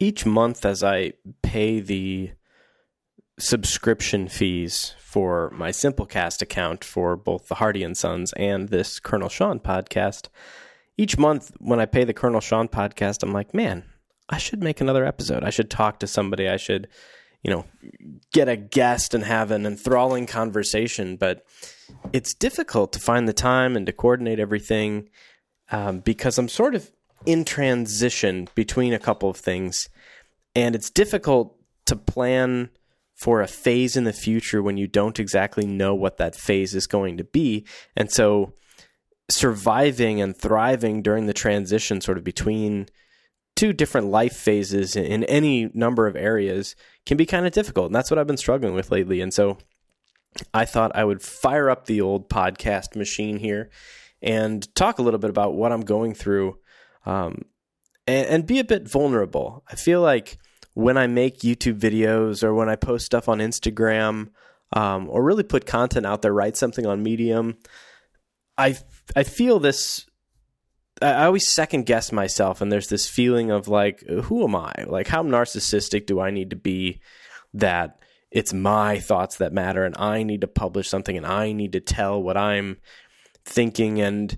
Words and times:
each 0.00 0.26
month 0.26 0.64
as 0.64 0.82
I 0.82 1.12
pay 1.42 1.78
the 1.78 2.32
subscription 3.38 4.28
fees 4.28 4.94
for 4.98 5.50
my 5.50 5.70
Simplecast 5.70 6.42
account 6.42 6.82
for 6.84 7.16
both 7.16 7.48
the 7.48 7.56
Hardy 7.56 7.82
and 7.84 7.96
Sons 7.96 8.32
and 8.34 8.68
this 8.70 8.98
Colonel 8.98 9.28
Sean 9.28 9.60
podcast, 9.60 10.28
each 10.96 11.18
month 11.18 11.52
when 11.58 11.80
I 11.80 11.86
pay 11.86 12.04
the 12.04 12.14
Colonel 12.14 12.40
Sean 12.40 12.68
podcast, 12.68 13.22
I'm 13.22 13.32
like, 13.32 13.54
man, 13.54 13.84
I 14.28 14.38
should 14.38 14.62
make 14.62 14.80
another 14.80 15.04
episode. 15.04 15.44
I 15.44 15.50
should 15.50 15.70
talk 15.70 15.98
to 16.00 16.06
somebody. 16.06 16.48
I 16.48 16.56
should, 16.56 16.88
you 17.42 17.50
know, 17.50 17.64
get 18.32 18.48
a 18.48 18.56
guest 18.56 19.14
and 19.14 19.24
have 19.24 19.50
an 19.50 19.66
enthralling 19.66 20.26
conversation. 20.26 21.16
But 21.16 21.44
it's 22.12 22.34
difficult 22.34 22.92
to 22.92 23.00
find 23.00 23.28
the 23.28 23.32
time 23.32 23.76
and 23.76 23.86
to 23.86 23.92
coordinate 23.92 24.38
everything 24.38 25.08
um, 25.72 26.00
because 26.00 26.38
I'm 26.38 26.48
sort 26.48 26.74
of 26.74 26.90
in 27.26 27.44
transition 27.44 28.48
between 28.54 28.92
a 28.92 28.98
couple 28.98 29.28
of 29.28 29.36
things. 29.36 29.88
And 30.54 30.74
it's 30.74 30.90
difficult 30.90 31.56
to 31.86 31.96
plan 31.96 32.70
for 33.14 33.42
a 33.42 33.46
phase 33.46 33.96
in 33.96 34.04
the 34.04 34.12
future 34.12 34.62
when 34.62 34.76
you 34.76 34.86
don't 34.86 35.20
exactly 35.20 35.66
know 35.66 35.94
what 35.94 36.16
that 36.16 36.34
phase 36.34 36.74
is 36.74 36.86
going 36.86 37.18
to 37.18 37.24
be. 37.24 37.66
And 37.94 38.10
so 38.10 38.54
surviving 39.28 40.20
and 40.20 40.36
thriving 40.36 41.02
during 41.02 41.26
the 41.26 41.34
transition 41.34 42.00
sort 42.00 42.18
of 42.18 42.24
between 42.24 42.86
two 43.56 43.72
different 43.72 44.06
life 44.06 44.34
phases 44.34 44.96
in 44.96 45.24
any 45.24 45.70
number 45.74 46.06
of 46.06 46.16
areas 46.16 46.74
can 47.04 47.16
be 47.16 47.26
kind 47.26 47.46
of 47.46 47.52
difficult. 47.52 47.86
And 47.86 47.94
that's 47.94 48.10
what 48.10 48.18
I've 48.18 48.26
been 48.26 48.36
struggling 48.36 48.74
with 48.74 48.90
lately. 48.90 49.20
And 49.20 49.34
so 49.34 49.58
I 50.54 50.64
thought 50.64 50.96
I 50.96 51.04
would 51.04 51.22
fire 51.22 51.68
up 51.68 51.84
the 51.84 52.00
old 52.00 52.30
podcast 52.30 52.96
machine 52.96 53.36
here 53.36 53.68
and 54.22 54.72
talk 54.74 54.98
a 54.98 55.02
little 55.02 55.20
bit 55.20 55.30
about 55.30 55.54
what 55.54 55.72
I'm 55.72 55.82
going 55.82 56.14
through 56.14 56.58
um, 57.06 57.42
and, 58.06 58.26
and 58.26 58.46
be 58.46 58.58
a 58.58 58.64
bit 58.64 58.88
vulnerable. 58.88 59.64
I 59.70 59.76
feel 59.76 60.00
like 60.00 60.38
when 60.74 60.96
I 60.96 61.06
make 61.06 61.40
YouTube 61.40 61.78
videos 61.78 62.42
or 62.42 62.54
when 62.54 62.68
I 62.68 62.76
post 62.76 63.06
stuff 63.06 63.28
on 63.28 63.38
Instagram 63.38 64.30
um, 64.72 65.08
or 65.10 65.22
really 65.22 65.42
put 65.42 65.66
content 65.66 66.06
out 66.06 66.22
there, 66.22 66.32
write 66.32 66.56
something 66.56 66.86
on 66.86 67.02
Medium, 67.02 67.58
I 68.56 68.76
I 69.16 69.22
feel 69.24 69.58
this. 69.58 70.06
I 71.02 71.24
always 71.24 71.48
second 71.48 71.86
guess 71.86 72.12
myself, 72.12 72.60
and 72.60 72.70
there's 72.70 72.88
this 72.88 73.08
feeling 73.08 73.50
of 73.50 73.68
like, 73.68 74.02
who 74.02 74.44
am 74.44 74.54
I? 74.54 74.72
Like, 74.86 75.08
how 75.08 75.22
narcissistic 75.22 76.04
do 76.04 76.20
I 76.20 76.30
need 76.30 76.50
to 76.50 76.56
be 76.56 77.00
that 77.54 78.00
it's 78.30 78.52
my 78.52 78.98
thoughts 78.98 79.36
that 79.38 79.52
matter, 79.52 79.84
and 79.84 79.96
I 79.98 80.22
need 80.24 80.42
to 80.42 80.46
publish 80.46 80.88
something, 80.88 81.16
and 81.16 81.26
I 81.26 81.52
need 81.52 81.72
to 81.72 81.80
tell 81.80 82.22
what 82.22 82.36
I'm 82.36 82.78
thinking, 83.46 84.00
and 84.00 84.36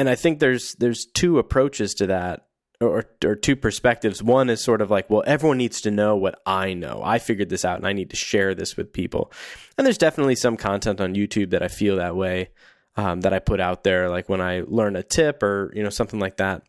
and 0.00 0.08
I 0.08 0.14
think 0.14 0.38
there's 0.38 0.74
there's 0.76 1.04
two 1.04 1.38
approaches 1.38 1.92
to 1.96 2.06
that 2.06 2.46
or, 2.80 3.04
or 3.22 3.34
two 3.34 3.54
perspectives. 3.54 4.22
One 4.22 4.48
is 4.48 4.64
sort 4.64 4.80
of 4.80 4.90
like, 4.90 5.10
well, 5.10 5.22
everyone 5.26 5.58
needs 5.58 5.82
to 5.82 5.90
know 5.90 6.16
what 6.16 6.40
I 6.46 6.72
know. 6.72 7.02
I 7.04 7.18
figured 7.18 7.50
this 7.50 7.66
out 7.66 7.76
and 7.76 7.86
I 7.86 7.92
need 7.92 8.08
to 8.08 8.16
share 8.16 8.54
this 8.54 8.78
with 8.78 8.94
people. 8.94 9.30
And 9.76 9.86
there's 9.86 9.98
definitely 9.98 10.36
some 10.36 10.56
content 10.56 11.02
on 11.02 11.14
YouTube 11.14 11.50
that 11.50 11.62
I 11.62 11.68
feel 11.68 11.96
that 11.96 12.16
way, 12.16 12.48
um, 12.96 13.20
that 13.20 13.34
I 13.34 13.40
put 13.40 13.60
out 13.60 13.84
there, 13.84 14.08
like 14.08 14.30
when 14.30 14.40
I 14.40 14.62
learn 14.66 14.96
a 14.96 15.02
tip 15.02 15.42
or, 15.42 15.70
you 15.76 15.82
know, 15.82 15.90
something 15.90 16.18
like 16.18 16.38
that. 16.38 16.62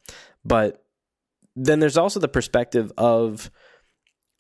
But 0.43 0.83
then 1.55 1.79
there's 1.79 1.97
also 1.97 2.19
the 2.19 2.27
perspective 2.27 2.91
of 2.97 3.49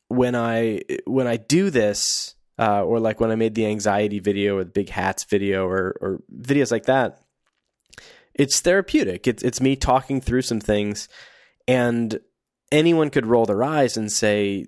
when 0.09 0.35
I, 0.35 0.81
when 1.05 1.27
I 1.27 1.37
do 1.37 1.69
this, 1.69 2.35
uh, 2.59 2.83
or 2.83 2.99
like 2.99 3.21
when 3.21 3.31
I 3.31 3.35
made 3.35 3.55
the 3.55 3.67
anxiety 3.67 4.19
video 4.19 4.57
or 4.57 4.65
the 4.65 4.71
big 4.71 4.89
hats 4.89 5.23
video 5.23 5.65
or, 5.65 5.95
or 6.01 6.19
videos 6.29 6.73
like 6.73 6.87
that, 6.87 7.20
it's 8.33 8.59
therapeutic. 8.59 9.27
It's, 9.27 9.43
it's 9.43 9.61
me 9.61 9.75
talking 9.75 10.21
through 10.21 10.43
some 10.43 10.59
things 10.59 11.07
and 11.67 12.19
anyone 12.71 13.09
could 13.09 13.25
roll 13.25 13.45
their 13.45 13.63
eyes 13.63 13.97
and 13.97 14.11
say, 14.11 14.65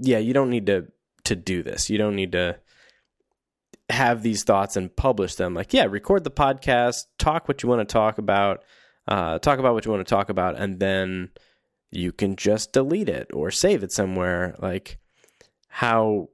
"Yeah, 0.00 0.18
you 0.18 0.32
don't 0.32 0.50
need 0.50 0.66
to 0.66 0.86
to 1.24 1.36
do 1.36 1.62
this. 1.62 1.90
You 1.90 1.98
don't 1.98 2.16
need 2.16 2.32
to 2.32 2.58
have 3.88 4.22
these 4.22 4.44
thoughts 4.44 4.76
and 4.76 4.94
publish 4.94 5.34
them." 5.36 5.54
Like, 5.54 5.72
yeah, 5.72 5.84
record 5.84 6.24
the 6.24 6.30
podcast, 6.30 7.04
talk 7.18 7.48
what 7.48 7.62
you 7.62 7.68
want 7.68 7.86
to 7.86 7.92
talk 7.92 8.18
about, 8.18 8.64
uh, 9.06 9.38
talk 9.38 9.58
about 9.58 9.74
what 9.74 9.84
you 9.84 9.90
want 9.90 10.06
to 10.06 10.14
talk 10.14 10.30
about, 10.30 10.58
and 10.58 10.80
then 10.80 11.30
you 11.90 12.12
can 12.12 12.36
just 12.36 12.72
delete 12.72 13.08
it 13.08 13.30
or 13.32 13.50
save 13.50 13.82
it 13.82 13.92
somewhere. 13.92 14.56
Like, 14.58 14.98
how 15.68 16.28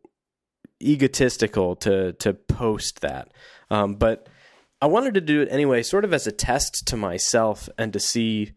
egotistical 0.82 1.76
to 1.76 2.12
to 2.14 2.34
post 2.34 3.00
that, 3.00 3.32
um, 3.70 3.96
but 3.96 4.28
I 4.80 4.86
wanted 4.86 5.14
to 5.14 5.20
do 5.20 5.40
it 5.40 5.48
anyway, 5.50 5.82
sort 5.82 6.04
of 6.04 6.14
as 6.14 6.26
a 6.26 6.32
test 6.32 6.86
to 6.88 6.96
myself 6.96 7.68
and 7.76 7.92
to 7.92 8.00
see 8.00 8.52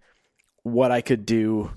what 0.64 0.92
I 0.92 1.02
could 1.02 1.26
do, 1.26 1.72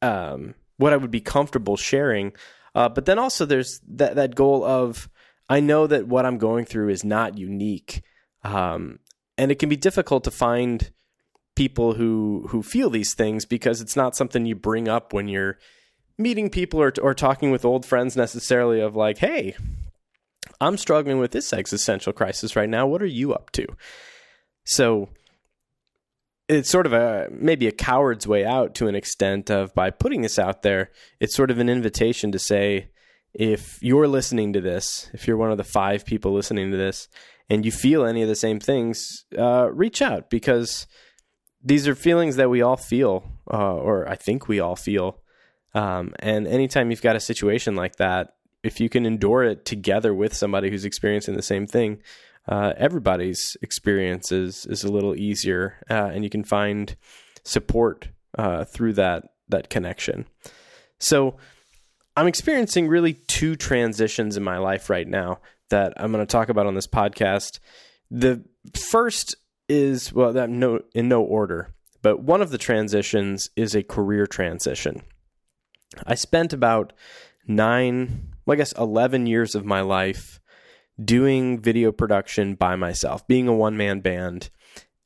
um, 0.00 0.54
what 0.78 0.92
I 0.92 0.96
would 0.96 1.10
be 1.10 1.20
comfortable 1.20 1.76
sharing. 1.76 2.32
Uh, 2.74 2.88
but 2.88 3.06
then 3.06 3.18
also 3.18 3.44
there's 3.44 3.80
that 3.88 4.16
that 4.16 4.34
goal 4.34 4.64
of 4.64 5.08
I 5.48 5.60
know 5.60 5.86
that 5.86 6.06
what 6.06 6.26
I'm 6.26 6.38
going 6.38 6.64
through 6.64 6.88
is 6.88 7.04
not 7.04 7.38
unique, 7.38 8.02
um, 8.42 8.98
and 9.38 9.50
it 9.50 9.58
can 9.58 9.68
be 9.68 9.76
difficult 9.76 10.24
to 10.24 10.30
find 10.30 10.90
people 11.54 11.94
who 11.94 12.46
who 12.50 12.62
feel 12.62 12.90
these 12.90 13.14
things 13.14 13.44
because 13.44 13.80
it's 13.80 13.96
not 13.96 14.16
something 14.16 14.44
you 14.44 14.54
bring 14.54 14.88
up 14.88 15.12
when 15.12 15.28
you're 15.28 15.58
meeting 16.18 16.50
people 16.50 16.80
or 16.80 16.92
or 17.02 17.14
talking 17.14 17.50
with 17.50 17.64
old 17.64 17.84
friends 17.86 18.16
necessarily. 18.16 18.80
Of 18.80 18.96
like, 18.96 19.18
hey, 19.18 19.54
I'm 20.60 20.76
struggling 20.76 21.18
with 21.18 21.32
this 21.32 21.52
existential 21.52 22.12
crisis 22.12 22.56
right 22.56 22.68
now. 22.68 22.86
What 22.86 23.02
are 23.02 23.06
you 23.06 23.32
up 23.32 23.50
to? 23.52 23.66
So 24.64 25.08
it's 26.48 26.70
sort 26.70 26.86
of 26.86 26.92
a 26.92 27.28
maybe 27.30 27.66
a 27.66 27.72
coward's 27.72 28.26
way 28.26 28.44
out 28.44 28.74
to 28.74 28.88
an 28.88 28.94
extent 28.94 29.50
of 29.50 29.74
by 29.74 29.90
putting 29.90 30.22
this 30.22 30.38
out 30.38 30.62
there 30.62 30.90
it's 31.20 31.34
sort 31.34 31.50
of 31.50 31.58
an 31.58 31.68
invitation 31.68 32.32
to 32.32 32.38
say 32.38 32.88
if 33.34 33.82
you're 33.82 34.08
listening 34.08 34.52
to 34.52 34.60
this 34.60 35.10
if 35.12 35.26
you're 35.26 35.36
one 35.36 35.50
of 35.50 35.58
the 35.58 35.64
five 35.64 36.04
people 36.04 36.32
listening 36.32 36.70
to 36.70 36.76
this 36.76 37.08
and 37.48 37.64
you 37.64 37.72
feel 37.72 38.04
any 38.04 38.22
of 38.22 38.28
the 38.28 38.36
same 38.36 38.60
things 38.60 39.24
uh, 39.38 39.68
reach 39.72 40.00
out 40.00 40.30
because 40.30 40.86
these 41.62 41.88
are 41.88 41.94
feelings 41.94 42.36
that 42.36 42.50
we 42.50 42.62
all 42.62 42.76
feel 42.76 43.24
uh, 43.52 43.74
or 43.74 44.08
i 44.08 44.14
think 44.14 44.48
we 44.48 44.60
all 44.60 44.76
feel 44.76 45.20
um, 45.74 46.14
and 46.20 46.46
anytime 46.46 46.90
you've 46.90 47.02
got 47.02 47.16
a 47.16 47.20
situation 47.20 47.74
like 47.74 47.96
that 47.96 48.35
if 48.62 48.80
you 48.80 48.88
can 48.88 49.06
endure 49.06 49.44
it 49.44 49.64
together 49.64 50.14
with 50.14 50.34
somebody 50.34 50.70
who's 50.70 50.84
experiencing 50.84 51.34
the 51.34 51.42
same 51.42 51.66
thing 51.66 52.00
uh, 52.48 52.72
everybody's 52.76 53.56
experience 53.62 54.30
is 54.30 54.66
is 54.66 54.84
a 54.84 54.92
little 54.92 55.16
easier, 55.16 55.74
uh, 55.90 56.10
and 56.12 56.22
you 56.22 56.30
can 56.30 56.44
find 56.44 56.96
support 57.42 58.08
uh, 58.38 58.64
through 58.64 58.92
that 58.94 59.24
that 59.48 59.68
connection. 59.68 60.26
So, 60.98 61.36
I'm 62.16 62.26
experiencing 62.26 62.88
really 62.88 63.14
two 63.14 63.56
transitions 63.56 64.36
in 64.36 64.44
my 64.44 64.58
life 64.58 64.88
right 64.88 65.06
now 65.06 65.40
that 65.70 65.92
I'm 65.96 66.12
going 66.12 66.24
to 66.24 66.30
talk 66.30 66.48
about 66.48 66.66
on 66.66 66.74
this 66.74 66.86
podcast. 66.86 67.58
The 68.10 68.44
first 68.74 69.34
is 69.68 70.12
well, 70.12 70.32
that 70.32 70.48
no 70.48 70.80
in 70.94 71.08
no 71.08 71.22
order, 71.22 71.74
but 72.00 72.22
one 72.22 72.42
of 72.42 72.50
the 72.50 72.58
transitions 72.58 73.50
is 73.56 73.74
a 73.74 73.82
career 73.82 74.26
transition. 74.26 75.02
I 76.06 76.14
spent 76.14 76.52
about 76.52 76.92
nine, 77.48 78.35
well, 78.46 78.54
I 78.54 78.56
guess, 78.56 78.72
eleven 78.72 79.26
years 79.26 79.54
of 79.54 79.64
my 79.64 79.80
life 79.80 80.40
doing 81.02 81.60
video 81.60 81.92
production 81.92 82.54
by 82.54 82.76
myself, 82.76 83.26
being 83.26 83.48
a 83.48 83.54
one 83.54 83.76
man 83.76 84.00
band 84.00 84.50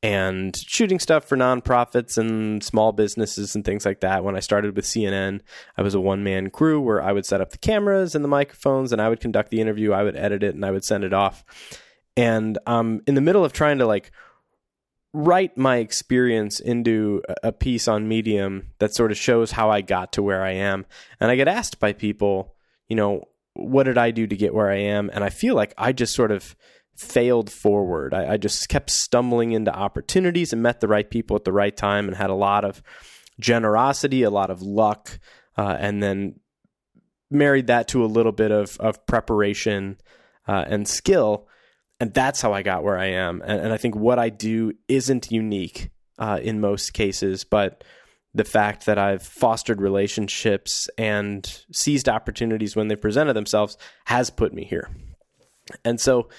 and 0.03 0.55
shooting 0.57 0.99
stuff 0.99 1.25
for 1.25 1.37
nonprofits 1.37 2.17
and 2.17 2.63
small 2.63 2.91
businesses 2.91 3.55
and 3.55 3.63
things 3.63 3.85
like 3.85 3.99
that. 3.99 4.23
When 4.23 4.35
I 4.35 4.39
started 4.39 4.75
with 4.75 4.85
CNN, 4.85 5.41
I 5.77 5.83
was 5.83 5.93
a 5.93 5.99
one 5.99 6.23
man 6.23 6.49
crew 6.49 6.81
where 6.81 7.03
I 7.03 7.11
would 7.11 7.25
set 7.25 7.41
up 7.41 7.51
the 7.51 7.57
cameras 7.57 8.15
and 8.15 8.23
the 8.23 8.29
microphones 8.29 8.91
and 8.91 9.01
I 9.01 9.09
would 9.09 9.19
conduct 9.19 9.51
the 9.51 9.61
interview, 9.61 9.91
I 9.91 10.03
would 10.03 10.15
edit 10.15 10.43
it, 10.43 10.55
and 10.55 10.65
I 10.65 10.71
would 10.71 10.83
send 10.83 11.03
it 11.03 11.13
off. 11.13 11.43
And 12.17 12.57
um, 12.65 13.01
in 13.05 13.15
the 13.15 13.21
middle 13.21 13.45
of 13.45 13.53
trying 13.53 13.77
to 13.77 13.85
like 13.85 14.11
write 15.13 15.57
my 15.57 15.77
experience 15.77 16.59
into 16.59 17.21
a 17.43 17.51
piece 17.51 17.87
on 17.87 18.07
Medium 18.07 18.71
that 18.79 18.95
sort 18.95 19.11
of 19.11 19.17
shows 19.17 19.51
how 19.51 19.69
I 19.69 19.81
got 19.81 20.13
to 20.13 20.23
where 20.23 20.43
I 20.43 20.51
am. 20.51 20.85
And 21.19 21.29
I 21.29 21.35
get 21.35 21.47
asked 21.47 21.79
by 21.79 21.93
people, 21.93 22.55
you 22.87 22.95
know, 22.95 23.25
what 23.67 23.83
did 23.83 23.97
I 23.97 24.11
do 24.11 24.27
to 24.27 24.35
get 24.35 24.53
where 24.53 24.69
I 24.69 24.77
am? 24.77 25.09
And 25.13 25.23
I 25.23 25.29
feel 25.29 25.55
like 25.55 25.73
I 25.77 25.91
just 25.91 26.13
sort 26.13 26.31
of 26.31 26.55
failed 26.95 27.49
forward. 27.49 28.13
I, 28.13 28.33
I, 28.33 28.37
just 28.37 28.69
kept 28.69 28.89
stumbling 28.89 29.53
into 29.53 29.73
opportunities 29.73 30.53
and 30.53 30.61
met 30.61 30.81
the 30.81 30.87
right 30.87 31.09
people 31.09 31.35
at 31.35 31.45
the 31.45 31.53
right 31.53 31.75
time 31.75 32.07
and 32.07 32.15
had 32.15 32.29
a 32.29 32.35
lot 32.35 32.63
of 32.63 32.83
generosity, 33.39 34.23
a 34.23 34.29
lot 34.29 34.51
of 34.51 34.61
luck, 34.61 35.19
uh, 35.57 35.75
and 35.79 36.03
then 36.03 36.39
married 37.31 37.67
that 37.67 37.87
to 37.89 38.03
a 38.03 38.07
little 38.07 38.31
bit 38.31 38.51
of, 38.51 38.77
of 38.79 39.05
preparation 39.07 39.97
uh, 40.47 40.65
and 40.67 40.87
skill. 40.87 41.47
And 41.99 42.13
that's 42.13 42.41
how 42.41 42.53
I 42.53 42.61
got 42.61 42.83
where 42.83 42.97
I 42.97 43.07
am. 43.07 43.41
And, 43.41 43.61
and 43.61 43.73
I 43.73 43.77
think 43.77 43.95
what 43.95 44.19
I 44.19 44.29
do 44.29 44.73
isn't 44.87 45.31
unique 45.31 45.89
uh, 46.19 46.39
in 46.41 46.59
most 46.59 46.93
cases, 46.93 47.43
but 47.43 47.83
the 48.33 48.45
fact 48.45 48.85
that 48.85 48.97
I've 48.97 49.23
fostered 49.23 49.81
relationships 49.81 50.89
and 50.97 51.45
seized 51.73 52.07
opportunities 52.07 52.75
when 52.75 52.87
they 52.87 52.95
presented 52.95 53.33
themselves 53.33 53.77
has 54.05 54.29
put 54.29 54.53
me 54.53 54.63
here. 54.63 54.89
And 55.83 55.99
so 55.99 56.29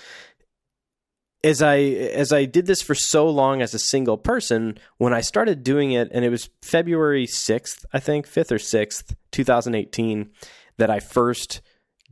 as 1.45 1.61
I 1.61 1.79
as 1.79 2.33
I 2.33 2.45
did 2.45 2.67
this 2.67 2.83
for 2.83 2.95
so 2.95 3.29
long 3.29 3.63
as 3.63 3.75
a 3.75 3.79
single 3.79 4.17
person, 4.17 4.79
when 4.99 5.13
I 5.13 5.21
started 5.21 5.65
doing 5.65 5.93
it, 5.93 6.09
and 6.13 6.25
it 6.25 6.31
was 6.31 6.49
February 6.63 7.27
sixth, 7.27 7.85
I 7.93 8.01
think 8.01 8.27
fifth 8.27 8.53
or 8.53 8.59
sixth, 8.59 9.15
two 9.31 9.45
thousand 9.45 9.75
eighteen, 9.75 10.31
that 10.79 10.91
I 10.91 11.01
first 11.01 11.61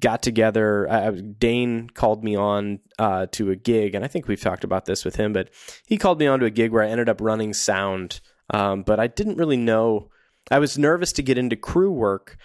got 0.00 0.22
together. 0.22 0.90
I, 0.90 1.10
Dane 1.10 1.88
called 1.90 2.24
me 2.24 2.34
on 2.34 2.80
uh, 2.98 3.26
to 3.32 3.50
a 3.50 3.56
gig, 3.56 3.94
and 3.94 4.04
I 4.04 4.08
think 4.08 4.26
we've 4.26 4.40
talked 4.40 4.64
about 4.64 4.86
this 4.86 5.04
with 5.04 5.16
him, 5.16 5.32
but 5.32 5.50
he 5.86 5.96
called 5.96 6.18
me 6.18 6.26
on 6.26 6.40
to 6.40 6.46
a 6.46 6.50
gig 6.50 6.72
where 6.72 6.82
I 6.82 6.88
ended 6.88 7.08
up 7.08 7.20
running 7.20 7.54
sound, 7.54 8.20
um, 8.50 8.82
but 8.82 9.00
I 9.00 9.06
didn't 9.06 9.38
really 9.38 9.56
know. 9.56 10.10
I 10.50 10.58
was 10.58 10.78
nervous 10.78 11.12
to 11.12 11.22
get 11.22 11.38
into 11.38 11.56
crew 11.56 11.90
work 11.90 12.36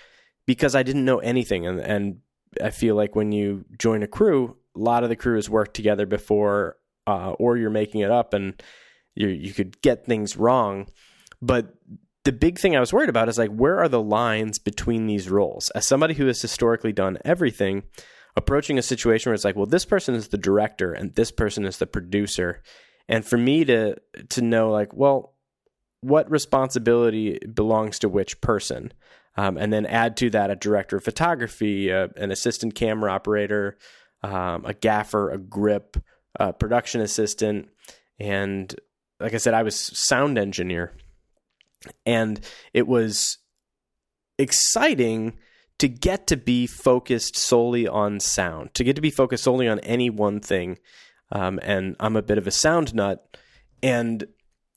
because 0.46 0.76
I 0.76 0.84
didn't 0.84 1.06
know 1.06 1.20
anything, 1.20 1.66
and, 1.66 1.80
and 1.80 2.20
I 2.64 2.70
feel 2.70 2.96
like 2.96 3.16
when 3.16 3.32
you 3.32 3.66
join 3.78 4.04
a 4.04 4.08
crew, 4.08 4.58
a 4.76 4.80
lot 4.80 5.04
of 5.04 5.10
the 5.10 5.16
crew 5.16 5.36
has 5.36 5.50
worked 5.50 5.76
together 5.76 6.06
before, 6.06 6.78
uh, 7.08 7.32
or 7.32 7.58
you're 7.58 7.70
making 7.70 8.02
it 8.02 8.12
up, 8.12 8.34
and 8.34 8.62
you 9.16 9.28
you 9.28 9.54
could 9.54 9.82
get 9.82 10.06
things 10.06 10.38
wrong. 10.38 10.88
But 11.42 11.76
the 12.24 12.32
big 12.32 12.60
thing 12.60 12.76
I 12.76 12.80
was 12.80 12.92
worried 12.94 13.10
about 13.10 13.30
is 13.30 13.38
like, 13.38 13.52
where 13.52 13.80
are 13.80 13.90
the 13.90 14.02
lines 14.02 14.58
between 14.58 15.06
these 15.06 15.30
roles? 15.30 15.70
As 15.72 15.88
somebody 15.88 16.16
who 16.16 16.26
has 16.26 16.42
historically 16.42 16.92
done 16.92 17.20
everything, 17.24 17.84
approaching 18.36 18.78
a 18.78 18.82
situation 18.82 19.30
where 19.30 19.36
it's 19.36 19.46
like, 19.46 19.56
well, 19.56 19.68
this 19.68 19.86
person 19.86 20.16
is 20.16 20.30
the 20.30 20.38
director 20.38 20.92
and 20.92 21.14
this 21.14 21.32
person 21.32 21.66
is 21.66 21.78
the 21.78 21.88
producer, 21.88 22.62
and 23.08 23.26
for 23.26 23.38
me 23.38 23.64
to 23.66 23.96
to 24.30 24.42
know 24.42 24.72
like, 24.72 24.94
well, 24.94 25.35
what 26.06 26.30
responsibility 26.30 27.40
belongs 27.54 28.00
to 28.00 28.10
which 28.10 28.42
person, 28.42 28.94
um, 29.38 29.58
and 29.58 29.74
then 29.74 29.86
add 29.86 30.18
to 30.18 30.30
that 30.30 30.52
a 30.52 30.56
director 30.56 30.98
of 30.98 31.04
photography, 31.04 31.92
uh, 31.92 32.08
an 32.16 32.32
assistant 32.32 32.76
camera 32.76 33.12
operator, 33.12 33.78
um, 34.24 34.66
a 34.66 34.74
gaffer, 34.74 35.32
a 35.32 35.38
grip, 35.38 35.98
a 36.40 36.54
production 36.54 37.02
assistant, 37.02 37.70
and 38.20 38.76
like 39.20 39.34
I 39.34 39.38
said, 39.38 39.54
I 39.54 39.64
was 39.64 39.76
sound 39.78 40.38
engineer 40.38 40.94
and 42.06 42.40
it 42.74 42.88
was 42.88 43.38
exciting 44.38 45.38
to 45.78 45.88
get 45.88 46.28
to 46.28 46.38
be 46.38 46.68
focused 46.68 47.36
solely 47.36 47.88
on 47.88 48.20
sound, 48.20 48.74
to 48.76 48.84
get 48.84 48.96
to 48.96 49.02
be 49.02 49.12
focused 49.12 49.44
solely 49.44 49.68
on 49.68 49.80
any 49.80 50.10
one 50.10 50.40
thing. 50.40 50.78
Um, 51.32 51.60
and 51.64 51.96
I'm 52.00 52.16
a 52.16 52.22
bit 52.22 52.38
of 52.38 52.48
a 52.48 52.52
sound 52.52 52.94
nut. 52.94 53.38
And 53.84 54.26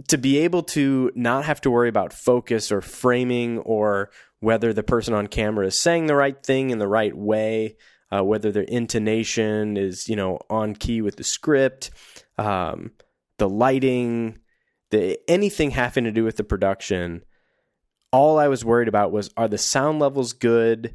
to 0.06 0.17
be 0.17 0.39
able 0.39 0.62
to 0.62 1.11
not 1.15 1.45
have 1.45 1.61
to 1.62 1.71
worry 1.71 1.89
about 1.89 2.12
focus 2.12 2.71
or 2.71 2.81
framing 2.81 3.59
or 3.59 4.11
whether 4.41 4.73
the 4.73 4.85
person 4.85 5.12
on 5.12 5.27
camera 5.27 5.67
is 5.67 5.81
saying 5.81 6.06
the 6.06 6.15
right 6.15 6.41
thing 6.45 6.71
in 6.71 6.79
the 6.79 6.87
right 6.87 7.17
way, 7.17 7.77
uh, 8.12 8.23
whether 8.23 8.53
their 8.53 8.62
intonation 8.62 9.77
is, 9.77 10.09
you 10.09 10.15
know, 10.15 10.39
on 10.49 10.75
key 10.75 11.03
with 11.03 11.17
the 11.17 11.25
script, 11.25 11.91
um, 12.39 12.93
the 13.39 13.49
lighting, 13.49 14.39
the 14.91 15.19
anything 15.29 15.73
having 15.73 16.05
to 16.05 16.12
do 16.12 16.25
with 16.25 16.37
the 16.37 16.45
production, 16.45 17.23
all 18.12 18.39
I 18.39 18.49
was 18.49 18.65
worried 18.65 18.89
about 18.89 19.12
was 19.12 19.31
are 19.37 19.49
the 19.49 19.59
sound 19.59 19.99
levels 19.99 20.33
good? 20.33 20.95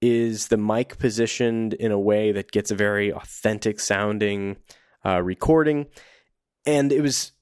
Is 0.00 0.48
the 0.48 0.56
mic 0.56 0.98
positioned 0.98 1.74
in 1.74 1.90
a 1.90 1.98
way 1.98 2.32
that 2.32 2.52
gets 2.52 2.70
a 2.70 2.76
very 2.76 3.12
authentic 3.12 3.80
sounding 3.80 4.56
uh, 5.04 5.22
recording? 5.22 5.86
And 6.66 6.92
it 6.92 7.00
was 7.00 7.32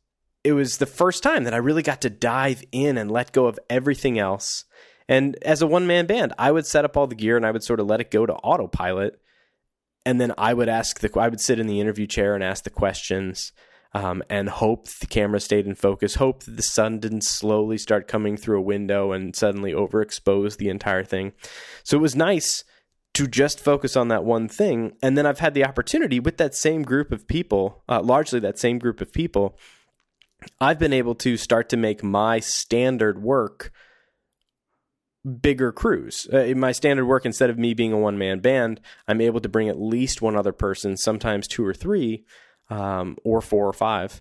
it 0.44 0.52
was 0.52 0.78
the 0.78 0.86
first 0.86 1.22
time 1.22 1.44
that 1.44 1.54
I 1.54 1.58
really 1.58 1.82
got 1.82 2.00
to 2.02 2.10
dive 2.10 2.64
in 2.72 2.98
and 2.98 3.10
let 3.10 3.32
go 3.32 3.46
of 3.46 3.58
everything 3.70 4.18
else. 4.18 4.64
And 5.08 5.36
as 5.42 5.62
a 5.62 5.66
one 5.66 5.86
man 5.86 6.06
band, 6.06 6.32
I 6.38 6.50
would 6.50 6.66
set 6.66 6.84
up 6.84 6.96
all 6.96 7.06
the 7.06 7.14
gear 7.14 7.36
and 7.36 7.46
I 7.46 7.50
would 7.50 7.62
sort 7.62 7.80
of 7.80 7.86
let 7.86 8.00
it 8.00 8.10
go 8.10 8.26
to 8.26 8.34
autopilot. 8.34 9.20
And 10.04 10.20
then 10.20 10.32
I 10.36 10.54
would 10.54 10.68
ask 10.68 10.98
the 10.98 11.10
I 11.20 11.28
would 11.28 11.40
sit 11.40 11.60
in 11.60 11.66
the 11.66 11.80
interview 11.80 12.06
chair 12.06 12.34
and 12.34 12.42
ask 12.42 12.64
the 12.64 12.70
questions 12.70 13.52
um, 13.94 14.22
and 14.28 14.48
hope 14.48 14.88
the 14.88 15.06
camera 15.06 15.38
stayed 15.38 15.66
in 15.66 15.74
focus, 15.74 16.16
hope 16.16 16.44
that 16.44 16.56
the 16.56 16.62
sun 16.62 16.98
didn't 16.98 17.24
slowly 17.24 17.78
start 17.78 18.08
coming 18.08 18.36
through 18.36 18.58
a 18.58 18.62
window 18.62 19.12
and 19.12 19.36
suddenly 19.36 19.72
overexpose 19.72 20.56
the 20.56 20.70
entire 20.70 21.04
thing. 21.04 21.32
So 21.84 21.98
it 21.98 22.00
was 22.00 22.16
nice 22.16 22.64
to 23.14 23.26
just 23.26 23.60
focus 23.60 23.94
on 23.94 24.08
that 24.08 24.24
one 24.24 24.48
thing. 24.48 24.92
And 25.02 25.18
then 25.18 25.26
I've 25.26 25.40
had 25.40 25.52
the 25.52 25.66
opportunity 25.66 26.18
with 26.18 26.38
that 26.38 26.54
same 26.54 26.82
group 26.82 27.12
of 27.12 27.28
people, 27.28 27.82
uh, 27.88 28.00
largely 28.00 28.40
that 28.40 28.58
same 28.58 28.78
group 28.78 29.02
of 29.02 29.12
people, 29.12 29.58
I've 30.60 30.78
been 30.78 30.92
able 30.92 31.14
to 31.16 31.36
start 31.36 31.68
to 31.70 31.76
make 31.76 32.02
my 32.02 32.40
standard 32.40 33.22
work 33.22 33.72
bigger 35.40 35.72
crews. 35.72 36.26
Uh, 36.32 36.52
my 36.56 36.72
standard 36.72 37.06
work, 37.06 37.24
instead 37.24 37.50
of 37.50 37.58
me 37.58 37.74
being 37.74 37.92
a 37.92 37.98
one 37.98 38.18
man 38.18 38.40
band, 38.40 38.80
I'm 39.06 39.20
able 39.20 39.40
to 39.40 39.48
bring 39.48 39.68
at 39.68 39.80
least 39.80 40.22
one 40.22 40.36
other 40.36 40.52
person, 40.52 40.96
sometimes 40.96 41.46
two 41.46 41.64
or 41.64 41.74
three, 41.74 42.24
um, 42.70 43.16
or 43.24 43.40
four 43.40 43.66
or 43.68 43.72
five. 43.72 44.20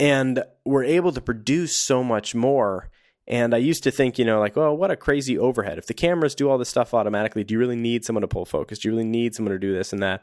And 0.00 0.44
we're 0.64 0.84
able 0.84 1.12
to 1.12 1.20
produce 1.20 1.76
so 1.76 2.02
much 2.02 2.34
more. 2.34 2.90
And 3.26 3.54
I 3.54 3.58
used 3.58 3.82
to 3.82 3.90
think, 3.90 4.18
you 4.18 4.24
know, 4.24 4.40
like, 4.40 4.56
well, 4.56 4.76
what 4.76 4.90
a 4.90 4.96
crazy 4.96 5.36
overhead. 5.36 5.76
If 5.76 5.86
the 5.86 5.94
cameras 5.94 6.34
do 6.34 6.48
all 6.48 6.56
this 6.56 6.68
stuff 6.68 6.94
automatically, 6.94 7.44
do 7.44 7.54
you 7.54 7.60
really 7.60 7.76
need 7.76 8.04
someone 8.04 8.22
to 8.22 8.28
pull 8.28 8.44
focus? 8.44 8.78
Do 8.78 8.88
you 8.88 8.94
really 8.94 9.08
need 9.08 9.34
someone 9.34 9.52
to 9.52 9.58
do 9.58 9.74
this 9.74 9.92
and 9.92 10.02
that? 10.02 10.22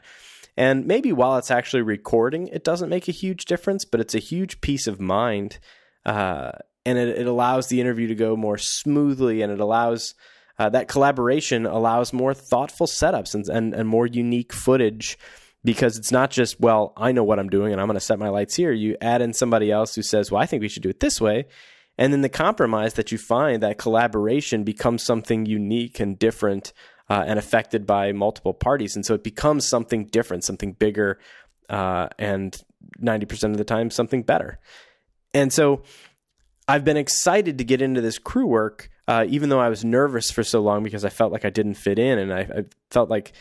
And 0.56 0.86
maybe 0.86 1.12
while 1.12 1.36
it's 1.36 1.50
actually 1.50 1.82
recording, 1.82 2.48
it 2.48 2.64
doesn't 2.64 2.88
make 2.88 3.08
a 3.08 3.12
huge 3.12 3.44
difference, 3.44 3.84
but 3.84 4.00
it's 4.00 4.14
a 4.14 4.20
huge 4.20 4.60
peace 4.60 4.86
of 4.86 5.00
mind. 5.00 5.58
Uh, 6.04 6.52
and 6.84 6.98
it, 6.98 7.08
it, 7.18 7.26
allows 7.26 7.66
the 7.66 7.80
interview 7.80 8.06
to 8.08 8.14
go 8.14 8.36
more 8.36 8.56
smoothly 8.56 9.42
and 9.42 9.52
it 9.52 9.58
allows 9.58 10.14
uh, 10.58 10.68
that 10.70 10.88
collaboration 10.88 11.66
allows 11.66 12.12
more 12.12 12.32
thoughtful 12.32 12.86
setups 12.86 13.34
and, 13.34 13.48
and, 13.48 13.74
and 13.74 13.88
more 13.88 14.06
unique 14.06 14.52
footage 14.52 15.18
because 15.64 15.98
it's 15.98 16.12
not 16.12 16.30
just, 16.30 16.60
well, 16.60 16.92
I 16.96 17.12
know 17.12 17.24
what 17.24 17.40
I'm 17.40 17.48
doing 17.48 17.72
and 17.72 17.80
I'm 17.80 17.88
going 17.88 17.96
to 17.96 18.00
set 18.00 18.20
my 18.20 18.28
lights 18.28 18.54
here. 18.54 18.72
You 18.72 18.96
add 19.00 19.20
in 19.20 19.32
somebody 19.32 19.70
else 19.70 19.94
who 19.94 20.02
says, 20.02 20.30
well, 20.30 20.40
I 20.40 20.46
think 20.46 20.62
we 20.62 20.68
should 20.68 20.84
do 20.84 20.88
it 20.88 21.00
this 21.00 21.20
way. 21.20 21.46
And 21.98 22.12
then 22.12 22.20
the 22.20 22.28
compromise 22.28 22.94
that 22.94 23.10
you 23.10 23.18
find, 23.18 23.62
that 23.62 23.78
collaboration 23.78 24.64
becomes 24.64 25.02
something 25.02 25.44
unique 25.44 25.98
and 25.98 26.18
different 26.18 26.72
uh, 27.08 27.24
and 27.26 27.38
affected 27.38 27.86
by 27.86 28.12
multiple 28.12 28.54
parties. 28.54 28.96
And 28.96 29.04
so 29.04 29.14
it 29.14 29.22
becomes 29.22 29.66
something 29.66 30.06
different, 30.06 30.44
something 30.44 30.72
bigger, 30.72 31.18
uh, 31.68 32.08
and 32.18 32.56
90% 33.00 33.50
of 33.52 33.58
the 33.58 33.64
time, 33.64 33.90
something 33.90 34.22
better. 34.22 34.58
And 35.34 35.52
so 35.52 35.82
I've 36.68 36.84
been 36.84 36.96
excited 36.96 37.58
to 37.58 37.64
get 37.64 37.80
into 37.80 38.00
this 38.00 38.18
crew 38.18 38.46
work, 38.46 38.90
uh, 39.06 39.24
even 39.28 39.48
though 39.48 39.60
I 39.60 39.68
was 39.68 39.84
nervous 39.84 40.30
for 40.30 40.42
so 40.42 40.60
long 40.60 40.82
because 40.82 41.04
I 41.04 41.10
felt 41.10 41.32
like 41.32 41.44
I 41.44 41.50
didn't 41.50 41.74
fit 41.74 41.98
in 41.98 42.18
and 42.18 42.32
I, 42.32 42.40
I 42.40 42.64
felt 42.90 43.08
like 43.08 43.32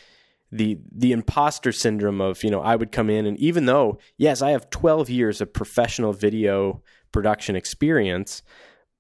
the 0.51 0.77
the 0.91 1.11
imposter 1.11 1.71
syndrome 1.71 2.21
of 2.21 2.44
you 2.44 2.51
know 2.51 2.61
I 2.61 2.75
would 2.75 2.91
come 2.91 3.09
in 3.09 3.25
and 3.25 3.38
even 3.39 3.65
though 3.65 3.97
yes 4.15 4.44
I 4.44 4.51
have 4.51 4.69
12 4.69 5.09
years 5.09 5.41
of 5.41 5.51
professional 5.51 6.13
video 6.13 6.83
production 7.11 7.56
experience 7.56 8.44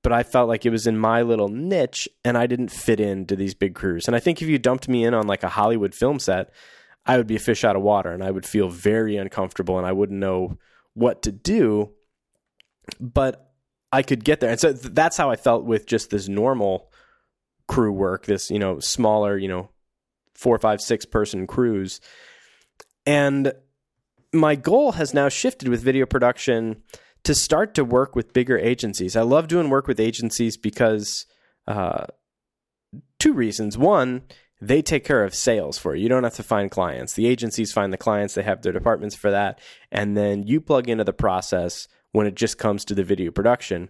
but 0.05 0.13
I 0.13 0.21
felt 0.21 0.47
like 0.47 0.67
it 0.67 0.69
was 0.69 0.85
in 0.85 0.99
my 0.99 1.23
little 1.23 1.47
niche 1.47 2.07
and 2.23 2.37
I 2.37 2.45
didn't 2.45 2.69
fit 2.69 2.99
into 2.99 3.35
these 3.35 3.55
big 3.55 3.73
crews. 3.73 4.05
And 4.05 4.15
I 4.15 4.19
think 4.19 4.39
if 4.39 4.47
you 4.47 4.59
dumped 4.59 4.87
me 4.87 5.03
in 5.03 5.15
on 5.15 5.25
like 5.25 5.41
a 5.41 5.49
Hollywood 5.49 5.95
film 5.95 6.19
set 6.19 6.51
I 7.07 7.17
would 7.17 7.25
be 7.25 7.37
a 7.37 7.39
fish 7.39 7.63
out 7.63 7.75
of 7.75 7.81
water 7.81 8.11
and 8.11 8.23
I 8.23 8.29
would 8.29 8.45
feel 8.45 8.69
very 8.69 9.17
uncomfortable 9.17 9.79
and 9.79 9.87
I 9.87 9.93
wouldn't 9.93 10.19
know 10.19 10.59
what 10.93 11.23
to 11.23 11.31
do. 11.31 11.89
But 12.99 13.51
I 13.91 14.03
could 14.03 14.23
get 14.23 14.41
there. 14.41 14.51
And 14.51 14.59
so 14.59 14.73
that's 14.73 15.17
how 15.17 15.31
I 15.31 15.37
felt 15.37 15.65
with 15.65 15.87
just 15.87 16.11
this 16.11 16.27
normal 16.27 16.91
crew 17.67 17.91
work 17.91 18.27
this 18.27 18.51
you 18.51 18.59
know 18.59 18.77
smaller 18.77 19.35
you 19.35 19.47
know 19.47 19.69
four, 20.35 20.59
five, 20.59 20.81
six 20.81 21.03
person 21.03 21.47
crews. 21.47 21.99
And 23.07 23.53
my 24.31 24.53
goal 24.55 24.91
has 24.91 25.15
now 25.15 25.29
shifted 25.29 25.67
with 25.67 25.81
video 25.81 26.05
production 26.05 26.83
to 27.25 27.35
start 27.35 27.73
to 27.75 27.83
work 27.83 28.15
with 28.15 28.33
bigger 28.33 28.57
agencies. 28.57 29.15
I 29.15 29.21
love 29.23 29.47
doing 29.47 29.69
work 29.69 29.87
with 29.87 29.99
agencies 29.99 30.57
because 30.57 31.25
uh, 31.67 32.05
two 33.19 33.33
reasons. 33.33 33.77
One, 33.77 34.23
they 34.61 34.81
take 34.81 35.03
care 35.03 35.23
of 35.23 35.35
sales 35.35 35.77
for 35.77 35.95
you. 35.95 36.03
You 36.03 36.09
don't 36.09 36.23
have 36.23 36.35
to 36.35 36.43
find 36.43 36.71
clients. 36.71 37.13
The 37.13 37.27
agencies 37.27 37.73
find 37.73 37.91
the 37.91 37.97
clients, 37.97 38.35
they 38.35 38.43
have 38.43 38.61
their 38.61 38.71
departments 38.71 39.15
for 39.15 39.31
that. 39.31 39.59
And 39.91 40.15
then 40.15 40.43
you 40.43 40.61
plug 40.61 40.87
into 40.87 41.03
the 41.03 41.13
process 41.13 41.87
when 42.11 42.27
it 42.27 42.35
just 42.35 42.57
comes 42.57 42.85
to 42.85 42.95
the 42.95 43.03
video 43.03 43.31
production. 43.31 43.89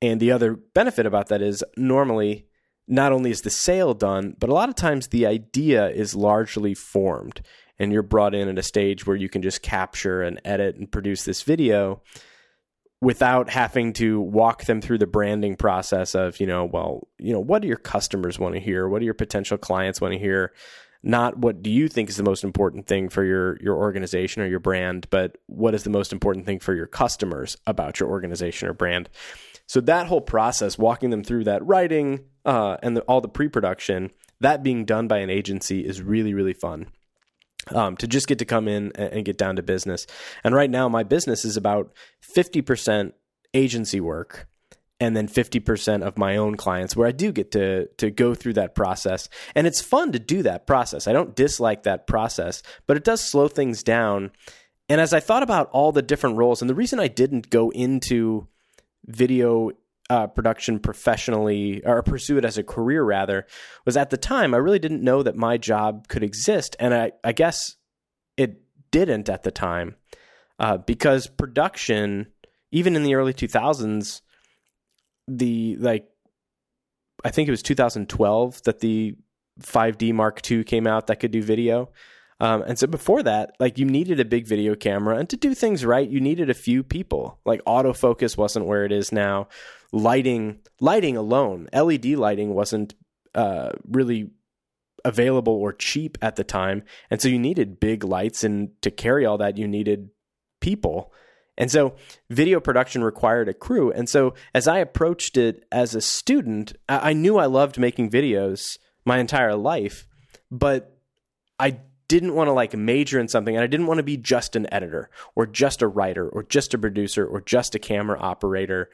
And 0.00 0.20
the 0.20 0.30
other 0.30 0.54
benefit 0.54 1.06
about 1.06 1.28
that 1.28 1.42
is 1.42 1.64
normally 1.76 2.46
not 2.86 3.10
only 3.10 3.30
is 3.30 3.40
the 3.40 3.50
sale 3.50 3.94
done, 3.94 4.36
but 4.38 4.50
a 4.50 4.54
lot 4.54 4.68
of 4.68 4.74
times 4.74 5.08
the 5.08 5.26
idea 5.26 5.88
is 5.88 6.14
largely 6.14 6.74
formed 6.74 7.40
and 7.78 7.92
you're 7.92 8.02
brought 8.02 8.34
in 8.34 8.48
at 8.48 8.58
a 8.58 8.62
stage 8.62 9.06
where 9.06 9.16
you 9.16 9.28
can 9.28 9.42
just 9.42 9.62
capture 9.62 10.22
and 10.22 10.40
edit 10.44 10.76
and 10.76 10.92
produce 10.92 11.24
this 11.24 11.42
video 11.42 12.02
without 13.00 13.50
having 13.50 13.92
to 13.94 14.20
walk 14.20 14.64
them 14.64 14.80
through 14.80 14.98
the 14.98 15.06
branding 15.06 15.56
process 15.56 16.14
of, 16.14 16.40
you 16.40 16.46
know, 16.46 16.64
well, 16.64 17.06
you 17.18 17.32
know, 17.32 17.40
what 17.40 17.62
do 17.62 17.68
your 17.68 17.76
customers 17.76 18.38
want 18.38 18.54
to 18.54 18.60
hear? 18.60 18.88
What 18.88 19.00
do 19.00 19.04
your 19.04 19.14
potential 19.14 19.58
clients 19.58 20.00
want 20.00 20.14
to 20.14 20.18
hear? 20.18 20.52
Not 21.02 21.38
what 21.38 21.62
do 21.62 21.70
you 21.70 21.88
think 21.88 22.08
is 22.08 22.16
the 22.16 22.22
most 22.22 22.42
important 22.42 22.86
thing 22.86 23.08
for 23.08 23.22
your 23.22 23.58
your 23.60 23.76
organization 23.76 24.42
or 24.42 24.46
your 24.46 24.60
brand, 24.60 25.06
but 25.10 25.36
what 25.46 25.74
is 25.74 25.84
the 25.84 25.90
most 25.90 26.12
important 26.12 26.46
thing 26.46 26.58
for 26.58 26.74
your 26.74 26.86
customers 26.86 27.56
about 27.66 28.00
your 28.00 28.08
organization 28.08 28.68
or 28.68 28.72
brand. 28.72 29.08
So 29.66 29.80
that 29.82 30.06
whole 30.06 30.20
process, 30.20 30.78
walking 30.78 31.10
them 31.10 31.22
through 31.22 31.44
that 31.44 31.64
writing 31.64 32.24
uh, 32.44 32.78
and 32.82 32.96
the, 32.96 33.02
all 33.02 33.20
the 33.20 33.28
pre-production, 33.28 34.10
that 34.40 34.62
being 34.62 34.84
done 34.84 35.06
by 35.06 35.18
an 35.18 35.30
agency 35.30 35.86
is 35.86 36.02
really 36.02 36.34
really 36.34 36.54
fun. 36.54 36.86
Um, 37.74 37.96
to 37.96 38.06
just 38.06 38.28
get 38.28 38.38
to 38.38 38.44
come 38.44 38.68
in 38.68 38.92
and, 38.92 39.24
get 39.24 39.38
down 39.38 39.56
to 39.56 39.62
business. 39.62 40.06
And 40.44 40.54
right 40.54 40.70
now, 40.70 40.88
my 40.88 41.02
business 41.02 41.44
is 41.44 41.56
about 41.56 41.92
50% 42.36 43.12
agency 43.54 44.00
work 44.00 44.48
and 44.98 45.16
then 45.16 45.28
50% 45.28 46.02
of 46.02 46.16
my 46.16 46.36
own 46.36 46.56
clients 46.56 46.96
where 46.96 47.06
I 47.06 47.12
do 47.12 47.32
get 47.32 47.50
to 47.52 47.86
to 47.98 48.10
go 48.10 48.34
through 48.34 48.54
that 48.54 48.74
process 48.74 49.28
and 49.54 49.66
it's 49.66 49.80
fun 49.80 50.12
to 50.12 50.18
do 50.18 50.42
that 50.42 50.66
process. 50.66 51.06
I 51.06 51.12
don't 51.12 51.36
dislike 51.36 51.82
that 51.82 52.06
process, 52.06 52.62
but 52.86 52.96
it 52.96 53.04
does 53.04 53.20
slow 53.20 53.48
things 53.48 53.82
down. 53.82 54.30
And 54.88 55.00
as 55.00 55.12
I 55.12 55.20
thought 55.20 55.42
about 55.42 55.68
all 55.70 55.92
the 55.92 56.02
different 56.02 56.36
roles 56.36 56.62
and 56.62 56.70
the 56.70 56.74
reason 56.74 57.00
I 57.00 57.08
didn't 57.08 57.50
go 57.50 57.70
into 57.70 58.46
video 59.04 59.72
uh, 60.08 60.26
production 60.26 60.78
professionally 60.78 61.84
or 61.84 62.02
pursue 62.02 62.38
it 62.38 62.44
as 62.44 62.58
a 62.58 62.62
career 62.62 63.02
rather 63.02 63.46
was 63.84 63.96
at 63.96 64.10
the 64.10 64.16
time 64.16 64.54
I 64.54 64.58
really 64.58 64.78
didn't 64.78 65.02
know 65.02 65.22
that 65.22 65.36
my 65.36 65.56
job 65.56 66.06
could 66.08 66.22
exist 66.22 66.76
and 66.78 66.94
I, 66.94 67.12
I 67.24 67.32
guess 67.32 67.76
it 68.36 68.62
didn't 68.92 69.28
at 69.28 69.42
the 69.42 69.50
time 69.50 69.96
uh, 70.60 70.76
because 70.78 71.26
production 71.26 72.28
even 72.70 72.94
in 72.94 73.02
the 73.02 73.14
early 73.14 73.34
2000s 73.34 74.20
the 75.26 75.76
like 75.76 76.06
I 77.24 77.30
think 77.30 77.48
it 77.48 77.50
was 77.50 77.62
2012 77.62 78.62
that 78.62 78.80
the 78.80 79.16
5D 79.60 80.12
Mark 80.12 80.48
II 80.48 80.64
came 80.64 80.86
out 80.86 81.06
that 81.06 81.16
could 81.16 81.30
do 81.30 81.42
video. 81.42 81.90
Um, 82.38 82.62
and 82.62 82.78
so 82.78 82.86
before 82.86 83.22
that, 83.22 83.52
like 83.58 83.78
you 83.78 83.86
needed 83.86 84.20
a 84.20 84.24
big 84.24 84.46
video 84.46 84.74
camera, 84.74 85.16
and 85.16 85.28
to 85.30 85.36
do 85.36 85.54
things 85.54 85.84
right, 85.84 86.08
you 86.08 86.20
needed 86.20 86.50
a 86.50 86.54
few 86.54 86.82
people. 86.82 87.38
Like 87.44 87.64
autofocus 87.64 88.36
wasn't 88.36 88.66
where 88.66 88.84
it 88.84 88.92
is 88.92 89.10
now. 89.10 89.48
Lighting, 89.92 90.58
lighting 90.80 91.16
alone, 91.16 91.68
LED 91.72 92.06
lighting 92.06 92.52
wasn't 92.54 92.94
uh, 93.34 93.70
really 93.88 94.30
available 95.04 95.54
or 95.54 95.72
cheap 95.72 96.18
at 96.20 96.36
the 96.36 96.44
time, 96.44 96.82
and 97.10 97.22
so 97.22 97.28
you 97.28 97.38
needed 97.38 97.80
big 97.80 98.04
lights, 98.04 98.44
and 98.44 98.70
to 98.82 98.90
carry 98.90 99.24
all 99.24 99.38
that, 99.38 99.56
you 99.56 99.66
needed 99.66 100.10
people. 100.60 101.12
And 101.58 101.70
so 101.70 101.94
video 102.28 102.60
production 102.60 103.02
required 103.02 103.48
a 103.48 103.54
crew. 103.54 103.90
And 103.90 104.08
so 104.08 104.34
as 104.54 104.68
I 104.68 104.78
approached 104.78 105.38
it 105.38 105.64
as 105.72 105.94
a 105.94 106.02
student, 106.02 106.74
I 106.86 107.14
knew 107.14 107.38
I 107.38 107.46
loved 107.46 107.78
making 107.78 108.10
videos 108.10 108.76
my 109.06 109.18
entire 109.18 109.54
life, 109.54 110.06
but 110.50 110.98
I 111.58 111.78
didn't 112.08 112.34
want 112.34 112.48
to 112.48 112.52
like 112.52 112.76
major 112.76 113.18
in 113.18 113.28
something 113.28 113.56
and 113.56 113.64
I 113.64 113.66
didn't 113.66 113.86
want 113.86 113.98
to 113.98 114.04
be 114.04 114.16
just 114.16 114.56
an 114.56 114.72
editor 114.72 115.10
or 115.34 115.46
just 115.46 115.82
a 115.82 115.88
writer 115.88 116.28
or 116.28 116.42
just 116.42 116.74
a 116.74 116.78
producer 116.78 117.26
or 117.26 117.40
just 117.40 117.74
a 117.74 117.78
camera 117.78 118.18
operator. 118.18 118.90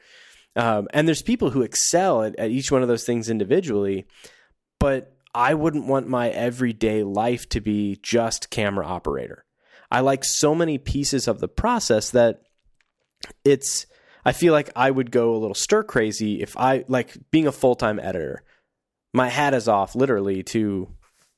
Um, 0.55 0.87
and 0.93 1.07
there's 1.07 1.21
people 1.21 1.51
who 1.51 1.61
excel 1.61 2.23
at, 2.23 2.35
at 2.37 2.51
each 2.51 2.71
one 2.71 2.81
of 2.81 2.87
those 2.87 3.05
things 3.05 3.29
individually, 3.29 4.05
but 4.79 5.15
I 5.33 5.53
wouldn't 5.53 5.87
want 5.87 6.07
my 6.07 6.29
everyday 6.29 7.03
life 7.03 7.49
to 7.49 7.61
be 7.61 7.99
just 8.01 8.49
camera 8.49 8.85
operator. 8.85 9.45
I 9.91 10.01
like 10.01 10.23
so 10.23 10.53
many 10.53 10.77
pieces 10.77 11.27
of 11.27 11.39
the 11.39 11.47
process 11.47 12.11
that 12.11 12.41
it's 13.45 13.85
I 14.25 14.31
feel 14.31 14.53
like 14.53 14.69
I 14.75 14.89
would 14.89 15.11
go 15.11 15.35
a 15.35 15.37
little 15.37 15.55
stir 15.55 15.83
crazy 15.83 16.41
if 16.41 16.55
I 16.57 16.85
like 16.87 17.17
being 17.31 17.47
a 17.47 17.51
full 17.51 17.75
time 17.75 17.99
editor. 17.99 18.43
My 19.13 19.29
hat 19.29 19.53
is 19.53 19.67
off 19.67 19.95
literally 19.95 20.43
to 20.43 20.89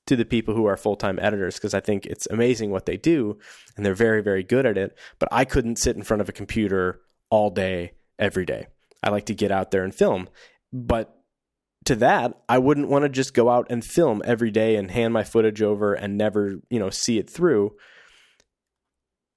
to 0.07 0.15
the 0.15 0.25
people 0.25 0.53
who 0.53 0.65
are 0.65 0.77
full 0.77 0.95
time 0.95 1.19
editors 1.21 1.55
because 1.55 1.74
I 1.74 1.79
think 1.79 2.05
it's 2.05 2.27
amazing 2.29 2.71
what 2.71 2.85
they 2.85 2.97
do 2.97 3.38
and 3.75 3.85
they're 3.85 3.95
very, 3.95 4.21
very 4.21 4.43
good 4.43 4.65
at 4.65 4.77
it. 4.77 4.97
But 5.19 5.29
I 5.31 5.45
couldn't 5.45 5.77
sit 5.77 5.95
in 5.95 6.03
front 6.03 6.21
of 6.21 6.29
a 6.29 6.33
computer 6.33 7.01
all 7.29 7.50
day, 7.50 7.93
every 8.19 8.45
day. 8.45 8.67
I 9.03 9.09
like 9.09 9.25
to 9.25 9.35
get 9.35 9.51
out 9.51 9.71
there 9.71 9.83
and 9.83 9.93
film. 9.93 10.29
But 10.71 11.15
to 11.85 11.95
that, 11.97 12.33
I 12.50 12.57
wouldn't 12.57 12.89
want 12.89 13.03
to 13.03 13.09
just 13.09 13.33
go 13.33 13.50
out 13.50 13.67
and 13.69 13.85
film 13.85 14.21
every 14.25 14.51
day 14.51 14.75
and 14.75 14.89
hand 14.89 15.13
my 15.13 15.24
footage 15.24 15.62
over 15.62 15.93
and 15.93 16.17
never, 16.17 16.55
you 16.69 16.79
know, 16.79 16.89
see 16.89 17.17
it 17.17 17.29
through. 17.29 17.75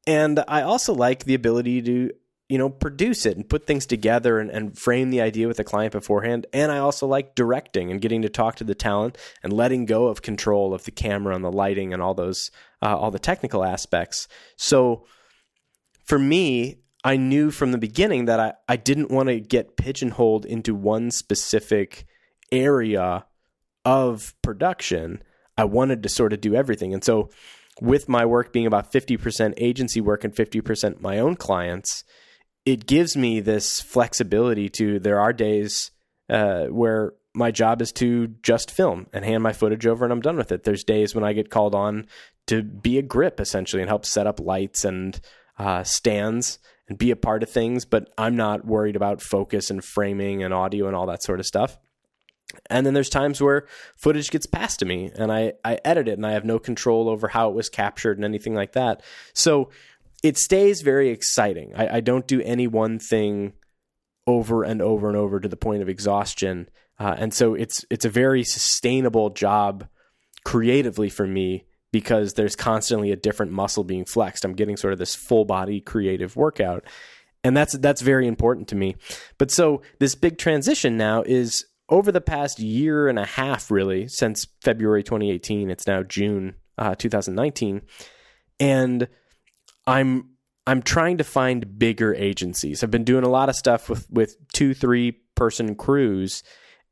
And 0.06 0.42
I 0.48 0.62
also 0.62 0.94
like 0.94 1.24
the 1.24 1.34
ability 1.34 1.82
to 1.82 2.10
you 2.48 2.56
know, 2.56 2.70
produce 2.70 3.26
it 3.26 3.36
and 3.36 3.48
put 3.48 3.66
things 3.66 3.84
together 3.84 4.38
and, 4.38 4.50
and 4.50 4.78
frame 4.78 5.10
the 5.10 5.20
idea 5.20 5.46
with 5.46 5.58
the 5.58 5.64
client 5.64 5.92
beforehand. 5.92 6.46
And 6.52 6.72
I 6.72 6.78
also 6.78 7.06
like 7.06 7.34
directing 7.34 7.90
and 7.90 8.00
getting 8.00 8.22
to 8.22 8.30
talk 8.30 8.56
to 8.56 8.64
the 8.64 8.74
talent 8.74 9.18
and 9.42 9.52
letting 9.52 9.84
go 9.84 10.06
of 10.06 10.22
control 10.22 10.72
of 10.72 10.84
the 10.84 10.90
camera 10.90 11.34
and 11.34 11.44
the 11.44 11.52
lighting 11.52 11.92
and 11.92 12.02
all 12.02 12.14
those, 12.14 12.50
uh, 12.82 12.96
all 12.96 13.10
the 13.10 13.18
technical 13.18 13.64
aspects. 13.64 14.28
So 14.56 15.04
for 16.04 16.18
me, 16.18 16.78
I 17.04 17.16
knew 17.16 17.50
from 17.50 17.72
the 17.72 17.78
beginning 17.78 18.24
that 18.24 18.40
I, 18.40 18.54
I 18.66 18.76
didn't 18.76 19.10
want 19.10 19.28
to 19.28 19.40
get 19.40 19.76
pigeonholed 19.76 20.46
into 20.46 20.74
one 20.74 21.10
specific 21.10 22.06
area 22.50 23.26
of 23.84 24.34
production. 24.42 25.22
I 25.56 25.64
wanted 25.64 26.02
to 26.02 26.08
sort 26.08 26.32
of 26.32 26.40
do 26.40 26.54
everything. 26.54 26.92
And 26.94 27.04
so, 27.04 27.30
with 27.80 28.08
my 28.08 28.26
work 28.26 28.52
being 28.52 28.66
about 28.66 28.92
50% 28.92 29.54
agency 29.56 30.00
work 30.00 30.24
and 30.24 30.34
50% 30.34 31.00
my 31.00 31.20
own 31.20 31.36
clients, 31.36 32.02
it 32.68 32.86
gives 32.86 33.16
me 33.16 33.40
this 33.40 33.80
flexibility 33.80 34.68
to 34.68 34.98
there 34.98 35.18
are 35.18 35.32
days 35.32 35.90
uh, 36.28 36.66
where 36.66 37.14
my 37.34 37.50
job 37.50 37.80
is 37.80 37.92
to 37.92 38.28
just 38.42 38.70
film 38.70 39.06
and 39.14 39.24
hand 39.24 39.42
my 39.42 39.54
footage 39.54 39.86
over 39.86 40.04
and 40.04 40.12
I'm 40.12 40.20
done 40.20 40.36
with 40.36 40.52
it. 40.52 40.64
There's 40.64 40.84
days 40.84 41.14
when 41.14 41.24
I 41.24 41.32
get 41.32 41.48
called 41.48 41.74
on 41.74 42.06
to 42.48 42.62
be 42.62 42.98
a 42.98 43.02
grip 43.02 43.40
essentially 43.40 43.80
and 43.80 43.88
help 43.88 44.04
set 44.04 44.26
up 44.26 44.38
lights 44.38 44.84
and 44.84 45.18
uh, 45.58 45.82
stands 45.82 46.58
and 46.88 46.98
be 46.98 47.10
a 47.10 47.16
part 47.16 47.42
of 47.42 47.48
things, 47.48 47.86
but 47.86 48.12
I'm 48.18 48.36
not 48.36 48.66
worried 48.66 48.96
about 48.96 49.22
focus 49.22 49.70
and 49.70 49.82
framing 49.82 50.42
and 50.42 50.52
audio 50.52 50.88
and 50.88 50.96
all 50.96 51.06
that 51.06 51.22
sort 51.22 51.40
of 51.40 51.46
stuff. 51.46 51.78
And 52.68 52.84
then 52.84 52.92
there's 52.92 53.08
times 53.08 53.40
where 53.40 53.66
footage 53.96 54.30
gets 54.30 54.46
passed 54.46 54.80
to 54.80 54.84
me 54.84 55.10
and 55.14 55.32
I, 55.32 55.54
I 55.64 55.78
edit 55.86 56.06
it 56.06 56.18
and 56.18 56.26
I 56.26 56.32
have 56.32 56.44
no 56.44 56.58
control 56.58 57.08
over 57.08 57.28
how 57.28 57.48
it 57.48 57.54
was 57.54 57.70
captured 57.70 58.18
and 58.18 58.26
anything 58.26 58.54
like 58.54 58.72
that. 58.72 59.02
So 59.32 59.70
it 60.22 60.36
stays 60.36 60.82
very 60.82 61.10
exciting. 61.10 61.72
I, 61.76 61.96
I, 61.96 62.00
don't 62.00 62.26
do 62.26 62.40
any 62.42 62.66
one 62.66 62.98
thing 62.98 63.52
over 64.26 64.64
and 64.64 64.82
over 64.82 65.08
and 65.08 65.16
over 65.16 65.38
to 65.38 65.48
the 65.48 65.56
point 65.56 65.82
of 65.82 65.88
exhaustion, 65.88 66.68
uh, 66.98 67.14
and 67.16 67.32
so 67.32 67.54
it's 67.54 67.84
it's 67.90 68.04
a 68.04 68.10
very 68.10 68.42
sustainable 68.44 69.30
job 69.30 69.86
creatively 70.44 71.08
for 71.08 71.26
me 71.26 71.64
because 71.92 72.34
there's 72.34 72.56
constantly 72.56 73.10
a 73.12 73.16
different 73.16 73.52
muscle 73.52 73.84
being 73.84 74.04
flexed. 74.04 74.44
I'm 74.44 74.54
getting 74.54 74.76
sort 74.76 74.92
of 74.92 74.98
this 74.98 75.14
full 75.14 75.44
body 75.44 75.80
creative 75.80 76.36
workout, 76.36 76.84
and 77.44 77.56
that's 77.56 77.76
that's 77.78 78.02
very 78.02 78.26
important 78.26 78.68
to 78.68 78.76
me. 78.76 78.96
But 79.38 79.50
so 79.50 79.82
this 79.98 80.14
big 80.14 80.38
transition 80.38 80.96
now 80.96 81.22
is 81.22 81.64
over 81.88 82.12
the 82.12 82.20
past 82.20 82.58
year 82.58 83.08
and 83.08 83.18
a 83.18 83.24
half, 83.24 83.70
really, 83.70 84.08
since 84.08 84.46
February 84.62 85.02
2018. 85.02 85.70
It's 85.70 85.86
now 85.86 86.02
June 86.02 86.54
uh, 86.76 86.94
2019, 86.94 87.82
and 88.60 89.08
I'm 89.88 90.30
I'm 90.66 90.82
trying 90.82 91.16
to 91.16 91.24
find 91.24 91.78
bigger 91.78 92.14
agencies. 92.14 92.84
I've 92.84 92.90
been 92.90 93.04
doing 93.04 93.24
a 93.24 93.28
lot 93.28 93.48
of 93.48 93.54
stuff 93.54 93.88
with 93.88 94.08
with 94.10 94.36
two, 94.52 94.74
three 94.74 95.12
person 95.34 95.74
crews, 95.74 96.42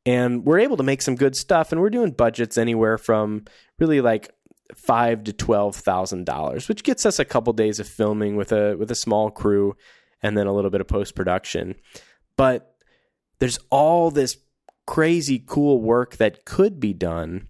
and 0.05 0.43
we're 0.43 0.59
able 0.59 0.77
to 0.77 0.83
make 0.83 1.03
some 1.03 1.15
good 1.15 1.35
stuff. 1.35 1.71
And 1.71 1.79
we're 1.79 1.91
doing 1.91 2.11
budgets 2.11 2.57
anywhere 2.57 2.97
from 2.97 3.45
really 3.77 4.01
like 4.01 4.33
five 4.75 5.23
to 5.25 5.33
twelve 5.33 5.75
thousand 5.75 6.25
dollars, 6.25 6.67
which 6.67 6.83
gets 6.83 7.05
us 7.05 7.19
a 7.19 7.25
couple 7.25 7.53
days 7.53 7.79
of 7.79 7.87
filming 7.87 8.35
with 8.35 8.51
a 8.51 8.75
with 8.77 8.89
a 8.89 8.95
small 8.95 9.29
crew, 9.29 9.75
and 10.23 10.35
then 10.35 10.47
a 10.47 10.53
little 10.53 10.71
bit 10.71 10.81
of 10.81 10.87
post 10.87 11.13
production. 11.13 11.75
But 12.35 12.73
there's 13.37 13.59
all 13.69 14.09
this 14.09 14.37
crazy 14.87 15.43
cool 15.45 15.81
work 15.81 16.15
that 16.17 16.45
could 16.45 16.79
be 16.79 16.93
done 16.93 17.47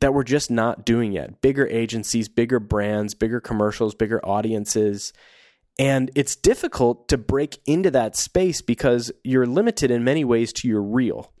that 0.00 0.14
we're 0.14 0.24
just 0.24 0.50
not 0.50 0.84
doing 0.84 1.12
yet. 1.12 1.40
Bigger 1.40 1.66
agencies, 1.68 2.28
bigger 2.28 2.58
brands, 2.58 3.14
bigger 3.14 3.40
commercials, 3.40 3.94
bigger 3.94 4.24
audiences. 4.24 5.12
And 5.78 6.10
it's 6.14 6.36
difficult 6.36 7.08
to 7.08 7.18
break 7.18 7.58
into 7.66 7.90
that 7.92 8.16
space 8.16 8.60
because 8.60 9.12
you're 9.24 9.46
limited 9.46 9.90
in 9.90 10.04
many 10.04 10.24
ways 10.24 10.52
to 10.54 10.68
your 10.68 10.82
reel, 10.82 11.32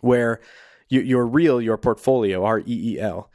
where 0.00 0.40
your 0.88 1.26
reel, 1.26 1.60
your 1.60 1.78
portfolio, 1.78 2.44
R 2.44 2.60
E 2.60 2.64
E 2.66 3.00
L, 3.00 3.30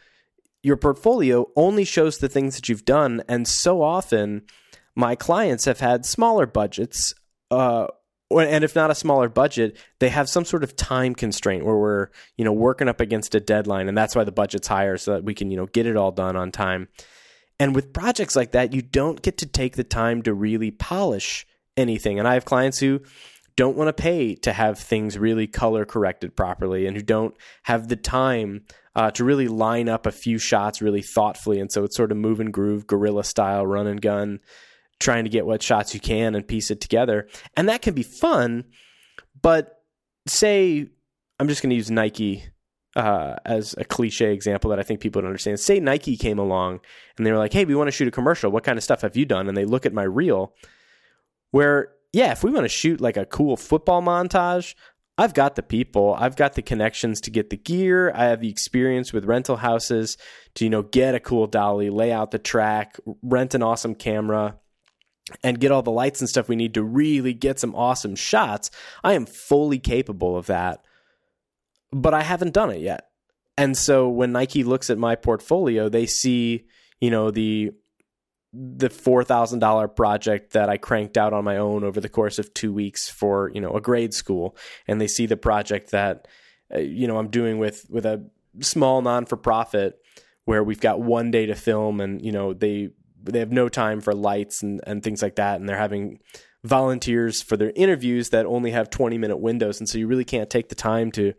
your 0.62 0.78
portfolio 0.78 1.48
only 1.56 1.84
shows 1.84 2.18
the 2.18 2.30
things 2.30 2.56
that 2.56 2.70
you've 2.70 2.86
done. 2.86 3.24
And 3.28 3.48
so 3.48 3.82
often, 3.82 4.44
my 4.96 5.16
clients 5.16 5.66
have 5.66 5.80
had 5.80 6.06
smaller 6.06 6.46
budgets 6.46 7.14
uh, 7.52 7.88
and 8.32 8.64
if 8.64 8.76
not 8.76 8.92
a 8.92 8.96
smaller 8.96 9.30
budget, 9.30 9.78
they 10.00 10.10
have 10.10 10.28
some 10.28 10.46
sort 10.46 10.64
of 10.64 10.76
time 10.76 11.16
constraint 11.16 11.66
where 11.66 11.78
we're, 11.78 12.08
you 12.36 12.44
know, 12.44 12.52
working 12.52 12.90
up 12.90 13.00
against 13.00 13.36
a 13.36 13.40
deadline 13.40 13.88
and 13.88 13.98
that's 13.98 14.16
why 14.16 14.24
the 14.24 14.32
budget's 14.32 14.68
higher 14.68 14.98
so 14.98 15.14
that 15.14 15.24
we 15.24 15.34
can, 15.34 15.50
you 15.50 15.58
know, 15.58 15.68
get 15.68 15.86
it 15.86 15.96
all 15.96 16.12
done 16.12 16.36
on 16.36 16.52
time. 16.52 16.90
And 17.60 17.74
with 17.74 17.94
projects 17.94 18.36
like 18.36 18.52
that, 18.52 18.74
you 18.74 18.82
don't 18.82 19.22
get 19.22 19.38
to 19.40 19.46
take 19.46 19.76
the 19.76 19.84
time 19.84 20.22
to 20.24 20.34
really 20.34 20.72
polish 20.72 21.48
anything. 21.76 22.20
And 22.20 22.28
I 22.28 22.34
have 22.34 22.46
clients 22.46 22.80
who 22.80 23.02
don't 23.56 23.78
want 23.78 23.88
to 23.88 23.94
pay 23.94 24.36
to 24.36 24.54
have 24.54 24.78
things 24.78 25.18
really 25.18 25.48
color 25.48 25.84
corrected 25.84 26.36
properly 26.36 26.86
and 26.86 26.96
who 26.96 27.02
don't 27.02 27.36
have 27.64 27.88
the 27.88 27.96
time 27.96 28.66
uh, 28.96 29.10
to 29.12 29.24
really 29.24 29.48
line 29.48 29.90
up 29.90 30.06
a 30.06 30.12
few 30.12 30.38
shots 30.38 30.82
really 30.82 31.02
thoughtfully. 31.02 31.60
And 31.60 31.72
so 31.72 31.84
it's 31.84 31.98
sort 31.98 32.12
of 32.12 32.18
move 32.18 32.40
and 32.40 32.54
groove, 32.54 32.86
guerrilla 32.86 33.24
style, 33.24 33.66
run 33.66 33.88
and 33.88 34.02
gun 34.02 34.40
trying 35.00 35.24
to 35.24 35.30
get 35.30 35.46
what 35.46 35.62
shots 35.62 35.94
you 35.94 36.00
can 36.00 36.36
and 36.36 36.48
piece 36.48 36.72
it 36.72 36.82
together. 36.82 37.28
And 37.56 37.70
that 37.70 37.82
can 37.82 37.94
be 37.94 38.04
fun, 38.04 38.66
but 39.42 39.84
say 40.28 40.88
I'm 41.40 41.48
just 41.48 41.62
going 41.62 41.70
to 41.70 41.76
use 41.76 41.92
Nike 41.92 42.44
uh, 42.96 43.36
as 43.46 43.76
a 43.78 43.86
cliche 43.86 44.34
example 44.34 44.72
that 44.72 44.80
I 44.80 44.84
think 44.84 45.00
people 45.00 45.22
don't 45.22 45.30
understand. 45.30 45.60
Say 45.60 45.80
Nike 45.80 46.18
came 46.18 46.40
along 46.40 46.80
and 47.18 47.26
they 47.26 47.32
were 47.32 47.38
like, 47.38 47.54
"Hey, 47.54 47.66
we 47.66 47.76
want 47.76 47.88
to 47.88 47.92
shoot 47.92 48.08
a 48.08 48.12
commercial. 48.12 48.52
What 48.52 48.64
kind 48.64 48.78
of 48.78 48.84
stuff 48.84 49.02
have 49.02 49.16
you 49.16 49.26
done?" 49.26 49.48
And 49.48 49.56
they 49.56 49.66
look 49.66 49.86
at 49.86 49.94
my 49.94 50.04
reel, 50.04 50.54
where 51.52 51.94
yeah, 52.12 52.32
if 52.32 52.44
we 52.44 52.52
want 52.52 52.64
to 52.64 52.70
shoot 52.70 53.00
like 53.00 53.18
a 53.18 53.26
cool 53.26 53.56
football 53.56 54.02
montage, 54.02 54.74
I've 55.18 55.36
got 55.36 55.56
the 55.56 55.64
people, 55.64 56.16
I've 56.18 56.36
got 56.36 56.54
the 56.54 56.64
connections 56.64 57.22
to 57.22 57.32
get 57.32 57.52
the 57.52 57.58
gear, 57.58 58.12
I 58.16 58.26
have 58.26 58.42
the 58.42 58.50
experience 58.50 59.14
with 59.14 59.26
rental 59.26 59.58
houses 59.58 60.18
to 60.56 60.64
you 60.64 60.72
know 60.72 60.82
get 60.82 61.14
a 61.14 61.20
cool 61.20 61.46
dolly, 61.46 61.92
lay 61.92 62.12
out 62.12 62.32
the 62.32 62.40
track, 62.40 62.98
rent 63.22 63.54
an 63.54 63.62
awesome 63.62 63.94
camera 63.94 64.58
and 65.44 65.60
get 65.60 65.72
all 65.72 65.82
the 65.82 65.92
lights 65.92 66.22
and 66.22 66.30
stuff 66.30 66.48
we 66.48 66.56
need 66.56 66.74
to 66.74 66.84
really 66.84 67.34
get 67.34 67.60
some 67.60 67.76
awesome 67.76 68.16
shots. 68.16 68.72
I 69.04 69.14
am 69.14 69.26
fully 69.26 69.80
capable 69.80 70.38
of 70.38 70.48
that 70.48 70.84
but 71.92 72.14
I 72.14 72.22
haven't 72.22 72.54
done 72.54 72.70
it 72.72 72.82
yet. 72.82 73.10
And 73.58 73.78
so 73.78 74.08
when 74.10 74.32
Nike 74.32 74.64
looks 74.64 74.90
at 74.90 74.98
my 74.98 75.16
portfolio, 75.16 75.90
they 75.90 76.06
see, 76.06 76.66
you 77.02 77.10
know, 77.10 77.32
the 77.32 77.72
the 78.54 78.90
four 78.90 79.24
thousand 79.24 79.60
dollar 79.60 79.88
project 79.88 80.54
that 80.54 80.70
I 80.70 80.78
cranked 80.78 81.18
out 81.18 81.34
on 81.34 81.44
my 81.44 81.58
own 81.58 81.84
over 81.84 82.00
the 82.00 82.10
course 82.10 82.40
of 82.40 82.54
two 82.54 82.72
weeks 82.72 83.10
for 83.10 83.52
you 83.54 83.62
know 83.62 83.74
a 83.74 83.82
grade 83.82 84.14
school, 84.14 84.56
and 84.88 85.02
they 85.02 85.08
see 85.08 85.26
the 85.26 85.38
project 85.38 85.92
that 85.92 86.28
uh, 86.74 86.80
you 86.80 87.08
know 87.08 87.18
I'm 87.18 87.30
doing 87.30 87.58
with 87.58 87.86
with 87.90 88.06
a 88.06 88.30
small 88.62 89.02
non 89.02 89.26
for 89.26 89.38
profit 89.38 90.00
where 90.46 90.64
we've 90.64 90.80
got 90.80 91.02
one 91.02 91.32
day 91.32 91.48
to 91.48 91.56
film, 91.56 92.00
and 92.00 92.24
you 92.24 92.32
know 92.32 92.54
they 92.54 92.90
they 93.34 93.40
have 93.40 93.52
no 93.52 93.70
time 93.70 94.02
for 94.02 94.14
lights 94.14 94.64
and 94.64 94.82
and 94.86 95.04
things 95.04 95.22
like 95.22 95.36
that, 95.36 95.60
and 95.60 95.68
they're 95.68 95.78
having 95.78 96.20
volunteers 96.64 97.42
for 97.42 97.56
their 97.56 97.72
interviews 97.76 98.30
that 98.30 98.46
only 98.46 98.72
have 98.72 98.90
20 98.90 99.18
minute 99.18 99.38
windows 99.38 99.80
and 99.80 99.88
so 99.88 99.98
you 99.98 100.08
really 100.08 100.26
can't 100.26 100.50
take 100.50 100.68
the 100.68 100.76
time 100.76 101.12
to 101.12 101.34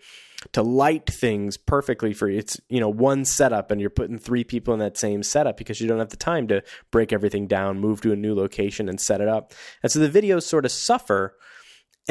to 0.53 0.63
light 0.63 1.07
things 1.07 1.57
perfectly 1.57 2.13
for. 2.13 2.29
It's 2.29 2.61
you 2.69 2.81
know 2.81 2.89
one 2.89 3.25
setup, 3.25 3.71
and 3.71 3.81
you're 3.81 3.91
putting 3.91 4.19
three 4.19 4.45
people 4.45 4.73
in 4.73 4.81
that 4.81 4.97
same 4.97 5.23
setup 5.23 5.57
because 5.57 5.81
you 5.81 5.89
don't 5.89 5.99
have 5.99 6.11
the 6.11 6.17
time 6.17 6.49
to 6.49 6.63
break 6.91 7.13
everything 7.13 7.47
down, 7.47 7.81
move 7.81 8.01
to 8.03 8.13
a 8.13 8.17
new 8.17 8.35
location, 8.35 8.89
and 8.89 9.01
set 9.01 9.21
it 9.21 9.29
up. 9.29 9.53
And 9.83 9.91
so 9.91 9.99
the 9.99 10.09
videos 10.09 10.43
sort 10.43 10.65
of 10.65 10.73
suffer. 10.73 11.37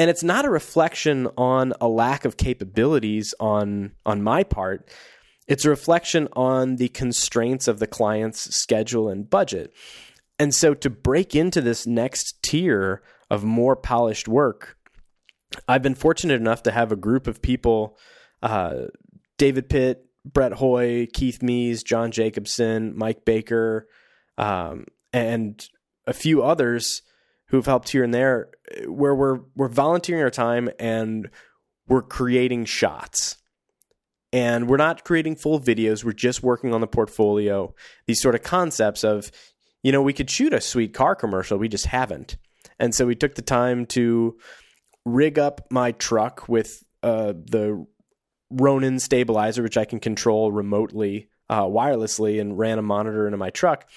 And 0.00 0.08
it's 0.08 0.22
not 0.22 0.44
a 0.44 0.50
reflection 0.50 1.26
on 1.36 1.72
a 1.80 1.88
lack 1.88 2.24
of 2.24 2.36
capabilities 2.36 3.34
on 3.40 3.92
on 4.06 4.22
my 4.22 4.44
part. 4.44 4.88
It's 5.48 5.64
a 5.64 5.70
reflection 5.70 6.28
on 6.34 6.76
the 6.76 6.90
constraints 6.90 7.66
of 7.66 7.78
the 7.78 7.86
client's 7.86 8.54
schedule 8.54 9.08
and 9.08 9.28
budget. 9.28 9.72
And 10.38 10.54
so 10.54 10.74
to 10.74 10.90
break 10.90 11.34
into 11.34 11.60
this 11.60 11.86
next 11.86 12.42
tier 12.42 13.02
of 13.30 13.42
more 13.42 13.74
polished 13.74 14.28
work, 14.28 14.76
I've 15.66 15.82
been 15.82 15.94
fortunate 15.94 16.40
enough 16.40 16.62
to 16.64 16.70
have 16.70 16.92
a 16.92 16.96
group 16.96 17.26
of 17.26 17.42
people 17.42 17.98
uh, 18.42 18.86
David 19.38 19.68
Pitt, 19.68 20.04
Brett 20.24 20.52
Hoy, 20.52 21.08
Keith 21.12 21.42
Mees, 21.42 21.82
John 21.82 22.10
Jacobson, 22.12 22.96
Mike 22.96 23.24
Baker, 23.24 23.88
um, 24.36 24.84
and 25.12 25.66
a 26.06 26.12
few 26.12 26.42
others 26.42 27.02
who've 27.46 27.66
helped 27.66 27.88
here 27.88 28.04
and 28.04 28.12
there, 28.12 28.50
where 28.86 29.14
we're 29.14 29.40
we're 29.56 29.68
volunteering 29.68 30.22
our 30.22 30.30
time 30.30 30.68
and 30.78 31.30
we're 31.88 32.02
creating 32.02 32.66
shots. 32.66 33.37
And 34.32 34.68
we're 34.68 34.76
not 34.76 35.04
creating 35.04 35.36
full 35.36 35.58
videos. 35.58 36.04
We're 36.04 36.12
just 36.12 36.42
working 36.42 36.74
on 36.74 36.80
the 36.80 36.86
portfolio. 36.86 37.74
These 38.06 38.20
sort 38.20 38.34
of 38.34 38.42
concepts 38.42 39.02
of, 39.02 39.30
you 39.82 39.90
know, 39.90 40.02
we 40.02 40.12
could 40.12 40.30
shoot 40.30 40.52
a 40.52 40.60
sweet 40.60 40.92
car 40.92 41.14
commercial. 41.14 41.58
We 41.58 41.68
just 41.68 41.86
haven't. 41.86 42.36
And 42.78 42.94
so 42.94 43.06
we 43.06 43.14
took 43.14 43.34
the 43.34 43.42
time 43.42 43.86
to 43.86 44.36
rig 45.04 45.38
up 45.38 45.66
my 45.70 45.92
truck 45.92 46.48
with 46.48 46.84
uh, 47.02 47.32
the 47.32 47.86
Ronin 48.50 48.98
stabilizer, 48.98 49.62
which 49.62 49.76
I 49.76 49.84
can 49.84 50.00
control 50.00 50.52
remotely, 50.52 51.28
uh, 51.48 51.64
wirelessly, 51.64 52.40
and 52.40 52.58
ran 52.58 52.78
a 52.78 52.82
monitor 52.82 53.26
into 53.26 53.38
my 53.38 53.50
truck. 53.50 53.88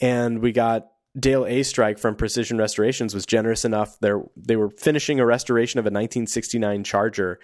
And 0.00 0.40
we 0.40 0.52
got 0.52 0.88
Dale 1.18 1.46
A. 1.46 1.62
Strike 1.62 1.98
from 1.98 2.14
Precision 2.14 2.58
Restorations 2.58 3.14
was 3.14 3.24
generous 3.24 3.64
enough. 3.64 3.98
They 4.00 4.12
they 4.36 4.56
were 4.56 4.70
finishing 4.70 5.18
a 5.18 5.26
restoration 5.26 5.78
of 5.78 5.86
a 5.86 5.88
1969 5.88 6.84
Charger, 6.84 7.38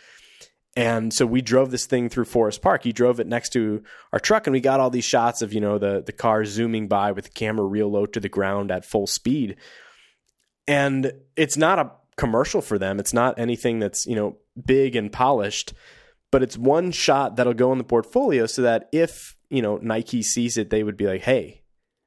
and 0.74 1.12
so 1.12 1.26
we 1.26 1.42
drove 1.42 1.70
this 1.70 1.86
thing 1.86 2.08
through 2.08 2.24
Forest 2.24 2.62
Park. 2.62 2.84
He 2.84 2.92
drove 2.92 3.20
it 3.20 3.26
next 3.26 3.50
to 3.50 3.82
our 4.12 4.18
truck, 4.18 4.46
and 4.46 4.52
we 4.52 4.60
got 4.60 4.80
all 4.80 4.90
these 4.90 5.04
shots 5.04 5.42
of 5.42 5.52
you 5.52 5.60
know 5.60 5.78
the 5.78 6.02
the 6.04 6.12
car 6.12 6.44
zooming 6.44 6.88
by 6.88 7.12
with 7.12 7.24
the 7.24 7.30
camera 7.30 7.64
real 7.66 7.90
low 7.90 8.06
to 8.06 8.20
the 8.20 8.28
ground 8.28 8.70
at 8.70 8.84
full 8.84 9.06
speed. 9.06 9.56
And 10.68 11.12
it's 11.36 11.56
not 11.56 11.78
a 11.78 11.90
commercial 12.16 12.60
for 12.60 12.78
them. 12.78 13.00
It's 13.00 13.12
not 13.12 13.38
anything 13.38 13.78
that's 13.78 14.06
you 14.06 14.16
know 14.16 14.38
big 14.64 14.96
and 14.96 15.12
polished 15.12 15.74
but 16.32 16.42
it's 16.42 16.58
one 16.58 16.90
shot 16.90 17.36
that'll 17.36 17.54
go 17.54 17.70
in 17.70 17.78
the 17.78 17.84
portfolio 17.84 18.46
so 18.46 18.62
that 18.62 18.88
if, 18.90 19.36
you 19.50 19.62
know, 19.62 19.76
Nike 19.76 20.22
sees 20.22 20.56
it, 20.56 20.70
they 20.70 20.82
would 20.82 20.96
be 20.96 21.06
like, 21.06 21.20
hey, 21.20 21.62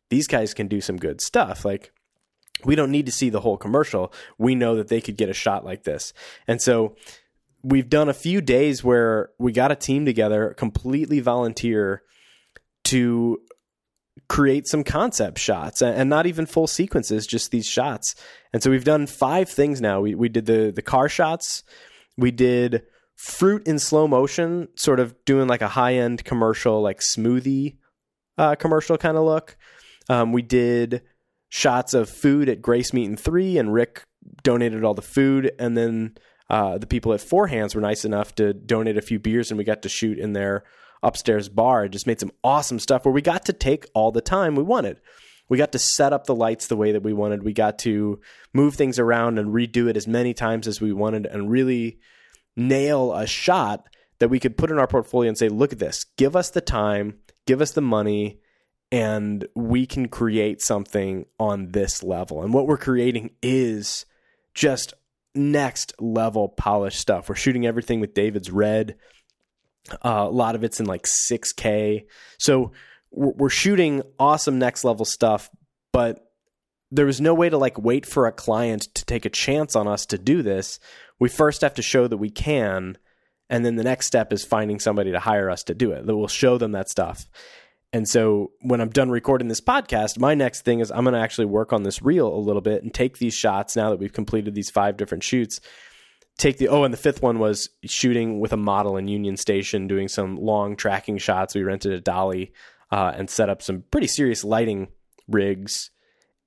these 0.09 0.27
guys 0.27 0.53
can 0.53 0.67
do 0.67 0.81
some 0.81 0.97
good 0.97 1.21
stuff. 1.21 1.63
Like, 1.63 1.93
we 2.65 2.75
don't 2.75 2.91
need 2.91 3.05
to 3.05 3.11
see 3.11 3.29
the 3.29 3.41
whole 3.41 3.55
commercial. 3.55 4.11
We 4.37 4.55
know 4.55 4.75
that 4.75 4.87
they 4.87 4.99
could 4.99 5.15
get 5.15 5.29
a 5.29 5.33
shot 5.33 5.63
like 5.63 5.83
this. 5.83 6.11
And 6.47 6.61
so 6.61 6.95
we've 7.65 7.89
done 7.89 8.09
a 8.09 8.13
few 8.13 8.41
days 8.41 8.83
where 8.83 9.31
we 9.39 9.51
got 9.51 9.71
a 9.71 9.75
team 9.75 10.05
together, 10.05 10.53
completely 10.55 11.19
volunteer 11.19 12.03
to 12.85 13.39
create 14.29 14.67
some 14.67 14.83
concept 14.83 15.39
shots 15.39 15.81
and 15.81 16.09
not 16.09 16.27
even 16.27 16.45
full 16.45 16.67
sequences, 16.67 17.25
just 17.25 17.49
these 17.49 17.65
shots. 17.65 18.15
And 18.53 18.61
so 18.61 18.69
we've 18.69 18.83
done 18.83 19.07
five 19.07 19.49
things 19.49 19.81
now. 19.81 19.99
We 20.01 20.13
we 20.13 20.29
did 20.29 20.45
the 20.45 20.71
the 20.73 20.83
car 20.83 21.09
shots, 21.09 21.63
we 22.17 22.31
did 22.31 22.83
fruit 23.15 23.67
in 23.67 23.79
slow 23.79 24.07
motion, 24.07 24.67
sort 24.75 24.99
of 24.99 25.15
doing 25.25 25.47
like 25.47 25.61
a 25.61 25.67
high 25.67 25.95
end 25.95 26.23
commercial, 26.23 26.81
like 26.81 26.99
smoothie 26.99 27.77
uh, 28.37 28.55
commercial 28.55 28.97
kind 28.97 29.17
of 29.17 29.23
look. 29.23 29.57
Um, 30.07 30.31
we 30.33 30.43
did 30.43 31.01
shots 31.49 31.93
of 31.93 32.09
food 32.09 32.47
at 32.47 32.61
Grace 32.61 32.93
Meat 32.93 33.05
and 33.05 33.19
Three, 33.19 33.57
and 33.57 33.73
Rick 33.73 34.03
donated 34.43 34.83
all 34.83 34.93
the 34.93 35.01
food, 35.01 35.51
and 35.57 35.75
then 35.75 36.15
uh, 36.49 36.77
the 36.77 36.87
people 36.87 37.13
at 37.13 37.21
Four 37.21 37.47
Hands 37.47 37.73
were 37.73 37.81
nice 37.81 38.05
enough 38.05 38.35
to 38.35 38.53
donate 38.53 38.97
a 38.97 39.01
few 39.01 39.19
beers, 39.19 39.51
and 39.51 39.57
we 39.57 39.63
got 39.63 39.81
to 39.83 39.89
shoot 39.89 40.19
in 40.19 40.33
their 40.33 40.63
upstairs 41.01 41.49
bar. 41.49 41.87
Just 41.87 42.07
made 42.07 42.19
some 42.19 42.31
awesome 42.43 42.79
stuff 42.79 43.05
where 43.05 43.13
we 43.13 43.21
got 43.21 43.45
to 43.45 43.53
take 43.53 43.87
all 43.93 44.11
the 44.11 44.21
time 44.21 44.55
we 44.55 44.63
wanted. 44.63 45.01
We 45.47 45.57
got 45.57 45.71
to 45.73 45.79
set 45.79 46.13
up 46.13 46.25
the 46.25 46.35
lights 46.35 46.67
the 46.67 46.77
way 46.77 46.91
that 46.91 47.03
we 47.03 47.13
wanted. 47.13 47.43
We 47.43 47.53
got 47.53 47.77
to 47.79 48.19
move 48.53 48.75
things 48.75 48.97
around 48.97 49.37
and 49.37 49.53
redo 49.53 49.87
it 49.87 49.97
as 49.97 50.07
many 50.07 50.33
times 50.33 50.67
as 50.67 50.81
we 50.81 50.91
wanted, 50.91 51.25
and 51.25 51.51
really 51.51 51.99
nail 52.55 53.13
a 53.13 53.27
shot 53.27 53.87
that 54.19 54.29
we 54.29 54.39
could 54.39 54.57
put 54.57 54.71
in 54.71 54.79
our 54.79 54.87
portfolio 54.87 55.27
and 55.27 55.37
say, 55.37 55.49
look 55.49 55.73
at 55.73 55.79
this, 55.79 56.05
give 56.17 56.35
us 56.35 56.49
the 56.49 56.61
time, 56.61 57.19
give 57.45 57.61
us 57.61 57.71
the 57.71 57.81
money, 57.81 58.39
and 58.91 59.47
we 59.55 59.85
can 59.85 60.07
create 60.07 60.61
something 60.61 61.25
on 61.39 61.71
this 61.71 62.01
level. 62.01 62.41
And 62.41 62.53
what 62.53 62.65
we're 62.67 62.77
creating 62.77 63.31
is 63.41 64.05
just 64.53 64.93
next 65.35 65.93
level 65.99 66.49
polished 66.49 66.99
stuff. 66.99 67.29
We're 67.29 67.35
shooting 67.35 67.65
everything 67.65 67.99
with 67.99 68.13
David's 68.13 68.51
Red. 68.51 68.97
Uh, 69.91 70.25
a 70.27 70.29
lot 70.29 70.55
of 70.55 70.63
it's 70.63 70.79
in 70.79 70.85
like 70.85 71.03
6K. 71.03 72.05
So 72.39 72.71
we're, 73.11 73.33
we're 73.33 73.49
shooting 73.49 74.01
awesome 74.19 74.57
next 74.57 74.83
level 74.83 75.05
stuff, 75.05 75.49
but 75.91 76.25
there 76.91 77.05
was 77.05 77.21
no 77.21 77.33
way 77.33 77.49
to 77.49 77.57
like 77.57 77.77
wait 77.77 78.05
for 78.05 78.27
a 78.27 78.31
client 78.31 78.83
to 78.95 79.05
take 79.05 79.25
a 79.25 79.29
chance 79.29 79.75
on 79.75 79.87
us 79.87 80.05
to 80.07 80.17
do 80.17 80.41
this 80.41 80.79
we 81.19 81.29
first 81.29 81.61
have 81.61 81.73
to 81.73 81.81
show 81.81 82.07
that 82.07 82.17
we 82.17 82.29
can 82.29 82.97
and 83.49 83.65
then 83.65 83.75
the 83.75 83.83
next 83.83 84.07
step 84.07 84.33
is 84.33 84.43
finding 84.43 84.79
somebody 84.79 85.11
to 85.11 85.19
hire 85.19 85.49
us 85.49 85.63
to 85.63 85.73
do 85.73 85.91
it 85.91 86.05
that 86.05 86.15
will 86.15 86.27
show 86.27 86.57
them 86.57 86.71
that 86.71 86.89
stuff 86.89 87.27
and 87.95 88.07
so 88.07 88.51
when 88.61 88.81
i'm 88.81 88.89
done 88.89 89.09
recording 89.09 89.47
this 89.47 89.61
podcast 89.61 90.19
my 90.19 90.33
next 90.33 90.61
thing 90.61 90.79
is 90.79 90.91
i'm 90.91 91.03
going 91.03 91.13
to 91.13 91.19
actually 91.19 91.45
work 91.45 91.71
on 91.71 91.83
this 91.83 92.01
reel 92.01 92.27
a 92.27 92.37
little 92.37 92.61
bit 92.61 92.83
and 92.83 92.93
take 92.93 93.17
these 93.17 93.33
shots 93.33 93.75
now 93.75 93.89
that 93.89 93.99
we've 93.99 94.13
completed 94.13 94.53
these 94.53 94.69
five 94.69 94.97
different 94.97 95.23
shoots. 95.23 95.61
Take 96.37 96.57
the 96.57 96.67
oh 96.67 96.83
and 96.83 96.93
the 96.93 96.97
fifth 96.97 97.21
one 97.21 97.39
was 97.39 97.69
shooting 97.85 98.41
with 98.41 98.51
a 98.51 98.57
model 98.57 98.97
in 98.97 99.07
union 99.07 99.37
station 99.37 99.87
doing 99.87 100.09
some 100.09 100.35
long 100.35 100.75
tracking 100.75 101.17
shots. 101.17 101.55
We 101.55 101.63
rented 101.63 101.93
a 101.93 102.01
dolly 102.01 102.51
uh, 102.91 103.13
and 103.15 103.29
set 103.29 103.49
up 103.49 103.61
some 103.61 103.85
pretty 103.89 104.07
serious 104.07 104.43
lighting 104.43 104.89
rigs 105.29 105.91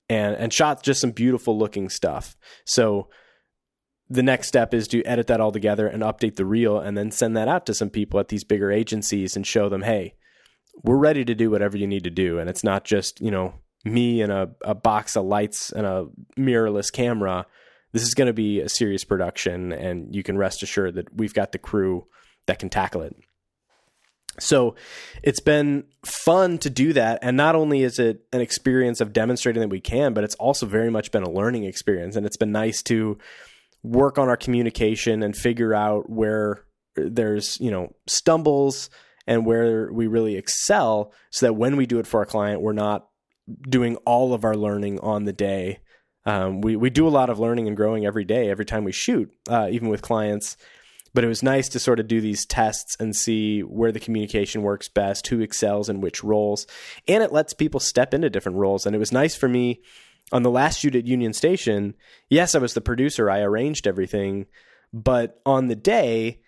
and 0.07 0.35
and 0.35 0.53
shot 0.53 0.83
just 0.83 1.01
some 1.01 1.11
beautiful 1.11 1.57
looking 1.57 1.89
stuff. 1.89 2.37
So 2.65 3.09
the 4.07 4.23
next 4.23 4.47
step 4.47 4.75
is 4.75 4.87
to 4.89 5.03
edit 5.05 5.27
that 5.27 5.41
all 5.41 5.51
together 5.51 5.87
and 5.87 6.03
update 6.03 6.35
the 6.35 6.45
reel 6.45 6.79
and 6.79 6.95
then 6.95 7.09
send 7.09 7.35
that 7.35 7.47
out 7.47 7.65
to 7.65 7.73
some 7.73 7.89
people 7.89 8.19
at 8.19 8.27
these 8.27 8.43
bigger 8.43 8.71
agencies 8.71 9.35
and 9.35 9.45
show 9.45 9.69
them, 9.69 9.81
hey, 9.81 10.15
we're 10.83 10.97
ready 10.97 11.25
to 11.25 11.35
do 11.35 11.49
whatever 11.49 11.77
you 11.77 11.87
need 11.87 12.03
to 12.03 12.09
do. 12.09 12.39
And 12.39 12.49
it's 12.49 12.63
not 12.63 12.83
just, 12.83 13.21
you 13.21 13.31
know, 13.31 13.53
me 13.83 14.21
and 14.21 14.31
a, 14.31 14.49
a 14.63 14.75
box 14.75 15.15
of 15.15 15.25
lights 15.25 15.71
and 15.71 15.85
a 15.85 16.07
mirrorless 16.37 16.91
camera. 16.91 17.45
This 17.91 18.03
is 18.03 18.13
going 18.13 18.27
to 18.27 18.33
be 18.33 18.59
a 18.59 18.69
serious 18.69 19.03
production, 19.03 19.71
and 19.71 20.13
you 20.13 20.21
can 20.21 20.37
rest 20.37 20.61
assured 20.61 20.95
that 20.95 21.13
we've 21.15 21.33
got 21.33 21.51
the 21.51 21.57
crew 21.57 22.05
that 22.45 22.59
can 22.59 22.69
tackle 22.69 23.01
it. 23.01 23.15
So 24.39 24.75
it's 25.23 25.39
been 25.39 25.85
fun 26.05 26.59
to 26.59 26.69
do 26.69 26.93
that. 26.93 27.19
And 27.21 27.35
not 27.35 27.55
only 27.55 27.83
is 27.83 27.99
it 27.99 28.25
an 28.31 28.41
experience 28.41 29.01
of 29.01 29.11
demonstrating 29.11 29.61
that 29.61 29.69
we 29.69 29.81
can, 29.81 30.13
but 30.13 30.23
it's 30.23 30.35
also 30.35 30.65
very 30.65 30.89
much 30.89 31.11
been 31.11 31.23
a 31.23 31.29
learning 31.29 31.65
experience. 31.65 32.15
And 32.15 32.25
it's 32.25 32.37
been 32.37 32.51
nice 32.51 32.81
to 32.83 33.17
work 33.83 34.17
on 34.17 34.29
our 34.29 34.37
communication 34.37 35.23
and 35.23 35.35
figure 35.35 35.73
out 35.73 36.09
where 36.09 36.63
there's 36.95 37.59
you 37.59 37.71
know 37.71 37.95
stumbles 38.07 38.89
and 39.29 39.45
where 39.45 39.89
we 39.93 40.07
really 40.07 40.35
excel 40.35 41.13
so 41.29 41.45
that 41.45 41.53
when 41.53 41.77
we 41.77 41.85
do 41.85 41.99
it 41.99 42.07
for 42.07 42.21
a 42.21 42.25
client 42.25 42.61
we're 42.61 42.73
not 42.73 43.09
doing 43.67 43.95
all 43.97 44.33
of 44.33 44.43
our 44.43 44.55
learning 44.55 44.99
on 44.99 45.25
the 45.25 45.33
day. 45.33 45.79
Um, 46.25 46.61
we, 46.61 46.75
we 46.75 46.89
do 46.89 47.07
a 47.07 47.09
lot 47.09 47.29
of 47.29 47.39
learning 47.39 47.67
and 47.67 47.77
growing 47.77 48.05
every 48.05 48.25
day 48.25 48.49
every 48.49 48.65
time 48.65 48.83
we 48.83 48.91
shoot 48.91 49.31
uh, 49.49 49.69
even 49.71 49.89
with 49.89 50.01
clients. 50.01 50.57
But 51.13 51.23
it 51.23 51.27
was 51.27 51.41
nice 51.41 51.69
to 51.69 51.79
sort 51.79 51.99
of 51.99 52.07
do 52.07 52.21
these 52.21 52.45
tests 52.45 52.95
and 52.99 53.15
see 53.15 53.61
where 53.61 53.91
the 53.91 53.99
communication 53.99 54.61
works 54.61 54.87
best 54.87 55.25
who 55.27 55.39
excels 55.39 55.89
in 55.89 56.01
which 56.01 56.23
roles. 56.23 56.67
And 57.07 57.23
it 57.23 57.31
lets 57.31 57.53
people 57.53 57.79
step 57.79 58.13
into 58.13 58.29
different 58.29 58.59
roles. 58.59 58.85
And 58.85 58.95
it 58.95 58.99
was 58.99 59.11
nice 59.11 59.35
for 59.35 59.49
me 59.49 59.81
on 60.31 60.43
the 60.43 60.51
last 60.51 60.79
shoot 60.79 60.95
at 60.95 61.07
union 61.07 61.33
station 61.33 61.95
yes 62.29 62.53
i 62.53 62.59
was 62.59 62.75
the 62.75 62.81
producer. 62.81 63.29
I 63.29 63.39
arranged 63.39 63.87
everything. 63.87 64.45
But 64.93 65.41
on 65.45 65.67
the 65.67 65.75
day 65.75 66.41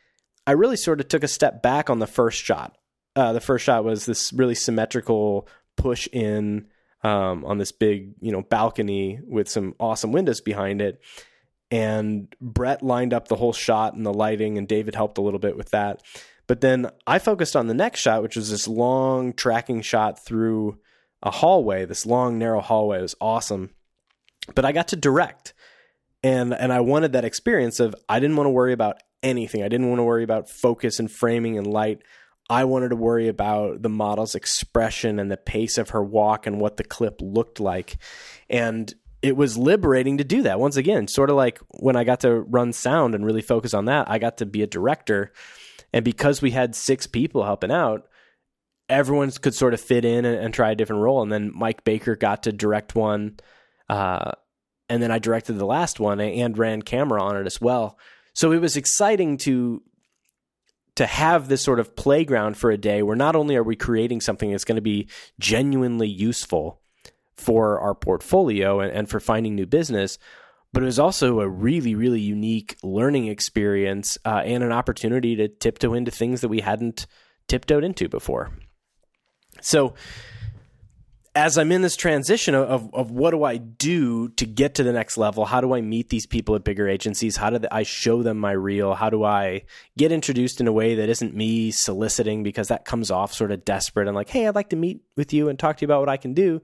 I 0.51 0.53
really 0.53 0.75
sort 0.75 0.99
of 0.99 1.07
took 1.07 1.23
a 1.23 1.29
step 1.29 1.61
back 1.61 1.89
on 1.89 1.99
the 1.99 2.07
first 2.07 2.43
shot. 2.43 2.77
Uh, 3.15 3.31
the 3.31 3.39
first 3.39 3.63
shot 3.63 3.85
was 3.85 4.05
this 4.05 4.33
really 4.33 4.53
symmetrical 4.53 5.47
push 5.77 6.09
in 6.11 6.67
um, 7.03 7.45
on 7.45 7.57
this 7.57 7.71
big, 7.71 8.15
you 8.19 8.33
know, 8.33 8.41
balcony 8.41 9.21
with 9.25 9.47
some 9.47 9.75
awesome 9.79 10.11
windows 10.11 10.41
behind 10.41 10.81
it. 10.81 10.99
And 11.71 12.27
Brett 12.41 12.83
lined 12.83 13.13
up 13.13 13.29
the 13.29 13.37
whole 13.37 13.53
shot 13.53 13.93
and 13.93 14.05
the 14.05 14.13
lighting, 14.13 14.57
and 14.57 14.67
David 14.67 14.93
helped 14.93 15.17
a 15.17 15.21
little 15.21 15.39
bit 15.39 15.55
with 15.55 15.69
that. 15.71 16.03
But 16.47 16.59
then 16.59 16.91
I 17.07 17.17
focused 17.19 17.55
on 17.55 17.67
the 17.67 17.73
next 17.73 18.01
shot, 18.01 18.21
which 18.21 18.35
was 18.35 18.51
this 18.51 18.67
long 18.67 19.31
tracking 19.31 19.81
shot 19.81 20.19
through 20.19 20.79
a 21.23 21.31
hallway, 21.31 21.85
this 21.85 22.05
long, 22.05 22.37
narrow 22.37 22.59
hallway. 22.59 22.99
It 22.99 23.03
was 23.03 23.15
awesome. 23.21 23.69
But 24.53 24.65
I 24.65 24.73
got 24.73 24.89
to 24.89 24.97
direct. 24.97 25.53
And 26.23 26.53
and 26.53 26.73
I 26.73 26.81
wanted 26.81 27.13
that 27.13 27.23
experience 27.23 27.79
of 27.79 27.95
I 28.09 28.19
didn't 28.19 28.35
want 28.35 28.47
to 28.47 28.51
worry 28.51 28.73
about 28.73 28.97
anything. 29.23 29.63
I 29.63 29.69
didn't 29.69 29.89
want 29.89 29.99
to 29.99 30.03
worry 30.03 30.23
about 30.23 30.49
focus 30.49 30.99
and 30.99 31.11
framing 31.11 31.57
and 31.57 31.67
light. 31.67 32.01
I 32.49 32.65
wanted 32.65 32.89
to 32.89 32.95
worry 32.95 33.27
about 33.27 33.81
the 33.81 33.89
model's 33.89 34.35
expression 34.35 35.19
and 35.19 35.31
the 35.31 35.37
pace 35.37 35.77
of 35.77 35.89
her 35.89 36.03
walk 36.03 36.47
and 36.47 36.59
what 36.59 36.77
the 36.77 36.83
clip 36.83 37.19
looked 37.21 37.59
like. 37.59 37.97
And 38.49 38.93
it 39.21 39.37
was 39.37 39.57
liberating 39.57 40.17
to 40.17 40.23
do 40.23 40.41
that. 40.43 40.59
Once 40.59 40.75
again, 40.75 41.07
sort 41.07 41.29
of 41.29 41.35
like 41.35 41.59
when 41.69 41.95
I 41.95 42.03
got 42.03 42.21
to 42.21 42.41
run 42.41 42.73
sound 42.73 43.15
and 43.15 43.25
really 43.25 43.41
focus 43.41 43.73
on 43.73 43.85
that, 43.85 44.09
I 44.09 44.19
got 44.19 44.37
to 44.37 44.45
be 44.45 44.63
a 44.63 44.67
director. 44.67 45.31
And 45.93 46.03
because 46.03 46.41
we 46.41 46.51
had 46.51 46.75
six 46.75 47.07
people 47.07 47.43
helping 47.43 47.71
out, 47.71 48.07
everyone 48.89 49.31
could 49.31 49.55
sort 49.55 49.73
of 49.73 49.79
fit 49.79 50.03
in 50.03 50.25
and, 50.25 50.37
and 50.37 50.53
try 50.53 50.71
a 50.71 50.75
different 50.75 51.03
role. 51.03 51.21
And 51.21 51.31
then 51.31 51.51
Mike 51.55 51.83
Baker 51.83 52.15
got 52.15 52.43
to 52.43 52.51
direct 52.51 52.95
one. 52.95 53.37
Uh, 53.87 54.31
and 54.89 55.01
then 55.01 55.11
I 55.11 55.19
directed 55.19 55.53
the 55.53 55.65
last 55.65 55.99
one 55.99 56.19
and 56.19 56.57
ran 56.57 56.81
camera 56.81 57.23
on 57.23 57.37
it 57.37 57.45
as 57.45 57.61
well. 57.61 57.97
So 58.33 58.51
it 58.51 58.61
was 58.61 58.77
exciting 58.77 59.37
to 59.39 59.81
to 60.95 61.05
have 61.05 61.47
this 61.47 61.61
sort 61.61 61.79
of 61.79 61.95
playground 61.95 62.57
for 62.57 62.69
a 62.69 62.77
day 62.77 63.01
where 63.01 63.15
not 63.15 63.35
only 63.35 63.55
are 63.55 63.63
we 63.63 63.77
creating 63.77 64.19
something 64.19 64.51
that's 64.51 64.65
going 64.65 64.75
to 64.75 64.81
be 64.81 65.07
genuinely 65.39 66.07
useful 66.07 66.81
for 67.35 67.79
our 67.79 67.95
portfolio 67.95 68.81
and, 68.81 68.91
and 68.91 69.09
for 69.09 69.19
finding 69.19 69.55
new 69.55 69.65
business, 69.65 70.17
but 70.73 70.83
it 70.83 70.85
was 70.85 70.99
also 70.99 71.39
a 71.39 71.47
really, 71.47 71.95
really 71.95 72.19
unique 72.19 72.77
learning 72.83 73.27
experience 73.27 74.17
uh, 74.25 74.41
and 74.43 74.63
an 74.63 74.71
opportunity 74.71 75.35
to 75.37 75.47
tiptoe 75.47 75.93
into 75.93 76.11
things 76.11 76.41
that 76.41 76.49
we 76.49 76.59
hadn't 76.59 77.07
tiptoed 77.47 77.83
into 77.83 78.07
before. 78.07 78.51
So 79.61 79.93
as 81.33 81.57
I'm 81.57 81.71
in 81.71 81.81
this 81.81 81.95
transition 81.95 82.55
of, 82.55 82.93
of 82.93 83.09
what 83.09 83.31
do 83.31 83.43
I 83.45 83.55
do 83.55 84.29
to 84.29 84.45
get 84.45 84.75
to 84.75 84.83
the 84.83 84.91
next 84.91 85.17
level? 85.17 85.45
How 85.45 85.61
do 85.61 85.73
I 85.73 85.79
meet 85.79 86.09
these 86.09 86.25
people 86.25 86.55
at 86.55 86.65
bigger 86.65 86.89
agencies? 86.89 87.37
How 87.37 87.49
do 87.49 87.65
I 87.71 87.83
show 87.83 88.21
them 88.21 88.37
my 88.37 88.51
reel? 88.51 88.95
How 88.95 89.09
do 89.09 89.23
I 89.23 89.63
get 89.97 90.11
introduced 90.11 90.59
in 90.59 90.67
a 90.67 90.73
way 90.73 90.95
that 90.95 91.07
isn't 91.07 91.33
me 91.33 91.71
soliciting 91.71 92.43
because 92.43 92.67
that 92.67 92.83
comes 92.83 93.11
off 93.11 93.33
sort 93.33 93.51
of 93.51 93.63
desperate 93.63 94.07
and 94.07 94.15
like, 94.15 94.29
hey, 94.29 94.45
I'd 94.45 94.55
like 94.55 94.69
to 94.69 94.75
meet 94.75 95.01
with 95.15 95.31
you 95.31 95.47
and 95.47 95.57
talk 95.57 95.77
to 95.77 95.81
you 95.83 95.87
about 95.87 96.01
what 96.01 96.09
I 96.09 96.17
can 96.17 96.33
do. 96.33 96.61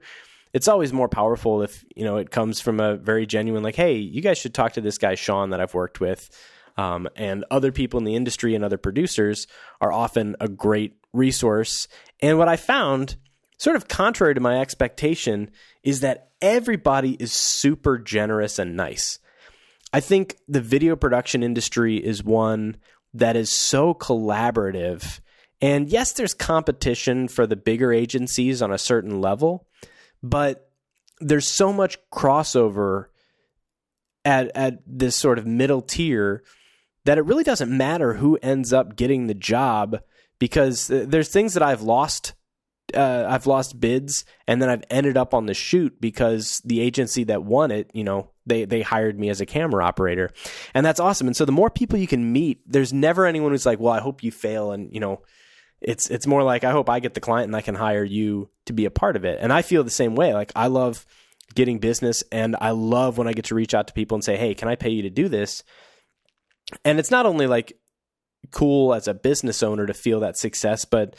It's 0.52 0.68
always 0.68 0.92
more 0.92 1.08
powerful 1.08 1.62
if 1.62 1.84
you 1.94 2.04
know 2.04 2.16
it 2.16 2.30
comes 2.30 2.60
from 2.60 2.80
a 2.80 2.96
very 2.96 3.26
genuine 3.26 3.62
like, 3.62 3.76
hey, 3.76 3.96
you 3.96 4.20
guys 4.20 4.38
should 4.38 4.54
talk 4.54 4.72
to 4.74 4.80
this 4.80 4.98
guy 4.98 5.14
Sean 5.14 5.50
that 5.50 5.60
I've 5.60 5.74
worked 5.74 6.00
with. 6.00 6.28
Um, 6.76 7.08
and 7.16 7.44
other 7.50 7.72
people 7.72 7.98
in 7.98 8.04
the 8.04 8.14
industry 8.14 8.54
and 8.54 8.64
other 8.64 8.78
producers 8.78 9.46
are 9.80 9.92
often 9.92 10.36
a 10.40 10.48
great 10.48 10.94
resource. 11.12 11.88
And 12.20 12.38
what 12.38 12.48
I 12.48 12.56
found 12.56 13.16
sort 13.58 13.76
of 13.76 13.88
contrary 13.88 14.34
to 14.34 14.40
my 14.40 14.60
expectation, 14.60 15.50
is 15.82 16.00
that 16.00 16.30
everybody 16.40 17.12
is 17.14 17.32
super 17.32 17.98
generous 17.98 18.58
and 18.58 18.76
nice. 18.76 19.18
I 19.92 20.00
think 20.00 20.36
the 20.48 20.60
video 20.60 20.96
production 20.96 21.42
industry 21.42 21.96
is 21.96 22.22
one 22.22 22.76
that 23.14 23.36
is 23.36 23.50
so 23.50 23.94
collaborative. 23.94 25.20
And 25.60 25.88
yes, 25.88 26.12
there's 26.12 26.34
competition 26.34 27.28
for 27.28 27.46
the 27.46 27.56
bigger 27.56 27.92
agencies 27.92 28.62
on 28.62 28.72
a 28.72 28.78
certain 28.78 29.20
level, 29.20 29.66
but 30.22 30.70
there's 31.20 31.48
so 31.48 31.72
much 31.72 31.98
crossover 32.12 33.06
at 34.24 34.54
at 34.56 34.80
this 34.86 35.16
sort 35.16 35.38
of 35.38 35.46
middle 35.46 35.82
tier 35.82 36.44
that 37.04 37.18
it 37.18 37.24
really 37.24 37.44
doesn't 37.44 37.74
matter 37.74 38.14
who 38.14 38.38
ends 38.42 38.72
up 38.72 38.94
getting 38.94 39.26
the 39.26 39.34
job 39.34 40.00
because 40.38 40.86
there's 40.88 41.30
things 41.30 41.54
that 41.54 41.62
I've 41.62 41.82
lost 41.82 42.34
uh, 42.94 43.26
I've 43.28 43.46
lost 43.46 43.78
bids 43.78 44.24
and 44.46 44.62
then 44.62 44.68
I've 44.68 44.84
ended 44.90 45.16
up 45.16 45.34
on 45.34 45.46
the 45.46 45.54
shoot 45.54 46.00
because 46.00 46.60
the 46.64 46.80
agency 46.80 47.24
that 47.24 47.44
won 47.44 47.70
it, 47.70 47.90
you 47.92 48.04
know, 48.04 48.30
they 48.46 48.64
they 48.64 48.82
hired 48.82 49.18
me 49.18 49.28
as 49.28 49.40
a 49.40 49.46
camera 49.46 49.84
operator. 49.84 50.30
And 50.74 50.84
that's 50.84 51.00
awesome. 51.00 51.26
And 51.26 51.36
so 51.36 51.44
the 51.44 51.52
more 51.52 51.70
people 51.70 51.98
you 51.98 52.06
can 52.06 52.32
meet, 52.32 52.60
there's 52.66 52.92
never 52.92 53.26
anyone 53.26 53.52
who's 53.52 53.66
like, 53.66 53.78
"Well, 53.78 53.92
I 53.92 54.00
hope 54.00 54.22
you 54.22 54.32
fail." 54.32 54.72
And, 54.72 54.92
you 54.92 55.00
know, 55.00 55.22
it's 55.80 56.08
it's 56.10 56.26
more 56.26 56.42
like, 56.42 56.64
"I 56.64 56.72
hope 56.72 56.88
I 56.88 57.00
get 57.00 57.14
the 57.14 57.20
client 57.20 57.48
and 57.48 57.56
I 57.56 57.60
can 57.60 57.74
hire 57.74 58.04
you 58.04 58.48
to 58.66 58.72
be 58.72 58.86
a 58.86 58.90
part 58.90 59.16
of 59.16 59.24
it." 59.24 59.38
And 59.40 59.52
I 59.52 59.62
feel 59.62 59.84
the 59.84 59.90
same 59.90 60.14
way. 60.14 60.32
Like 60.32 60.52
I 60.56 60.68
love 60.68 61.04
getting 61.54 61.78
business 61.78 62.22
and 62.32 62.56
I 62.60 62.70
love 62.70 63.18
when 63.18 63.28
I 63.28 63.32
get 63.32 63.46
to 63.46 63.54
reach 63.54 63.74
out 63.74 63.88
to 63.88 63.94
people 63.94 64.14
and 64.16 64.24
say, 64.24 64.36
"Hey, 64.36 64.54
can 64.54 64.68
I 64.68 64.76
pay 64.76 64.90
you 64.90 65.02
to 65.02 65.10
do 65.10 65.28
this?" 65.28 65.62
And 66.84 66.98
it's 66.98 67.10
not 67.10 67.26
only 67.26 67.46
like 67.46 67.74
cool 68.50 68.94
as 68.94 69.08
a 69.08 69.14
business 69.14 69.62
owner 69.62 69.86
to 69.86 69.94
feel 69.94 70.20
that 70.20 70.36
success, 70.36 70.84
but 70.84 71.16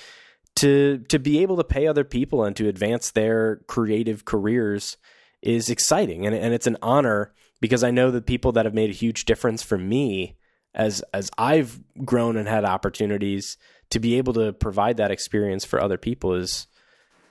to 0.60 1.00
to 1.08 1.20
be 1.20 1.40
able 1.40 1.56
to 1.56 1.64
pay 1.64 1.88
other 1.88 2.04
people 2.04 2.44
and 2.44 2.56
to 2.58 2.68
advance 2.68 3.12
their 3.12 3.58
creative 3.68 4.26
careers 4.26 4.98
is 5.42 5.70
exciting 5.70 6.26
and 6.26 6.36
and 6.36 6.54
it's 6.54 6.68
an 6.68 6.78
honor 6.82 7.34
because 7.62 7.84
I 7.84 7.92
know 7.92 8.12
that 8.12 8.26
people 8.26 8.52
that 8.54 8.66
have 8.66 8.74
made 8.74 8.90
a 8.90 8.94
huge 8.94 9.24
difference 9.24 9.64
for 9.64 9.78
me 9.78 10.38
as 10.74 11.02
as 11.14 11.32
I've 11.38 11.80
grown 12.04 12.36
and 12.36 12.48
had 12.48 12.66
opportunities 12.66 13.58
to 13.92 14.00
be 14.00 14.18
able 14.18 14.34
to 14.34 14.52
provide 14.52 14.98
that 14.98 15.12
experience 15.12 15.64
for 15.64 15.82
other 15.82 15.98
people 15.98 16.34
is 16.34 16.68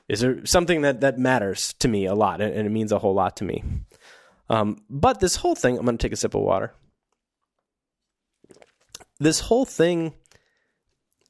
is 0.09 0.25
something 0.45 0.81
that 0.81 1.03
that 1.03 1.19
matters 1.19 1.75
to 1.75 1.89
me 1.89 2.07
a 2.07 2.15
lot 2.15 2.41
and, 2.41 2.67
it 2.67 2.71
means 2.71 2.93
a 2.93 2.99
whole 2.99 3.15
lot 3.15 3.37
to 3.37 3.45
me. 3.45 3.63
Um, 4.49 4.79
but 4.89 5.21
this 5.21 5.37
whole 5.37 5.55
thing, 5.55 5.77
I'm 5.77 5.85
going 5.85 5.99
to 5.99 6.03
take 6.03 6.15
a 6.15 6.17
sip 6.17 6.35
of 6.35 6.41
water. 6.41 6.73
This 9.21 9.41
whole 9.41 9.67
thing 9.67 10.15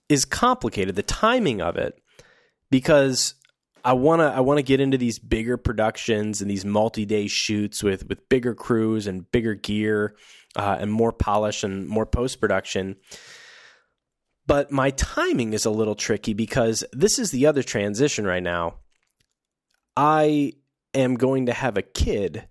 is 0.08 0.24
complicated, 0.24 0.96
the 0.96 1.02
timing 1.02 1.60
of 1.60 1.76
it, 1.76 2.00
because 2.70 3.34
I 3.84 3.92
want 3.94 4.20
to 4.20 4.26
I 4.26 4.40
want 4.40 4.58
to 4.58 4.62
get 4.62 4.80
into 4.80 4.98
these 4.98 5.18
bigger 5.18 5.56
productions 5.56 6.42
and 6.42 6.50
these 6.50 6.64
multi-day 6.64 7.26
shoots 7.26 7.82
with 7.82 8.06
with 8.06 8.28
bigger 8.28 8.54
crews 8.54 9.06
and 9.06 9.30
bigger 9.30 9.54
gear 9.54 10.14
uh, 10.56 10.76
and 10.78 10.92
more 10.92 11.12
polish 11.12 11.64
and 11.64 11.88
more 11.88 12.04
post 12.04 12.40
production. 12.40 12.96
But 14.46 14.70
my 14.70 14.90
timing 14.90 15.52
is 15.52 15.64
a 15.64 15.70
little 15.70 15.94
tricky 15.94 16.34
because 16.34 16.84
this 16.92 17.18
is 17.18 17.30
the 17.30 17.46
other 17.46 17.62
transition 17.62 18.26
right 18.26 18.42
now. 18.42 18.74
I 19.96 20.52
am 20.94 21.14
going 21.14 21.46
to 21.46 21.52
have 21.52 21.76
a 21.76 21.82
kid 21.82 22.46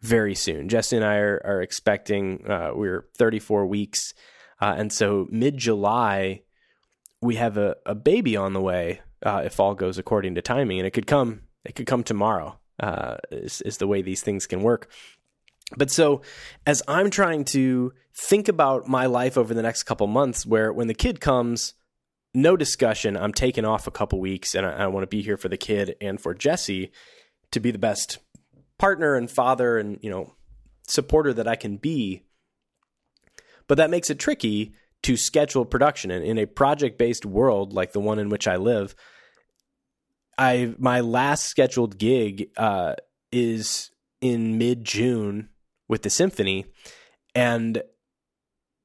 very 0.00 0.36
soon. 0.36 0.68
Jesse 0.68 0.96
and 0.96 1.04
I 1.04 1.16
are, 1.16 1.40
are 1.44 1.62
expecting. 1.62 2.48
Uh, 2.48 2.70
we're 2.74 3.06
34 3.18 3.66
weeks, 3.66 4.14
uh, 4.60 4.74
and 4.76 4.92
so 4.92 5.26
mid 5.30 5.56
July 5.56 6.42
we 7.24 7.36
have 7.36 7.56
a, 7.56 7.76
a 7.86 7.94
baby 7.94 8.36
on 8.36 8.52
the 8.52 8.60
way 8.60 9.00
uh, 9.24 9.42
if 9.44 9.58
all 9.58 9.74
goes 9.74 9.98
according 9.98 10.34
to 10.34 10.42
timing, 10.42 10.78
and 10.78 10.86
it 10.86 10.90
could 10.90 11.06
come 11.06 11.42
it 11.64 11.74
could 11.74 11.86
come 11.86 12.04
tomorrow. 12.04 12.58
Uh, 12.78 13.16
is, 13.30 13.60
is 13.60 13.78
the 13.78 13.86
way 13.86 14.02
these 14.02 14.20
things 14.20 14.48
can 14.48 14.60
work. 14.60 14.90
But 15.76 15.92
so, 15.92 16.22
as 16.66 16.82
I'm 16.88 17.08
trying 17.08 17.44
to 17.46 17.92
think 18.12 18.48
about 18.48 18.88
my 18.88 19.06
life 19.06 19.38
over 19.38 19.54
the 19.54 19.62
next 19.62 19.84
couple 19.84 20.08
months, 20.08 20.44
where 20.44 20.72
when 20.72 20.88
the 20.88 20.94
kid 20.94 21.20
comes, 21.20 21.74
no 22.34 22.56
discussion, 22.56 23.16
I'm 23.16 23.32
taking 23.32 23.64
off 23.64 23.86
a 23.86 23.92
couple 23.92 24.18
weeks, 24.18 24.56
and 24.56 24.66
I, 24.66 24.72
I 24.72 24.86
want 24.88 25.04
to 25.04 25.16
be 25.16 25.22
here 25.22 25.36
for 25.36 25.48
the 25.48 25.56
kid 25.56 25.94
and 26.00 26.20
for 26.20 26.34
Jesse 26.34 26.90
to 27.52 27.60
be 27.60 27.70
the 27.70 27.78
best 27.78 28.18
partner 28.76 29.14
and 29.14 29.30
father 29.30 29.78
and 29.78 30.00
you 30.02 30.10
know 30.10 30.34
supporter 30.86 31.32
that 31.32 31.48
I 31.48 31.56
can 31.56 31.76
be. 31.76 32.22
But 33.68 33.76
that 33.76 33.88
makes 33.88 34.10
it 34.10 34.18
tricky 34.18 34.74
to 35.04 35.16
schedule 35.16 35.64
production. 35.64 36.10
And 36.10 36.24
in 36.24 36.38
a 36.38 36.46
project 36.46 36.98
based 36.98 37.24
world 37.24 37.72
like 37.72 37.92
the 37.92 38.00
one 38.00 38.18
in 38.18 38.30
which 38.30 38.48
I 38.48 38.56
live, 38.56 38.94
I 40.36 40.74
my 40.78 41.00
last 41.00 41.44
scheduled 41.44 41.98
gig 41.98 42.50
uh, 42.56 42.94
is 43.30 43.90
in 44.20 44.58
mid 44.58 44.84
June 44.84 45.50
with 45.88 46.02
the 46.02 46.10
symphony, 46.10 46.66
and 47.34 47.82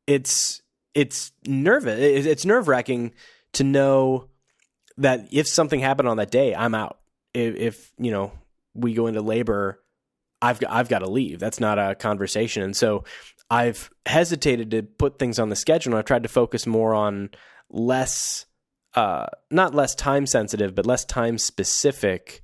it's 0.06 0.62
it's 0.94 1.32
nervous. 1.48 2.00
It's 2.00 2.46
nerve 2.46 2.68
wracking 2.68 3.14
to 3.54 3.64
know 3.64 4.30
that 4.98 5.30
if 5.32 5.48
something 5.48 5.80
happened 5.80 6.10
on 6.10 6.18
that 6.18 6.32
day, 6.32 6.54
I'm 6.54 6.76
out. 6.76 7.00
If, 7.34 7.56
if 7.56 7.92
you 7.98 8.12
know 8.12 8.32
we 8.74 8.94
go 8.94 9.08
into 9.08 9.22
labor, 9.22 9.82
I've 10.42 10.62
I've 10.68 10.90
got 10.90 11.00
to 11.00 11.10
leave. 11.10 11.40
That's 11.40 11.60
not 11.60 11.80
a 11.80 11.96
conversation. 11.96 12.62
And 12.62 12.76
so 12.76 13.06
I've 13.50 13.90
hesitated 14.06 14.72
to 14.72 14.84
put 14.84 15.18
things 15.18 15.40
on 15.40 15.50
the 15.50 15.56
schedule. 15.56 15.94
And 15.94 16.00
I've 16.00 16.06
tried 16.06 16.24
to 16.24 16.30
focus 16.30 16.68
more 16.68 16.94
on 16.94 17.30
less, 17.70 18.46
uh, 18.94 19.28
not 19.50 19.74
less 19.74 19.96
time 19.96 20.26
sensitive, 20.26 20.76
but 20.76 20.86
less 20.86 21.06
time 21.06 21.38
specific 21.38 22.42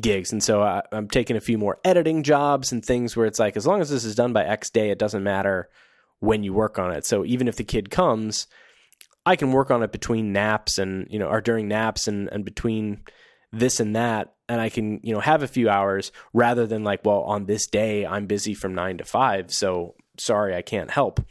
gigs. 0.00 0.32
And 0.32 0.42
so 0.42 0.62
I, 0.62 0.82
I'm 0.92 1.08
taking 1.08 1.36
a 1.36 1.40
few 1.40 1.56
more 1.56 1.78
editing 1.84 2.22
jobs 2.22 2.72
and 2.72 2.84
things 2.84 3.16
where 3.16 3.26
it's 3.26 3.38
like, 3.38 3.56
as 3.56 3.66
long 3.66 3.80
as 3.80 3.90
this 3.90 4.04
is 4.04 4.14
done 4.14 4.32
by 4.32 4.44
X 4.44 4.70
day, 4.70 4.90
it 4.90 4.98
doesn't 4.98 5.22
matter 5.22 5.68
when 6.20 6.42
you 6.42 6.52
work 6.52 6.78
on 6.78 6.92
it. 6.92 7.06
So 7.06 7.24
even 7.24 7.48
if 7.48 7.56
the 7.56 7.64
kid 7.64 7.90
comes, 7.90 8.46
I 9.26 9.36
can 9.36 9.52
work 9.52 9.70
on 9.70 9.82
it 9.82 9.92
between 9.92 10.32
naps 10.32 10.78
and, 10.78 11.06
you 11.10 11.18
know, 11.18 11.28
or 11.28 11.40
during 11.40 11.68
naps 11.68 12.08
and, 12.08 12.28
and 12.30 12.44
between 12.44 13.02
this 13.52 13.80
and 13.80 13.96
that. 13.96 14.34
And 14.48 14.60
I 14.60 14.68
can, 14.68 15.00
you 15.02 15.14
know, 15.14 15.20
have 15.20 15.42
a 15.42 15.48
few 15.48 15.70
hours 15.70 16.12
rather 16.34 16.66
than 16.66 16.84
like, 16.84 17.04
well, 17.04 17.22
on 17.22 17.46
this 17.46 17.66
day, 17.66 18.04
I'm 18.04 18.26
busy 18.26 18.52
from 18.52 18.74
nine 18.74 18.98
to 18.98 19.04
five. 19.04 19.52
So 19.52 19.94
sorry, 20.18 20.54
I 20.54 20.62
can't 20.62 20.90
help. 20.90 21.24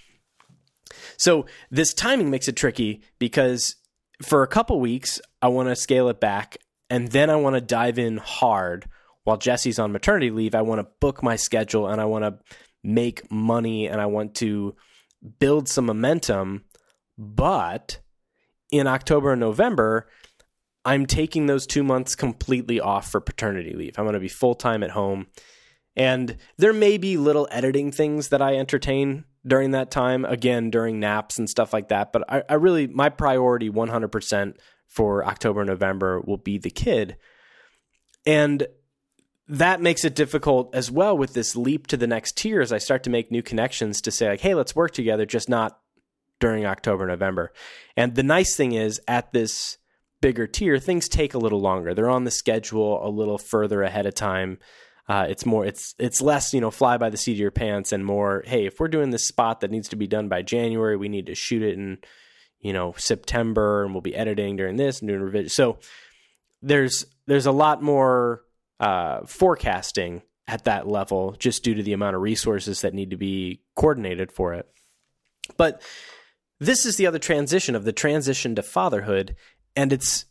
So 1.17 1.46
this 1.72 1.93
timing 1.93 2.30
makes 2.30 2.48
it 2.48 2.56
tricky 2.56 3.02
because 3.19 3.76
for 4.22 4.43
a 4.43 4.48
couple 4.48 4.80
weeks, 4.80 5.19
I 5.41 5.48
want 5.48 5.69
to 5.69 5.76
scale 5.76 6.10
it 6.10 6.19
back 6.19 6.58
and 6.89 7.10
then 7.10 7.30
I 7.30 7.36
want 7.36 7.56
to 7.56 7.62
dive 7.62 7.98
in 7.98 8.17
hard 8.17 8.86
while 9.24 9.38
Jesse's 9.38 9.80
on 9.80 9.91
maternity 9.91 10.30
leave. 10.30 10.56
I 10.56 10.62
want 10.62 10.80
to 10.80 10.91
book 11.00 11.24
my 11.24 11.36
schedule 11.36 11.88
and 11.88 12.00
I 12.00 12.06
want 12.06 12.26
to 12.26 12.38
make 12.84 13.32
money 13.32 13.88
and 13.88 14.00
I 14.00 14.06
want 14.06 14.36
to 14.36 14.76
build 15.39 15.67
some 15.67 15.86
momentum. 15.86 16.65
But 17.17 18.00
in 18.72 18.88
October 18.88 19.32
and 19.32 19.39
November, 19.39 20.08
I'm 20.86 21.06
taking 21.06 21.46
those 21.46 21.65
two 21.65 21.84
months 21.84 22.15
completely 22.15 22.80
off 22.80 23.10
for 23.10 23.22
paternity 23.22 23.74
leave. 23.74 23.98
I'm 23.98 24.06
going 24.06 24.13
to 24.13 24.19
be 24.19 24.28
full 24.28 24.56
time 24.56 24.84
at 24.84 24.91
home. 24.91 25.28
And 25.95 26.38
there 26.58 26.73
may 26.73 26.97
be 26.97 27.17
little 27.17 27.47
editing 27.51 27.91
things 27.91 28.29
that 28.29 28.41
I 28.41 28.56
entertain 28.56 29.25
during 29.45 29.71
that 29.71 29.91
time, 29.91 30.25
again, 30.25 30.69
during 30.69 30.99
naps 30.99 31.38
and 31.38 31.49
stuff 31.49 31.73
like 31.73 31.89
that. 31.89 32.12
But 32.12 32.23
I, 32.32 32.43
I 32.49 32.53
really, 32.56 32.88
my 32.88 33.10
priority 33.10 33.69
100% 33.69 34.56
for 34.88 35.25
October, 35.25 35.65
November 35.65 36.21
will 36.21 36.38
be 36.38 36.58
the 36.58 36.69
kid. 36.69 37.17
And 38.25 38.67
that 39.47 39.82
makes 39.82 40.06
it 40.06 40.15
difficult 40.15 40.73
as 40.73 40.89
well 40.89 41.17
with 41.17 41.34
this 41.34 41.56
leap 41.56 41.88
to 41.88 41.97
the 41.97 42.08
next 42.08 42.38
tier 42.38 42.62
as 42.62 42.71
I 42.71 42.77
start 42.77 43.03
to 43.03 43.10
make 43.10 43.32
new 43.32 43.43
connections 43.43 44.01
to 44.01 44.12
say, 44.12 44.29
like, 44.29 44.41
hey, 44.41 44.56
let's 44.56 44.75
work 44.75 44.91
together, 44.91 45.25
just 45.25 45.49
not 45.49 45.79
during 46.39 46.65
October, 46.65 47.06
November. 47.06 47.51
And 47.97 48.15
the 48.15 48.23
nice 48.23 48.56
thing 48.56 48.73
is 48.73 49.01
at 49.08 49.34
this 49.34 49.77
bigger 50.21 50.47
tier, 50.47 50.79
things 50.79 51.10
take 51.10 51.34
a 51.34 51.39
little 51.39 51.60
longer. 51.60 51.93
They're 51.93 52.10
on 52.10 52.23
the 52.23 52.32
schedule 52.32 53.06
a 53.06 53.10
little 53.10 53.38
further 53.38 53.84
ahead 53.84 54.06
of 54.06 54.15
time. 54.15 54.58
Uh, 55.08 55.26
it's 55.28 55.46
more, 55.46 55.66
it's 55.66 55.96
it's 56.00 56.22
less, 56.22 56.54
you 56.54 56.62
know, 56.62 56.72
fly 56.72 56.98
by 56.98 57.10
the 57.10 57.18
seat 57.18 57.34
of 57.34 57.39
your 57.39 57.52
pants, 57.52 57.92
and 57.92 58.06
more, 58.06 58.44
hey, 58.46 58.66
if 58.66 58.80
we're 58.80 58.88
doing 58.88 59.10
this 59.10 59.28
spot 59.28 59.60
that 59.60 59.72
needs 59.72 59.89
to 59.89 59.96
be 59.96 60.08
done 60.08 60.30
by 60.30 60.42
January, 60.42 60.96
we 60.96 61.10
need 61.10 61.26
to 61.26 61.36
shoot 61.36 61.62
it 61.62 61.74
in, 61.74 61.98
you 62.60 62.72
know, 62.72 62.94
September, 62.98 63.84
and 63.84 63.94
we'll 63.94 64.02
be 64.02 64.16
editing 64.16 64.56
during 64.56 64.78
this 64.78 65.02
and 65.02 65.10
doing 65.10 65.22
revision. 65.22 65.50
So 65.50 65.80
there's 66.62 67.06
there's 67.28 67.46
a 67.46 67.52
lot 67.52 67.84
more 67.84 68.44
uh, 68.80 69.26
forecasting 69.26 70.22
at 70.48 70.63
that 70.66 70.88
level, 70.88 71.36
just 71.38 71.63
due 71.63 71.74
to 71.74 71.84
the 71.84 71.94
amount 71.94 72.16
of 72.16 72.22
resources 72.22 72.82
that 72.82 72.94
need 72.94 73.12
to 73.12 73.18
be 73.18 73.62
coordinated 73.76 74.32
for 74.32 74.54
it. 74.54 74.68
But 75.58 75.82
this 76.60 76.86
is 76.86 76.96
the 76.96 77.08
other 77.08 77.20
transition 77.20 77.76
of 77.76 77.84
the 77.84 77.92
transition 77.92 78.56
to 78.56 78.63
fatherhood 78.63 79.36
and 79.76 79.94
it's 79.94 80.26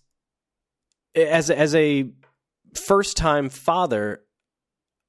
as 1.14 1.50
as 1.50 1.74
a 1.74 2.10
first 2.74 3.16
time 3.16 3.48
father 3.48 4.22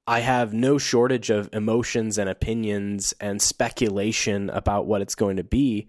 I 0.05 0.19
have 0.19 0.53
no 0.53 0.77
shortage 0.77 1.29
of 1.29 1.49
emotions 1.53 2.17
and 2.17 2.29
opinions 2.29 3.13
and 3.19 3.41
speculation 3.41 4.49
about 4.49 4.85
what 4.85 5.01
it's 5.01 5.15
going 5.15 5.37
to 5.37 5.43
be 5.43 5.87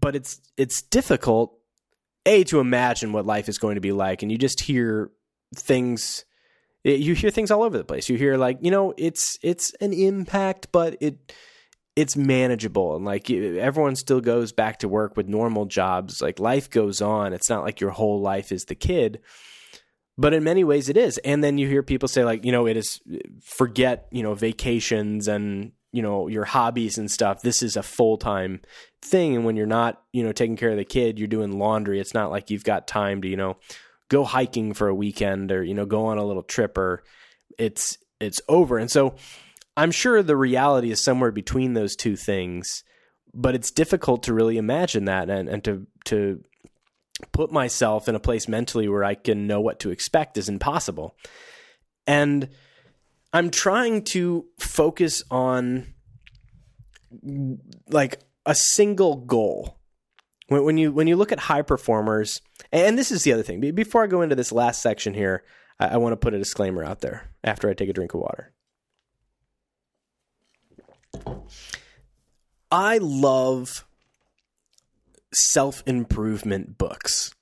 but 0.00 0.14
it's 0.14 0.40
it's 0.56 0.82
difficult 0.82 1.54
a 2.26 2.44
to 2.44 2.60
imagine 2.60 3.12
what 3.12 3.26
life 3.26 3.48
is 3.48 3.58
going 3.58 3.74
to 3.74 3.80
be 3.80 3.92
like 3.92 4.22
and 4.22 4.30
you 4.30 4.38
just 4.38 4.60
hear 4.60 5.10
things 5.54 6.24
you 6.84 7.14
hear 7.14 7.30
things 7.30 7.50
all 7.50 7.62
over 7.62 7.76
the 7.76 7.84
place. 7.84 8.08
You 8.08 8.16
hear 8.16 8.36
like 8.36 8.58
you 8.60 8.70
know 8.70 8.94
it's 8.96 9.38
it's 9.42 9.72
an 9.80 9.92
impact 9.92 10.68
but 10.72 10.96
it 11.00 11.34
it's 11.96 12.16
manageable 12.16 12.94
and 12.94 13.04
like 13.04 13.28
everyone 13.30 13.96
still 13.96 14.20
goes 14.20 14.52
back 14.52 14.78
to 14.80 14.88
work 14.88 15.16
with 15.16 15.26
normal 15.26 15.66
jobs. 15.66 16.22
Like 16.22 16.38
life 16.38 16.70
goes 16.70 17.02
on. 17.02 17.32
It's 17.32 17.50
not 17.50 17.64
like 17.64 17.80
your 17.80 17.90
whole 17.90 18.20
life 18.20 18.52
is 18.52 18.66
the 18.66 18.76
kid 18.76 19.20
but 20.18 20.34
in 20.34 20.42
many 20.42 20.64
ways 20.64 20.88
it 20.88 20.96
is. 20.96 21.16
And 21.18 21.42
then 21.42 21.56
you 21.56 21.68
hear 21.68 21.82
people 21.82 22.08
say 22.08 22.24
like 22.24 22.44
you 22.44 22.52
know 22.52 22.66
it 22.66 22.76
is 22.76 23.00
forget 23.42 24.08
you 24.10 24.22
know 24.22 24.34
vacations 24.34 25.28
and 25.28 25.72
you 25.92 26.02
know 26.02 26.26
your 26.26 26.44
hobbies 26.44 26.98
and 26.98 27.10
stuff. 27.10 27.40
This 27.40 27.62
is 27.62 27.76
a 27.76 27.82
full-time 27.82 28.60
thing. 29.00 29.36
And 29.36 29.44
when 29.44 29.56
you're 29.56 29.66
not 29.66 30.02
you 30.12 30.24
know 30.24 30.32
taking 30.32 30.56
care 30.56 30.70
of 30.70 30.76
the 30.76 30.84
kid 30.84 31.18
you're 31.18 31.28
doing 31.28 31.58
laundry. 31.58 32.00
It's 32.00 32.14
not 32.14 32.30
like 32.30 32.50
you've 32.50 32.64
got 32.64 32.88
time 32.88 33.22
to 33.22 33.28
you 33.28 33.36
know 33.36 33.56
go 34.08 34.24
hiking 34.24 34.74
for 34.74 34.88
a 34.88 34.94
weekend 34.94 35.52
or 35.52 35.62
you 35.62 35.74
know 35.74 35.86
go 35.86 36.06
on 36.06 36.18
a 36.18 36.24
little 36.24 36.42
trip 36.42 36.76
or 36.76 37.04
it's 37.58 37.96
it's 38.20 38.40
over. 38.48 38.78
And 38.78 38.90
so 38.90 39.14
I'm 39.76 39.92
sure 39.92 40.22
the 40.22 40.36
reality 40.36 40.90
is 40.90 41.02
somewhere 41.02 41.30
between 41.30 41.74
those 41.74 41.94
two 41.94 42.16
things, 42.16 42.82
but 43.32 43.54
it's 43.54 43.70
difficult 43.70 44.24
to 44.24 44.34
really 44.34 44.58
imagine 44.58 45.04
that 45.04 45.30
and, 45.30 45.48
and 45.48 45.62
to 45.64 45.86
to 46.06 46.42
put 47.32 47.52
myself 47.52 48.08
in 48.08 48.14
a 48.14 48.20
place 48.20 48.48
mentally 48.48 48.88
where 48.88 49.04
I 49.04 49.14
can 49.14 49.46
know 49.46 49.60
what 49.60 49.80
to 49.80 49.90
expect 49.90 50.36
is 50.38 50.48
impossible. 50.48 51.16
And 52.06 52.48
I'm 53.32 53.50
trying 53.50 54.04
to 54.04 54.46
focus 54.58 55.22
on 55.30 55.94
like 57.88 58.20
a 58.46 58.54
single 58.54 59.16
goal. 59.16 59.78
When, 60.48 60.64
when 60.64 60.78
you 60.78 60.92
when 60.92 61.06
you 61.06 61.16
look 61.16 61.32
at 61.32 61.40
high 61.40 61.62
performers, 61.62 62.40
and 62.72 62.98
this 62.98 63.10
is 63.10 63.22
the 63.22 63.32
other 63.32 63.42
thing. 63.42 63.60
Before 63.74 64.02
I 64.02 64.06
go 64.06 64.22
into 64.22 64.34
this 64.34 64.52
last 64.52 64.80
section 64.80 65.12
here, 65.12 65.44
I, 65.78 65.88
I 65.88 65.96
want 65.98 66.12
to 66.12 66.16
put 66.16 66.34
a 66.34 66.38
disclaimer 66.38 66.84
out 66.84 67.00
there 67.00 67.30
after 67.44 67.68
I 67.68 67.74
take 67.74 67.90
a 67.90 67.92
drink 67.92 68.14
of 68.14 68.20
water. 68.20 68.54
I 72.70 72.98
love 72.98 73.86
self 75.32 75.82
improvement 75.86 76.78
books. 76.78 77.34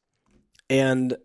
And 0.68 1.16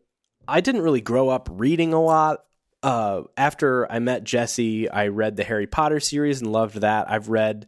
I 0.47 0.61
didn't 0.61 0.81
really 0.81 1.01
grow 1.01 1.29
up 1.29 1.49
reading 1.51 1.93
a 1.93 2.01
lot. 2.01 2.43
Uh, 2.83 3.23
after 3.37 3.91
I 3.91 3.99
met 3.99 4.23
Jesse, 4.23 4.89
I 4.89 5.07
read 5.07 5.35
the 5.35 5.43
Harry 5.43 5.67
Potter 5.67 5.99
series 5.99 6.41
and 6.41 6.51
loved 6.51 6.81
that. 6.81 7.09
I've 7.09 7.29
read, 7.29 7.67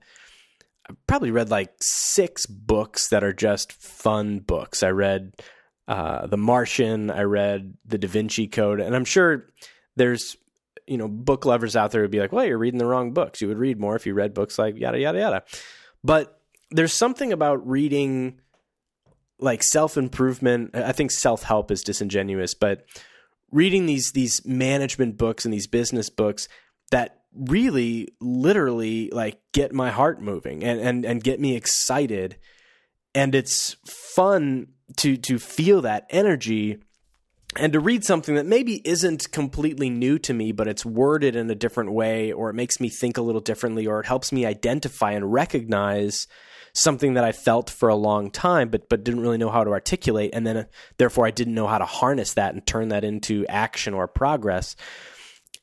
I've 0.89 0.95
probably 1.08 1.32
read 1.32 1.49
like 1.49 1.73
six 1.79 2.45
books 2.45 3.10
that 3.10 3.23
are 3.23 3.34
just 3.34 3.71
fun 3.73 4.39
books. 4.39 4.82
I 4.82 4.89
read 4.89 5.34
uh, 5.88 6.25
The 6.27 6.38
Martian, 6.38 7.12
I 7.12 7.23
read 7.23 7.75
The 7.86 7.99
Da 7.99 8.08
Vinci 8.08 8.47
Code, 8.47 8.79
and 8.79 8.95
I'm 8.95 9.06
sure 9.06 9.47
there's 9.95 10.36
you 10.88 10.97
know 10.97 11.08
book 11.08 11.45
lovers 11.45 11.75
out 11.75 11.91
there 11.91 12.01
would 12.01 12.12
be 12.12 12.19
like, 12.19 12.32
well, 12.32 12.45
you're 12.45 12.58
reading 12.58 12.79
the 12.79 12.86
wrong 12.86 13.13
books. 13.13 13.41
You 13.41 13.47
would 13.47 13.58
read 13.58 13.79
more 13.79 13.95
if 13.95 14.06
you 14.06 14.13
read 14.13 14.34
books 14.34 14.58
like 14.58 14.77
yada 14.77 14.99
yada 14.99 15.19
yada. 15.19 15.43
But 16.03 16.39
there's 16.71 16.93
something 16.93 17.32
about 17.32 17.67
reading 17.67 18.39
like 19.39 19.63
self 19.63 19.98
improvement. 19.98 20.72
I 20.74 20.91
think 20.91 21.12
self 21.12 21.43
help 21.43 21.72
is 21.72 21.84
disingenuous, 21.84 22.54
but 22.54 22.86
reading 23.52 23.86
these 23.86 24.12
these 24.12 24.46
management 24.46 25.17
books 25.17 25.46
and 25.46 25.54
these 25.54 25.67
business 25.67 26.10
books 26.10 26.48
that 26.91 27.22
really 27.36 28.10
literally 28.22 29.10
like 29.12 29.39
get 29.54 29.74
my 29.74 29.89
heart 29.89 30.22
moving 30.22 30.63
and 30.63 30.80
and 30.80 31.06
and 31.06 31.24
get 31.24 31.39
me 31.39 31.56
excited 31.56 32.38
and 33.15 33.34
it's 33.36 33.76
fun 33.88 34.67
to 34.98 35.17
to 35.17 35.39
feel 35.39 35.82
that 35.82 36.06
energy 36.10 36.80
and 37.56 37.74
to 37.74 37.80
read 37.80 38.04
something 38.04 38.36
that 38.36 38.46
maybe 38.46 38.82
isn't 38.88 39.32
completely 39.32 39.89
new 39.89 40.17
to 40.19 40.34
me, 40.34 40.52
but 40.52 40.67
it's 40.67 40.86
worded 40.86 41.36
in 41.36 41.50
a 41.52 41.56
different 41.56 41.91
way, 41.91 42.32
or 42.32 42.50
it 42.50 42.56
makes 42.56 42.80
me 42.80 42.89
think 42.89 43.17
a 43.17 43.22
little 43.22 43.41
differently, 43.41 43.86
or 43.86 44.00
it 44.00 44.08
helps 44.08 44.32
me 44.32 44.46
identify 44.46 45.12
and 45.12 45.32
recognize 45.32 46.28
something 46.73 47.13
that 47.13 47.23
I 47.23 47.31
felt 47.31 47.69
for 47.69 47.89
a 47.89 47.95
long 47.95 48.31
time, 48.31 48.69
but 48.69 48.89
but 48.89 49.03
didn't 49.03 49.21
really 49.21 49.38
know 49.38 49.49
how 49.49 49.63
to 49.63 49.71
articulate, 49.71 50.31
and 50.33 50.45
then 50.45 50.57
uh, 50.57 50.63
therefore 50.97 51.25
I 51.25 51.31
didn't 51.31 51.55
know 51.55 51.67
how 51.67 51.77
to 51.77 51.86
harness 51.86 52.33
that 52.33 52.53
and 52.53 52.65
turn 52.65 52.89
that 52.89 53.03
into 53.03 53.45
action 53.47 53.93
or 53.93 54.07
progress. 54.07 54.75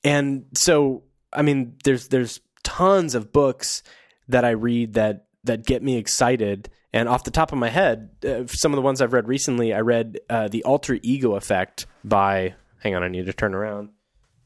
And 0.02 0.46
so, 0.54 1.04
I 1.32 1.42
mean, 1.42 1.76
there's 1.84 2.08
there's 2.08 2.40
tons 2.62 3.14
of 3.14 3.32
books 3.32 3.82
that 4.28 4.44
I 4.44 4.50
read 4.50 4.94
that 4.94 5.26
that 5.44 5.66
get 5.66 5.82
me 5.82 5.96
excited 5.96 6.70
and 6.92 7.08
off 7.08 7.24
the 7.24 7.30
top 7.30 7.52
of 7.52 7.58
my 7.58 7.68
head, 7.68 8.10
uh, 8.24 8.46
some 8.46 8.72
of 8.72 8.76
the 8.76 8.82
ones 8.82 9.00
I've 9.00 9.12
read 9.12 9.28
recently, 9.28 9.72
I 9.72 9.80
read 9.80 10.18
uh, 10.28 10.48
The 10.48 10.64
Alter 10.64 10.98
Ego 11.02 11.36
Effect 11.36 11.86
by, 12.02 12.54
hang 12.80 12.96
on, 12.96 13.04
I 13.04 13.08
need 13.08 13.26
to 13.26 13.32
turn 13.32 13.54
around, 13.54 13.90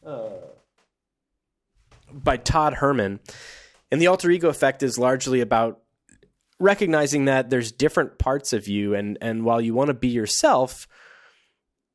uh, 0.04 0.28
by 2.12 2.36
Todd 2.36 2.74
Herman. 2.74 3.20
And 3.90 4.00
The 4.00 4.08
Alter 4.08 4.30
Ego 4.30 4.50
Effect 4.50 4.82
is 4.82 4.98
largely 4.98 5.40
about 5.40 5.80
recognizing 6.60 7.26
that 7.26 7.50
there's 7.50 7.72
different 7.72 8.18
parts 8.18 8.52
of 8.52 8.68
you 8.68 8.94
and 8.94 9.18
and 9.20 9.44
while 9.44 9.60
you 9.60 9.74
want 9.74 9.88
to 9.88 9.94
be 9.94 10.08
yourself 10.08 10.86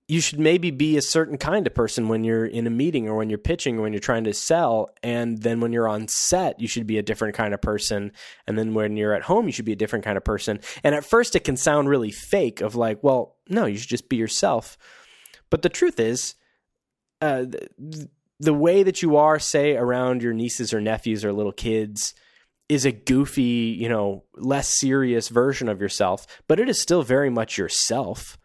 you 0.10 0.22
should 0.22 0.40
maybe 0.40 0.72
be 0.72 0.98
a 0.98 1.04
certain 1.04 1.38
kind 1.38 1.68
of 1.68 1.76
person 1.76 2.08
when 2.08 2.24
you're 2.24 2.48
in 2.48 2.66
a 2.66 2.72
meeting 2.72 3.08
or 3.08 3.16
when 3.16 3.30
you're 3.30 3.38
pitching 3.38 3.78
or 3.78 3.84
when 3.84 3.94
you're 3.94 4.00
trying 4.00 4.24
to 4.24 4.34
sell. 4.34 4.90
And 5.04 5.40
then 5.44 5.60
when 5.60 5.72
you're 5.72 5.88
on 5.88 6.08
set 6.08 6.60
you 6.60 6.68
should 6.68 6.88
be 6.88 6.98
a 6.98 7.04
different 7.04 7.36
kind 7.36 7.54
of 7.54 7.62
person. 7.62 8.12
And 8.48 8.58
then 8.58 8.74
when 8.74 8.98
you're 8.98 9.14
at 9.14 9.22
home 9.22 9.46
you 9.46 9.52
should 9.52 9.66
be 9.66 9.72
a 9.72 9.78
different 9.78 10.04
kind 10.04 10.18
of 10.18 10.24
person. 10.24 10.62
And 10.84 10.96
at 10.96 11.06
first 11.06 11.36
it 11.36 11.44
can 11.44 11.56
sound 11.56 11.90
really 11.90 12.10
fake 12.10 12.60
of 12.60 12.76
like 12.76 13.04
well 13.04 13.38
no 13.48 13.68
you 13.68 13.78
should 13.78 13.90
just 13.90 14.10
be 14.10 14.18
yourself. 14.18 14.80
But 15.52 15.62
the 15.62 15.70
truth 15.70 16.00
is 16.00 16.34
uh, 17.22 17.44
the, 17.44 18.10
the 18.40 18.54
way 18.54 18.82
that 18.82 19.04
you 19.04 19.18
are 19.18 19.38
say 19.38 19.76
around 19.76 20.24
your 20.24 20.34
nieces 20.34 20.74
or 20.74 20.82
nephews 20.82 21.24
or 21.24 21.32
little 21.32 21.52
kids 21.52 22.16
is 22.70 22.86
a 22.86 22.92
goofy, 22.92 23.76
you 23.78 23.90
know, 23.90 24.24
less 24.36 24.80
serious 24.80 25.28
version 25.28 25.68
of 25.68 25.82
yourself, 25.82 26.26
but 26.48 26.60
it 26.60 26.70
is 26.70 26.80
still 26.80 27.02
very 27.02 27.30
much 27.30 27.58
yourself. 27.58 28.38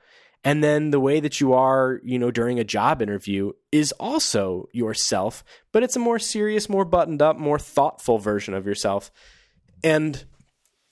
And 0.42 0.64
then 0.64 0.90
the 0.90 1.00
way 1.00 1.20
that 1.20 1.40
you 1.40 1.52
are, 1.52 2.00
you 2.02 2.18
know, 2.18 2.30
during 2.30 2.58
a 2.58 2.64
job 2.64 3.00
interview 3.00 3.52
is 3.70 3.92
also 3.92 4.68
yourself, 4.72 5.44
but 5.72 5.82
it's 5.82 5.96
a 5.96 6.00
more 6.00 6.18
serious, 6.18 6.68
more 6.68 6.84
buttoned 6.84 7.22
up, 7.22 7.38
more 7.38 7.58
thoughtful 7.58 8.18
version 8.18 8.54
of 8.54 8.66
yourself. 8.66 9.10
And 9.82 10.24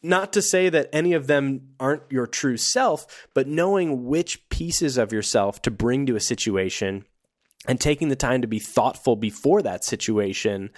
not 0.03 0.33
to 0.33 0.43
say 0.43 0.69
that 0.69 0.89
any 0.93 1.13
of 1.13 1.27
them 1.27 1.75
aren't 1.79 2.11
your 2.11 2.27
true 2.27 2.57
self, 2.57 3.29
but 3.35 3.47
knowing 3.47 4.05
which 4.07 4.49
pieces 4.49 4.99
of 4.99 5.13
yourself 5.13 5.63
to 5.63 5.71
bring 5.71 6.07
to 6.07 6.17
a 6.17 6.21
situation 6.21 7.05
and 7.69 7.81
taking 7.81 8.09
the 8.09 8.17
time 8.17 8.43
to 8.43 8.49
be 8.49 8.59
thoughtful 8.59 9.17
before 9.17 9.63
that 9.63 9.85
situation 9.85 10.71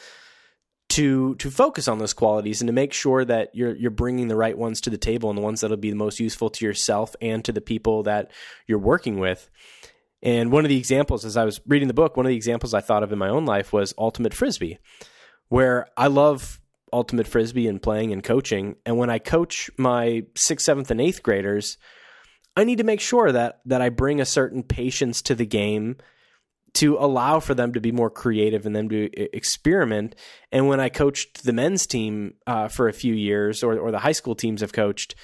to 0.94 1.35
to 1.37 1.50
focus 1.50 1.88
on 1.88 1.98
those 1.98 2.12
qualities 2.12 2.61
and 2.61 2.68
to 2.68 2.72
make 2.72 2.92
sure 2.92 3.24
that 3.24 3.50
you're 3.52 3.74
you're 3.74 3.90
bringing 3.90 4.28
the 4.28 4.37
right 4.37 4.57
ones 4.57 4.80
to 4.80 4.90
the 4.90 4.96
table 4.96 5.28
and 5.28 5.37
the 5.37 5.42
ones 5.42 5.61
that'll 5.61 5.76
be 5.76 5.90
the 5.90 5.96
most 5.96 6.20
useful 6.20 6.48
to 6.50 6.64
yourself 6.64 7.16
and 7.20 7.44
to 7.44 7.50
the 7.50 7.61
people 7.61 8.04
that 8.04 8.30
you're 8.68 8.78
working 8.78 9.18
with. 9.18 9.50
And 10.22 10.52
one 10.52 10.64
of 10.64 10.68
the 10.68 10.78
examples, 10.78 11.24
as 11.24 11.37
I 11.37 11.44
was 11.44 11.61
reading 11.66 11.88
the 11.88 11.94
book, 11.94 12.16
one 12.16 12.26
of 12.26 12.30
the 12.30 12.37
examples 12.37 12.74
I 12.74 12.80
thought 12.80 13.02
of 13.02 13.12
in 13.12 13.18
my 13.18 13.28
own 13.28 13.44
life 13.44 13.72
was 13.72 13.92
ultimate 13.98 14.35
frisbee, 14.35 14.78
where 15.48 15.88
I 15.96 16.07
love 16.07 16.61
ultimate 16.92 17.26
frisbee 17.26 17.66
and 17.66 17.83
playing 17.83 18.12
and 18.12 18.22
coaching. 18.22 18.76
And 18.87 18.96
when 18.96 19.11
I 19.11 19.18
coach 19.18 19.70
my 19.76 20.22
sixth, 20.37 20.64
seventh, 20.64 20.92
and 20.92 21.00
eighth 21.00 21.24
graders, 21.24 21.76
I 22.57 22.62
need 22.62 22.78
to 22.78 22.85
make 22.85 23.00
sure 23.00 23.33
that 23.33 23.61
that 23.64 23.83
I 23.83 23.88
bring 23.88 24.20
a 24.20 24.24
certain 24.24 24.62
patience 24.62 25.22
to 25.22 25.35
the 25.35 25.44
game 25.44 25.96
to 26.74 26.96
allow 26.98 27.40
for 27.40 27.54
them 27.54 27.72
to 27.72 27.80
be 27.80 27.92
more 27.92 28.10
creative 28.10 28.66
and 28.66 28.74
them 28.74 28.88
to 28.88 29.37
experiment. 29.37 30.16
And 30.50 30.68
when 30.68 30.80
I 30.80 30.88
coached 30.88 31.44
the 31.44 31.52
men's 31.52 31.87
team 31.87 32.34
uh, 32.46 32.68
for 32.68 32.88
a 32.88 32.92
few 32.92 33.14
years, 33.14 33.62
or 33.62 33.78
or 33.78 33.90
the 33.90 34.00
high 34.00 34.12
school 34.12 34.34
teams 34.34 34.62
I've 34.62 34.72
coached, 34.72 35.14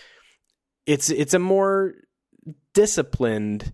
it's 0.86 1.10
it's 1.10 1.34
a 1.34 1.38
more 1.38 1.94
disciplined 2.72 3.72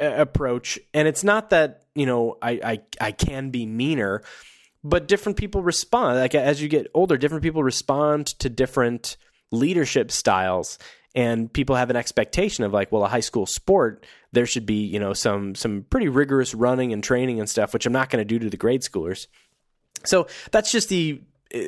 uh, 0.00 0.14
approach, 0.16 0.78
and 0.94 1.06
it's 1.06 1.24
not 1.24 1.50
that 1.50 1.84
you 1.94 2.06
know 2.06 2.38
I 2.40 2.60
I, 2.64 2.80
I 3.00 3.12
can 3.12 3.50
be 3.50 3.66
meaner, 3.66 4.22
but 4.82 5.08
different 5.08 5.38
people 5.38 5.62
respond. 5.62 6.18
Like 6.18 6.34
as 6.34 6.62
you 6.62 6.68
get 6.68 6.86
older, 6.94 7.18
different 7.18 7.42
people 7.42 7.62
respond 7.62 8.26
to 8.38 8.48
different 8.48 9.18
leadership 9.50 10.10
styles 10.10 10.78
and 11.14 11.52
people 11.52 11.76
have 11.76 11.90
an 11.90 11.96
expectation 11.96 12.64
of 12.64 12.72
like 12.72 12.90
well 12.90 13.04
a 13.04 13.08
high 13.08 13.20
school 13.20 13.46
sport 13.46 14.06
there 14.32 14.46
should 14.46 14.66
be 14.66 14.84
you 14.86 14.98
know 14.98 15.12
some 15.12 15.54
some 15.54 15.84
pretty 15.90 16.08
rigorous 16.08 16.54
running 16.54 16.92
and 16.92 17.04
training 17.04 17.38
and 17.38 17.48
stuff 17.48 17.72
which 17.74 17.86
i'm 17.86 17.92
not 17.92 18.10
going 18.10 18.20
to 18.20 18.24
do 18.24 18.38
to 18.38 18.50
the 18.50 18.56
grade 18.56 18.82
schoolers. 18.82 19.26
So 20.04 20.26
that's 20.50 20.72
just 20.72 20.88
the 20.88 21.22
uh, 21.54 21.58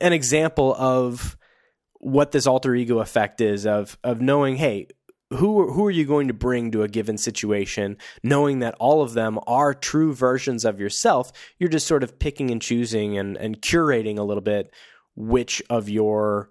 an 0.00 0.12
example 0.12 0.74
of 0.74 1.36
what 1.94 2.32
this 2.32 2.46
alter 2.46 2.74
ego 2.74 2.98
effect 3.00 3.40
is 3.40 3.66
of 3.66 3.98
of 4.04 4.20
knowing 4.20 4.56
hey 4.56 4.88
who 5.30 5.70
who 5.70 5.84
are 5.84 5.90
you 5.90 6.06
going 6.06 6.28
to 6.28 6.34
bring 6.34 6.70
to 6.70 6.82
a 6.82 6.88
given 6.88 7.18
situation 7.18 7.96
knowing 8.22 8.60
that 8.60 8.74
all 8.78 9.02
of 9.02 9.14
them 9.14 9.38
are 9.46 9.74
true 9.74 10.14
versions 10.14 10.64
of 10.64 10.80
yourself. 10.80 11.32
You're 11.58 11.68
just 11.68 11.86
sort 11.86 12.02
of 12.02 12.18
picking 12.18 12.50
and 12.50 12.62
choosing 12.62 13.18
and 13.18 13.36
and 13.36 13.60
curating 13.60 14.18
a 14.18 14.22
little 14.22 14.42
bit 14.42 14.72
which 15.16 15.62
of 15.68 15.88
your 15.88 16.50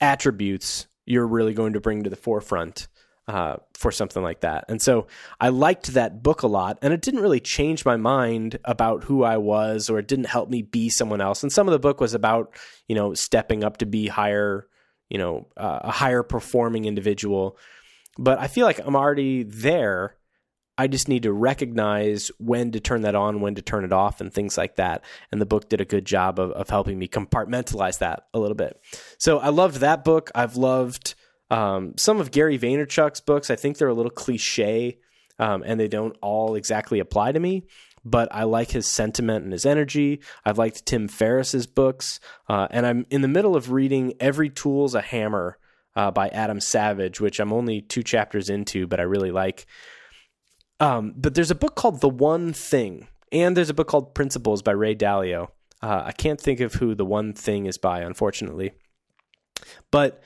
attributes 0.00 0.86
you're 1.06 1.26
really 1.26 1.54
going 1.54 1.72
to 1.72 1.80
bring 1.80 2.02
to 2.02 2.10
the 2.10 2.16
forefront 2.16 2.88
uh, 3.28 3.56
for 3.74 3.90
something 3.90 4.22
like 4.22 4.40
that. 4.40 4.66
And 4.68 4.80
so 4.80 5.06
I 5.40 5.48
liked 5.48 5.94
that 5.94 6.22
book 6.22 6.42
a 6.42 6.46
lot, 6.46 6.78
and 6.82 6.92
it 6.92 7.02
didn't 7.02 7.20
really 7.20 7.40
change 7.40 7.84
my 7.84 7.96
mind 7.96 8.58
about 8.64 9.04
who 9.04 9.24
I 9.24 9.36
was, 9.38 9.90
or 9.90 9.98
it 9.98 10.08
didn't 10.08 10.26
help 10.26 10.48
me 10.48 10.62
be 10.62 10.88
someone 10.88 11.20
else. 11.20 11.42
And 11.42 11.52
some 11.52 11.66
of 11.66 11.72
the 11.72 11.78
book 11.78 12.00
was 12.00 12.14
about 12.14 12.54
you 12.88 12.94
know 12.94 13.14
stepping 13.14 13.64
up 13.64 13.78
to 13.78 13.86
be 13.86 14.06
higher, 14.06 14.68
you 15.08 15.18
know, 15.18 15.48
uh, 15.56 15.80
a 15.82 15.90
higher 15.90 16.22
performing 16.22 16.84
individual. 16.84 17.58
But 18.18 18.38
I 18.38 18.46
feel 18.46 18.64
like 18.64 18.80
I'm 18.84 18.96
already 18.96 19.42
there. 19.42 20.16
I 20.78 20.86
just 20.86 21.08
need 21.08 21.22
to 21.22 21.32
recognize 21.32 22.30
when 22.38 22.72
to 22.72 22.80
turn 22.80 23.02
that 23.02 23.14
on, 23.14 23.40
when 23.40 23.54
to 23.54 23.62
turn 23.62 23.84
it 23.84 23.92
off, 23.92 24.20
and 24.20 24.32
things 24.32 24.58
like 24.58 24.76
that. 24.76 25.04
And 25.32 25.40
the 25.40 25.46
book 25.46 25.68
did 25.68 25.80
a 25.80 25.86
good 25.86 26.04
job 26.04 26.38
of, 26.38 26.50
of 26.52 26.68
helping 26.68 26.98
me 26.98 27.08
compartmentalize 27.08 27.98
that 27.98 28.26
a 28.34 28.38
little 28.38 28.54
bit. 28.54 28.80
So 29.18 29.38
I 29.38 29.48
loved 29.48 29.76
that 29.76 30.04
book. 30.04 30.30
I've 30.34 30.56
loved 30.56 31.14
um, 31.50 31.94
some 31.96 32.20
of 32.20 32.30
Gary 32.30 32.58
Vaynerchuk's 32.58 33.20
books. 33.20 33.50
I 33.50 33.56
think 33.56 33.78
they're 33.78 33.88
a 33.88 33.94
little 33.94 34.10
cliche 34.10 34.98
um, 35.38 35.62
and 35.66 35.78
they 35.78 35.88
don't 35.88 36.16
all 36.22 36.54
exactly 36.54 36.98
apply 36.98 37.32
to 37.32 37.40
me. 37.40 37.64
But 38.04 38.28
I 38.30 38.44
like 38.44 38.70
his 38.70 38.86
sentiment 38.86 39.42
and 39.44 39.52
his 39.52 39.66
energy. 39.66 40.20
I've 40.44 40.58
liked 40.58 40.86
Tim 40.86 41.08
Ferriss's 41.08 41.66
books, 41.66 42.20
uh, 42.48 42.68
and 42.70 42.86
I'm 42.86 43.04
in 43.10 43.20
the 43.20 43.26
middle 43.26 43.56
of 43.56 43.72
reading 43.72 44.14
"Every 44.20 44.48
Tool's 44.48 44.94
a 44.94 45.00
Hammer" 45.00 45.58
uh, 45.96 46.12
by 46.12 46.28
Adam 46.28 46.60
Savage, 46.60 47.20
which 47.20 47.40
I'm 47.40 47.52
only 47.52 47.80
two 47.80 48.04
chapters 48.04 48.48
into, 48.48 48.86
but 48.86 49.00
I 49.00 49.02
really 49.02 49.32
like. 49.32 49.66
Um, 50.80 51.14
but 51.16 51.34
there's 51.34 51.50
a 51.50 51.56
book 51.56 51.74
called 51.74 52.00
The 52.00 52.08
One 52.08 52.52
Thing, 52.52 53.08
and 53.32 53.56
there's 53.56 53.70
a 53.70 53.74
book 53.74 53.88
called 53.88 54.14
Principles 54.14 54.62
by 54.62 54.72
Ray 54.72 54.94
Dalio. 54.94 55.48
Uh, 55.82 56.02
I 56.06 56.12
can't 56.12 56.40
think 56.40 56.60
of 56.60 56.74
who 56.74 56.94
The 56.94 57.04
One 57.04 57.32
Thing 57.32 57.66
is 57.66 57.78
by, 57.78 58.00
unfortunately. 58.00 58.72
But 59.90 60.22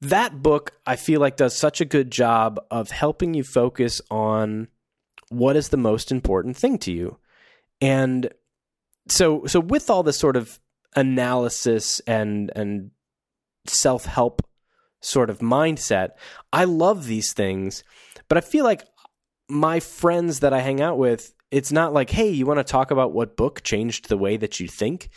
that 0.00 0.42
book, 0.42 0.72
I 0.86 0.96
feel 0.96 1.20
like, 1.20 1.36
does 1.36 1.56
such 1.56 1.80
a 1.80 1.86
good 1.86 2.10
job 2.10 2.60
of 2.70 2.90
helping 2.90 3.34
you 3.34 3.44
focus 3.44 4.00
on 4.10 4.68
what 5.28 5.56
is 5.56 5.70
the 5.70 5.76
most 5.76 6.12
important 6.12 6.56
thing 6.56 6.78
to 6.78 6.92
you. 6.92 7.18
And 7.80 8.32
so, 9.08 9.46
so 9.46 9.60
with 9.60 9.90
all 9.90 10.02
this 10.02 10.18
sort 10.18 10.36
of 10.36 10.58
analysis 10.94 12.00
and 12.06 12.50
and 12.56 12.90
self 13.66 14.04
help 14.04 14.42
sort 15.00 15.30
of 15.30 15.38
mindset, 15.38 16.10
I 16.52 16.64
love 16.64 17.06
these 17.06 17.32
things, 17.32 17.84
but 18.28 18.38
I 18.38 18.40
feel 18.40 18.64
like 18.64 18.84
my 19.48 19.80
friends 19.80 20.40
that 20.40 20.52
I 20.52 20.60
hang 20.60 20.80
out 20.80 20.98
with, 20.98 21.34
it's 21.50 21.72
not 21.72 21.92
like, 21.92 22.10
hey, 22.10 22.28
you 22.28 22.46
want 22.46 22.58
to 22.58 22.64
talk 22.64 22.90
about 22.90 23.12
what 23.12 23.36
book 23.36 23.62
changed 23.62 24.08
the 24.08 24.18
way 24.18 24.36
that 24.36 24.60
you 24.60 24.68
think, 24.68 25.08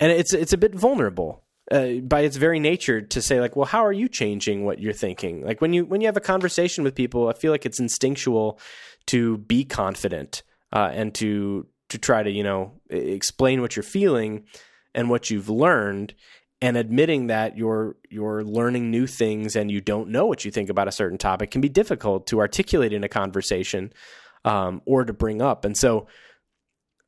and 0.00 0.12
it's 0.12 0.32
it's 0.32 0.52
a 0.52 0.58
bit 0.58 0.74
vulnerable. 0.74 1.42
Uh, 1.68 1.94
by 1.94 2.20
its 2.20 2.36
very 2.36 2.60
nature 2.60 3.00
to 3.00 3.20
say 3.20 3.40
like 3.40 3.56
well 3.56 3.64
how 3.64 3.84
are 3.84 3.92
you 3.92 4.08
changing 4.08 4.64
what 4.64 4.78
you're 4.78 4.92
thinking 4.92 5.44
like 5.44 5.60
when 5.60 5.72
you 5.72 5.84
when 5.84 6.00
you 6.00 6.06
have 6.06 6.16
a 6.16 6.20
conversation 6.20 6.84
with 6.84 6.94
people 6.94 7.26
i 7.26 7.32
feel 7.32 7.50
like 7.50 7.66
it's 7.66 7.80
instinctual 7.80 8.60
to 9.06 9.38
be 9.38 9.64
confident 9.64 10.44
uh, 10.72 10.90
and 10.92 11.12
to 11.12 11.66
to 11.88 11.98
try 11.98 12.22
to 12.22 12.30
you 12.30 12.44
know 12.44 12.72
explain 12.88 13.60
what 13.60 13.74
you're 13.74 13.82
feeling 13.82 14.44
and 14.94 15.10
what 15.10 15.28
you've 15.28 15.48
learned 15.48 16.14
and 16.62 16.76
admitting 16.76 17.26
that 17.26 17.56
you're 17.56 17.96
you're 18.08 18.42
learning 18.42 18.90
new 18.90 19.06
things 19.06 19.56
and 19.56 19.70
you 19.70 19.80
don't 19.80 20.08
know 20.08 20.26
what 20.26 20.44
you 20.44 20.50
think 20.50 20.70
about 20.70 20.88
a 20.88 20.92
certain 20.92 21.18
topic 21.18 21.50
can 21.50 21.60
be 21.60 21.68
difficult 21.68 22.26
to 22.28 22.40
articulate 22.40 22.92
in 22.92 23.04
a 23.04 23.08
conversation 23.08 23.92
um, 24.44 24.80
or 24.86 25.04
to 25.04 25.12
bring 25.12 25.42
up. 25.42 25.64
And 25.64 25.76
so 25.76 26.06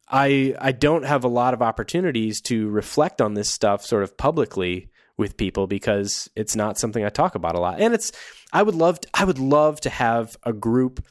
I 0.08 0.54
I 0.60 0.72
don't 0.72 1.04
have 1.04 1.24
a 1.24 1.28
lot 1.28 1.54
of 1.54 1.62
opportunities 1.62 2.40
to 2.42 2.68
reflect 2.68 3.20
on 3.20 3.34
this 3.34 3.50
stuff 3.50 3.84
sort 3.84 4.02
of 4.02 4.16
publicly 4.16 4.90
with 5.16 5.36
people 5.36 5.66
because 5.66 6.30
it's 6.36 6.54
not 6.54 6.78
something 6.78 7.04
I 7.04 7.08
talk 7.08 7.34
about 7.34 7.56
a 7.56 7.60
lot. 7.60 7.80
And 7.80 7.94
it's 7.94 8.12
I 8.52 8.62
would 8.62 8.74
love 8.74 9.00
to, 9.00 9.08
I 9.12 9.24
would 9.24 9.38
love 9.38 9.80
to 9.82 9.90
have 9.90 10.36
a 10.44 10.52
group 10.52 11.04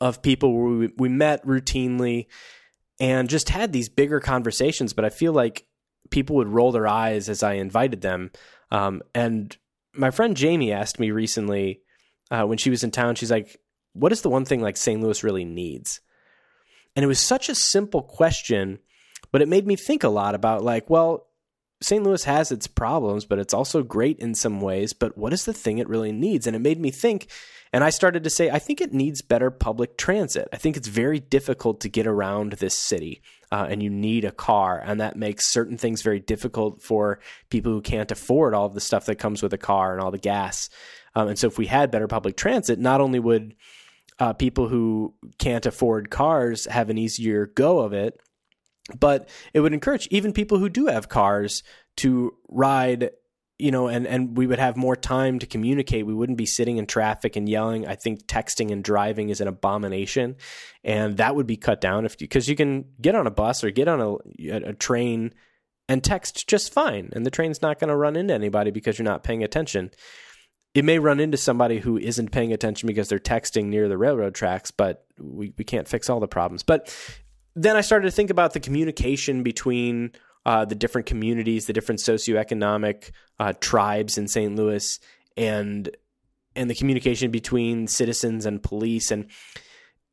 of 0.00 0.22
people 0.22 0.52
where 0.52 0.76
we, 0.76 0.92
we 0.96 1.08
met 1.08 1.44
routinely 1.46 2.26
and 3.00 3.28
just 3.28 3.48
had 3.48 3.72
these 3.72 3.88
bigger 3.88 4.20
conversations. 4.20 4.92
But 4.92 5.04
I 5.04 5.10
feel 5.10 5.32
like 5.32 5.66
people 6.10 6.36
would 6.36 6.48
roll 6.48 6.72
their 6.72 6.86
eyes 6.86 7.28
as 7.28 7.42
I 7.42 7.54
invited 7.54 8.00
them. 8.00 8.30
Um, 8.70 9.02
and 9.14 9.56
my 9.92 10.10
friend 10.10 10.36
Jamie 10.36 10.72
asked 10.72 10.98
me 10.98 11.10
recently 11.10 11.80
uh, 12.30 12.44
when 12.44 12.58
she 12.58 12.70
was 12.70 12.84
in 12.84 12.90
town, 12.90 13.14
she's 13.14 13.30
like, 13.30 13.60
"What 13.92 14.12
is 14.12 14.22
the 14.22 14.30
one 14.30 14.44
thing 14.44 14.60
like 14.60 14.76
St. 14.76 15.00
Louis 15.00 15.22
really 15.22 15.44
needs?" 15.44 16.00
And 16.96 17.04
it 17.04 17.08
was 17.08 17.20
such 17.20 17.48
a 17.48 17.54
simple 17.54 18.02
question, 18.02 18.78
but 19.32 19.42
it 19.42 19.48
made 19.48 19.66
me 19.66 19.76
think 19.76 20.04
a 20.04 20.08
lot 20.08 20.34
about 20.34 20.62
like, 20.62 20.88
well, 20.88 21.26
St. 21.80 22.02
Louis 22.02 22.24
has 22.24 22.52
its 22.52 22.66
problems, 22.66 23.24
but 23.24 23.38
it's 23.38 23.52
also 23.52 23.82
great 23.82 24.18
in 24.20 24.34
some 24.34 24.60
ways. 24.60 24.92
But 24.92 25.18
what 25.18 25.32
is 25.32 25.44
the 25.44 25.52
thing 25.52 25.78
it 25.78 25.88
really 25.88 26.12
needs? 26.12 26.46
And 26.46 26.54
it 26.54 26.60
made 26.60 26.80
me 26.80 26.90
think. 26.90 27.28
And 27.72 27.82
I 27.82 27.90
started 27.90 28.24
to 28.24 28.30
say, 28.30 28.48
I 28.48 28.60
think 28.60 28.80
it 28.80 28.94
needs 28.94 29.22
better 29.22 29.50
public 29.50 29.98
transit. 29.98 30.48
I 30.52 30.56
think 30.56 30.76
it's 30.76 30.88
very 30.88 31.18
difficult 31.18 31.80
to 31.80 31.88
get 31.88 32.06
around 32.06 32.52
this 32.52 32.78
city. 32.78 33.20
Uh, 33.54 33.68
and 33.70 33.80
you 33.80 33.88
need 33.88 34.24
a 34.24 34.32
car, 34.32 34.82
and 34.84 35.00
that 35.00 35.14
makes 35.14 35.52
certain 35.52 35.78
things 35.78 36.02
very 36.02 36.18
difficult 36.18 36.82
for 36.82 37.20
people 37.50 37.70
who 37.70 37.80
can't 37.80 38.10
afford 38.10 38.52
all 38.52 38.66
of 38.66 38.74
the 38.74 38.80
stuff 38.80 39.06
that 39.06 39.14
comes 39.14 39.44
with 39.44 39.52
a 39.52 39.58
car 39.58 39.92
and 39.92 40.02
all 40.02 40.10
the 40.10 40.18
gas. 40.18 40.68
Um, 41.14 41.28
and 41.28 41.38
so, 41.38 41.46
if 41.46 41.56
we 41.56 41.66
had 41.66 41.92
better 41.92 42.08
public 42.08 42.36
transit, 42.36 42.80
not 42.80 43.00
only 43.00 43.20
would 43.20 43.54
uh, 44.18 44.32
people 44.32 44.66
who 44.66 45.14
can't 45.38 45.66
afford 45.66 46.10
cars 46.10 46.64
have 46.64 46.90
an 46.90 46.98
easier 46.98 47.46
go 47.46 47.78
of 47.78 47.92
it, 47.92 48.20
but 48.98 49.28
it 49.52 49.60
would 49.60 49.72
encourage 49.72 50.08
even 50.08 50.32
people 50.32 50.58
who 50.58 50.68
do 50.68 50.86
have 50.86 51.08
cars 51.08 51.62
to 51.98 52.34
ride 52.48 53.10
you 53.58 53.70
know, 53.70 53.86
and, 53.86 54.06
and 54.06 54.36
we 54.36 54.46
would 54.46 54.58
have 54.58 54.76
more 54.76 54.96
time 54.96 55.38
to 55.38 55.46
communicate. 55.46 56.06
We 56.06 56.14
wouldn't 56.14 56.38
be 56.38 56.46
sitting 56.46 56.76
in 56.76 56.86
traffic 56.86 57.36
and 57.36 57.48
yelling. 57.48 57.86
I 57.86 57.94
think 57.94 58.26
texting 58.26 58.72
and 58.72 58.82
driving 58.82 59.28
is 59.28 59.40
an 59.40 59.48
abomination, 59.48 60.36
and 60.82 61.16
that 61.18 61.36
would 61.36 61.46
be 61.46 61.56
cut 61.56 61.80
down 61.80 62.04
if 62.04 62.18
because 62.18 62.48
you 62.48 62.56
can 62.56 62.86
get 63.00 63.14
on 63.14 63.26
a 63.26 63.30
bus 63.30 63.62
or 63.62 63.70
get 63.70 63.88
on 63.88 64.00
a, 64.00 64.50
a 64.50 64.72
train 64.72 65.32
and 65.88 66.02
text 66.02 66.48
just 66.48 66.72
fine, 66.72 67.10
and 67.12 67.24
the 67.24 67.30
train's 67.30 67.62
not 67.62 67.78
going 67.78 67.88
to 67.88 67.96
run 67.96 68.16
into 68.16 68.34
anybody 68.34 68.70
because 68.70 68.98
you're 68.98 69.04
not 69.04 69.22
paying 69.22 69.44
attention. 69.44 69.90
It 70.74 70.84
may 70.84 70.98
run 70.98 71.20
into 71.20 71.36
somebody 71.36 71.78
who 71.78 71.96
isn't 71.96 72.32
paying 72.32 72.52
attention 72.52 72.88
because 72.88 73.08
they're 73.08 73.20
texting 73.20 73.66
near 73.66 73.88
the 73.88 73.98
railroad 73.98 74.34
tracks, 74.34 74.72
but 74.72 75.06
we, 75.20 75.52
we 75.56 75.64
can't 75.64 75.86
fix 75.86 76.10
all 76.10 76.18
the 76.18 76.26
problems. 76.26 76.64
But 76.64 76.92
then 77.54 77.76
I 77.76 77.82
started 77.82 78.06
to 78.06 78.10
think 78.10 78.30
about 78.30 78.54
the 78.54 78.60
communication 78.60 79.44
between 79.44 80.10
uh, 80.46 80.64
the 80.64 80.74
different 80.74 81.06
communities, 81.06 81.66
the 81.66 81.72
different 81.72 82.00
socioeconomic 82.00 83.10
uh, 83.38 83.52
tribes 83.60 84.18
in 84.18 84.28
St. 84.28 84.54
Louis, 84.54 84.98
and 85.36 85.94
and 86.56 86.70
the 86.70 86.74
communication 86.74 87.30
between 87.30 87.88
citizens 87.88 88.46
and 88.46 88.62
police. 88.62 89.10
And 89.10 89.26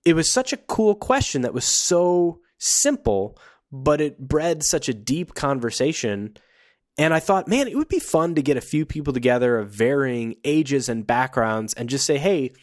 it 0.05 0.15
was 0.15 0.31
such 0.31 0.53
a 0.53 0.57
cool 0.57 0.95
question 0.95 1.43
that 1.43 1.53
was 1.53 1.65
so 1.65 2.39
simple, 2.57 3.37
but 3.71 4.01
it 4.01 4.19
bred 4.19 4.63
such 4.63 4.89
a 4.89 4.93
deep 4.93 5.35
conversation. 5.35 6.35
And 6.97 7.13
I 7.13 7.19
thought, 7.19 7.47
man, 7.47 7.67
it 7.67 7.77
would 7.77 7.87
be 7.87 7.99
fun 7.99 8.35
to 8.35 8.41
get 8.41 8.57
a 8.57 8.61
few 8.61 8.85
people 8.85 9.13
together 9.13 9.59
of 9.59 9.69
varying 9.69 10.35
ages 10.43 10.89
and 10.89 11.05
backgrounds 11.05 11.73
and 11.73 11.89
just 11.89 12.05
say, 12.05 12.17
hey, 12.17 12.53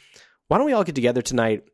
why 0.48 0.58
don't 0.58 0.66
we 0.66 0.72
all 0.72 0.84
get 0.84 0.94
together 0.94 1.22
tonight 1.22 1.64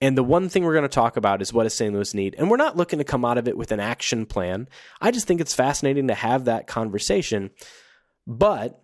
and 0.00 0.16
the 0.16 0.24
one 0.24 0.48
thing 0.48 0.64
we're 0.64 0.72
going 0.74 0.82
to 0.82 0.88
talk 0.88 1.16
about 1.16 1.42
is 1.42 1.52
what 1.52 1.64
does 1.64 1.74
St. 1.74 1.92
Louis 1.92 2.14
need? 2.14 2.34
And 2.38 2.50
we're 2.50 2.56
not 2.56 2.76
looking 2.76 2.98
to 2.98 3.04
come 3.04 3.24
out 3.24 3.38
of 3.38 3.48
it 3.48 3.56
with 3.56 3.70
an 3.70 3.80
action 3.80 4.24
plan. 4.24 4.66
I 5.00 5.10
just 5.10 5.26
think 5.26 5.40
it's 5.40 5.54
fascinating 5.54 6.08
to 6.08 6.14
have 6.14 6.46
that 6.46 6.66
conversation. 6.66 7.50
But 8.26 8.82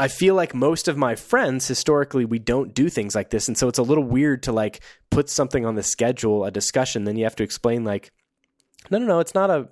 I 0.00 0.08
feel 0.08 0.34
like 0.34 0.54
most 0.54 0.88
of 0.88 0.96
my 0.96 1.14
friends 1.14 1.68
historically 1.68 2.24
we 2.24 2.38
don't 2.38 2.74
do 2.74 2.88
things 2.88 3.14
like 3.14 3.28
this 3.28 3.48
and 3.48 3.58
so 3.58 3.68
it's 3.68 3.78
a 3.78 3.82
little 3.82 4.02
weird 4.02 4.44
to 4.44 4.52
like 4.52 4.80
put 5.10 5.28
something 5.28 5.66
on 5.66 5.74
the 5.74 5.82
schedule, 5.82 6.44
a 6.46 6.50
discussion 6.50 7.04
then 7.04 7.16
you 7.16 7.24
have 7.24 7.36
to 7.36 7.42
explain 7.42 7.84
like 7.84 8.10
no 8.90 8.98
no 8.98 9.04
no, 9.04 9.20
it's 9.20 9.34
not 9.34 9.50
a 9.50 9.68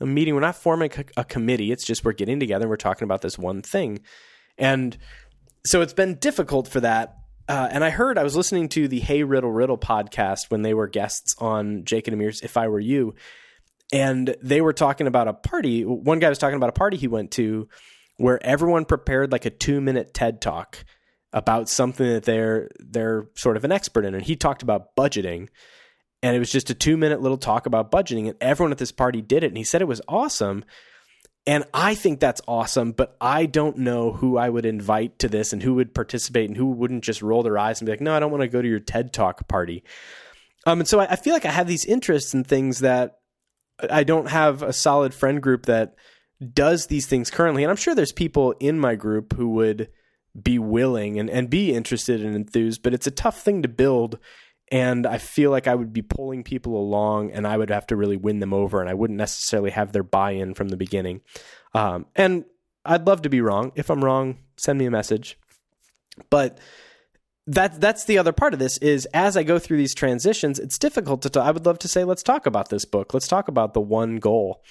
a 0.00 0.06
meeting, 0.06 0.34
we're 0.34 0.40
not 0.40 0.56
forming 0.56 0.90
a, 0.96 1.20
a 1.20 1.24
committee, 1.24 1.72
it's 1.72 1.84
just 1.84 2.04
we're 2.04 2.12
getting 2.12 2.40
together 2.40 2.64
and 2.64 2.70
we're 2.70 2.76
talking 2.76 3.04
about 3.04 3.20
this 3.20 3.38
one 3.38 3.60
thing. 3.62 4.00
And 4.58 4.96
so 5.66 5.82
it's 5.82 5.92
been 5.92 6.16
difficult 6.16 6.68
for 6.68 6.80
that 6.80 7.16
uh, 7.48 7.68
and 7.70 7.84
I 7.84 7.90
heard 7.90 8.18
I 8.18 8.24
was 8.24 8.36
listening 8.36 8.68
to 8.70 8.88
the 8.88 9.00
Hey 9.00 9.22
Riddle 9.22 9.52
Riddle 9.52 9.78
podcast 9.78 10.50
when 10.50 10.62
they 10.62 10.74
were 10.74 10.88
guests 10.88 11.34
on 11.38 11.84
Jake 11.84 12.08
and 12.08 12.14
Amir's 12.14 12.40
If 12.40 12.56
I 12.56 12.68
Were 12.68 12.80
You, 12.80 13.14
and 13.92 14.34
they 14.42 14.60
were 14.60 14.72
talking 14.72 15.06
about 15.06 15.28
a 15.28 15.32
party. 15.32 15.84
One 15.84 16.18
guy 16.18 16.28
was 16.28 16.38
talking 16.38 16.56
about 16.56 16.70
a 16.70 16.72
party 16.72 16.96
he 16.96 17.08
went 17.08 17.30
to 17.32 17.68
where 18.16 18.44
everyone 18.44 18.84
prepared 18.84 19.32
like 19.32 19.44
a 19.44 19.50
two 19.50 19.80
minute 19.80 20.14
TED 20.14 20.40
talk 20.40 20.84
about 21.32 21.68
something 21.68 22.06
that 22.06 22.24
they're 22.24 22.70
they're 22.78 23.28
sort 23.34 23.56
of 23.56 23.64
an 23.64 23.72
expert 23.72 24.04
in, 24.04 24.14
and 24.14 24.24
he 24.24 24.36
talked 24.36 24.62
about 24.62 24.96
budgeting. 24.96 25.48
And 26.22 26.34
it 26.34 26.38
was 26.38 26.50
just 26.50 26.70
a 26.70 26.74
two 26.74 26.96
minute 26.96 27.20
little 27.20 27.38
talk 27.38 27.66
about 27.66 27.92
budgeting, 27.92 28.28
and 28.28 28.36
everyone 28.40 28.72
at 28.72 28.78
this 28.78 28.90
party 28.90 29.20
did 29.20 29.44
it. 29.44 29.48
And 29.48 29.56
he 29.56 29.64
said 29.64 29.82
it 29.82 29.88
was 29.88 30.00
awesome. 30.08 30.64
And 31.46 31.64
I 31.72 31.94
think 31.94 32.18
that's 32.18 32.40
awesome, 32.48 32.90
but 32.90 33.16
I 33.20 33.46
don't 33.46 33.78
know 33.78 34.12
who 34.12 34.36
I 34.36 34.48
would 34.48 34.66
invite 34.66 35.20
to 35.20 35.28
this 35.28 35.52
and 35.52 35.62
who 35.62 35.74
would 35.74 35.94
participate 35.94 36.48
and 36.48 36.56
who 36.56 36.66
wouldn't 36.66 37.04
just 37.04 37.22
roll 37.22 37.44
their 37.44 37.56
eyes 37.56 37.80
and 37.80 37.86
be 37.86 37.92
like, 37.92 38.00
no, 38.00 38.14
I 38.14 38.18
don't 38.18 38.32
want 38.32 38.42
to 38.42 38.48
go 38.48 38.60
to 38.60 38.68
your 38.68 38.80
TED 38.80 39.12
Talk 39.12 39.46
party. 39.46 39.84
Um, 40.66 40.80
and 40.80 40.88
so 40.88 40.98
I, 40.98 41.12
I 41.12 41.16
feel 41.16 41.32
like 41.32 41.44
I 41.44 41.52
have 41.52 41.68
these 41.68 41.84
interests 41.84 42.34
in 42.34 42.42
things 42.42 42.80
that 42.80 43.18
I 43.88 44.02
don't 44.02 44.28
have 44.28 44.62
a 44.62 44.72
solid 44.72 45.14
friend 45.14 45.40
group 45.40 45.66
that 45.66 45.94
does 46.52 46.86
these 46.86 47.06
things 47.06 47.30
currently. 47.30 47.62
And 47.62 47.70
I'm 47.70 47.76
sure 47.76 47.94
there's 47.94 48.12
people 48.12 48.52
in 48.58 48.80
my 48.80 48.96
group 48.96 49.34
who 49.34 49.50
would 49.50 49.88
be 50.40 50.58
willing 50.58 51.18
and, 51.18 51.30
and 51.30 51.48
be 51.48 51.72
interested 51.72 52.22
and 52.22 52.34
enthused, 52.34 52.82
but 52.82 52.92
it's 52.92 53.06
a 53.06 53.12
tough 53.12 53.40
thing 53.40 53.62
to 53.62 53.68
build 53.68 54.18
and 54.68 55.06
I 55.06 55.18
feel 55.18 55.50
like 55.50 55.68
I 55.68 55.74
would 55.74 55.92
be 55.92 56.02
pulling 56.02 56.42
people 56.42 56.76
along, 56.76 57.30
and 57.30 57.46
I 57.46 57.56
would 57.56 57.70
have 57.70 57.86
to 57.88 57.96
really 57.96 58.16
win 58.16 58.40
them 58.40 58.52
over, 58.52 58.80
and 58.80 58.90
I 58.90 58.94
wouldn't 58.94 59.18
necessarily 59.18 59.70
have 59.70 59.92
their 59.92 60.02
buy-in 60.02 60.54
from 60.54 60.68
the 60.68 60.76
beginning. 60.76 61.20
Um, 61.74 62.06
and 62.16 62.44
I'd 62.84 63.06
love 63.06 63.22
to 63.22 63.28
be 63.28 63.40
wrong. 63.40 63.72
If 63.76 63.90
I'm 63.90 64.04
wrong, 64.04 64.38
send 64.56 64.78
me 64.78 64.86
a 64.86 64.90
message. 64.90 65.38
But 66.30 66.58
that 67.46 67.80
that's 67.80 68.04
the 68.04 68.18
other 68.18 68.32
part 68.32 68.54
of 68.54 68.58
this 68.58 68.78
is 68.78 69.06
as 69.14 69.36
I 69.36 69.44
go 69.44 69.58
through 69.58 69.76
these 69.76 69.94
transitions, 69.94 70.58
it's 70.58 70.78
difficult 70.78 71.22
to. 71.22 71.30
Talk. 71.30 71.46
I 71.46 71.50
would 71.50 71.66
love 71.66 71.78
to 71.80 71.88
say, 71.88 72.04
let's 72.04 72.22
talk 72.22 72.46
about 72.46 72.70
this 72.70 72.84
book. 72.84 73.14
Let's 73.14 73.28
talk 73.28 73.48
about 73.48 73.74
the 73.74 73.80
one 73.80 74.16
goal. 74.16 74.64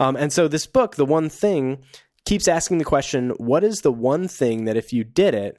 Um, 0.00 0.16
and 0.16 0.32
so 0.32 0.48
this 0.48 0.66
book, 0.66 0.96
the 0.96 1.04
one 1.04 1.28
thing, 1.28 1.82
keeps 2.24 2.48
asking 2.48 2.78
the 2.78 2.84
question: 2.84 3.30
What 3.36 3.64
is 3.64 3.82
the 3.82 3.92
one 3.92 4.28
thing 4.28 4.64
that 4.64 4.76
if 4.76 4.92
you 4.92 5.04
did 5.04 5.34
it, 5.34 5.58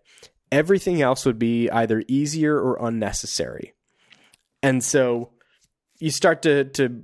everything 0.52 1.02
else 1.02 1.26
would 1.26 1.38
be 1.38 1.70
either 1.70 2.04
easier 2.08 2.58
or 2.58 2.84
unnecessary? 2.86 3.74
And 4.64 4.84
so 4.84 5.30
you 5.99 6.09
start 6.09 6.41
to 6.43 6.64
to 6.64 7.03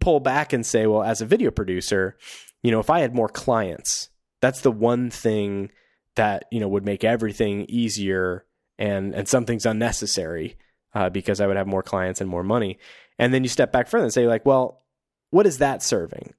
pull 0.00 0.20
back 0.20 0.52
and 0.52 0.66
say, 0.66 0.86
well, 0.86 1.02
as 1.02 1.22
a 1.22 1.26
video 1.26 1.50
producer, 1.50 2.18
you 2.62 2.70
know, 2.70 2.80
if 2.80 2.90
I 2.90 3.00
had 3.00 3.14
more 3.14 3.28
clients, 3.28 4.10
that's 4.40 4.60
the 4.60 4.72
one 4.72 5.08
thing 5.08 5.70
that 6.16 6.44
you 6.50 6.60
know 6.60 6.68
would 6.68 6.84
make 6.84 7.04
everything 7.04 7.64
easier 7.68 8.44
and 8.78 9.14
and 9.14 9.28
something's 9.28 9.66
unnecessary 9.66 10.56
uh, 10.94 11.08
because 11.10 11.40
I 11.40 11.46
would 11.46 11.56
have 11.56 11.66
more 11.66 11.82
clients 11.82 12.20
and 12.20 12.28
more 12.28 12.44
money. 12.44 12.78
And 13.18 13.32
then 13.32 13.44
you 13.44 13.48
step 13.48 13.72
back 13.72 13.88
further 13.88 14.04
and 14.04 14.12
say, 14.12 14.26
like, 14.26 14.44
well, 14.44 14.82
what 15.30 15.46
is 15.46 15.58
that 15.58 15.82
serving? 15.82 16.34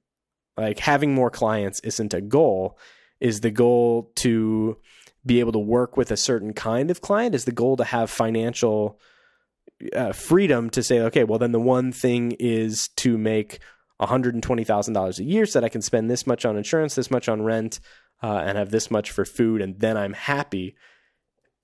Like 0.56 0.78
having 0.78 1.14
more 1.14 1.30
clients 1.30 1.80
isn't 1.80 2.14
a 2.14 2.20
goal. 2.20 2.78
Is 3.20 3.40
the 3.40 3.50
goal 3.50 4.12
to 4.16 4.76
be 5.24 5.40
able 5.40 5.52
to 5.52 5.58
work 5.58 5.96
with 5.96 6.10
a 6.10 6.16
certain 6.16 6.52
kind 6.52 6.90
of 6.90 7.00
client? 7.00 7.34
Is 7.34 7.46
the 7.46 7.52
goal 7.52 7.76
to 7.78 7.84
have 7.84 8.10
financial 8.10 9.00
uh, 9.94 10.12
freedom 10.12 10.70
to 10.70 10.82
say, 10.82 11.00
okay, 11.00 11.24
well, 11.24 11.38
then 11.38 11.52
the 11.52 11.60
one 11.60 11.92
thing 11.92 12.32
is 12.38 12.88
to 12.96 13.18
make 13.18 13.60
$120,000 14.00 15.18
a 15.18 15.24
year 15.24 15.46
so 15.46 15.60
that 15.60 15.66
I 15.66 15.70
can 15.70 15.82
spend 15.82 16.10
this 16.10 16.26
much 16.26 16.44
on 16.44 16.56
insurance, 16.56 16.94
this 16.94 17.10
much 17.10 17.28
on 17.28 17.42
rent, 17.42 17.80
uh, 18.22 18.42
and 18.44 18.58
have 18.58 18.70
this 18.70 18.90
much 18.90 19.10
for 19.10 19.24
food, 19.24 19.60
and 19.60 19.78
then 19.78 19.96
I'm 19.96 20.14
happy. 20.14 20.76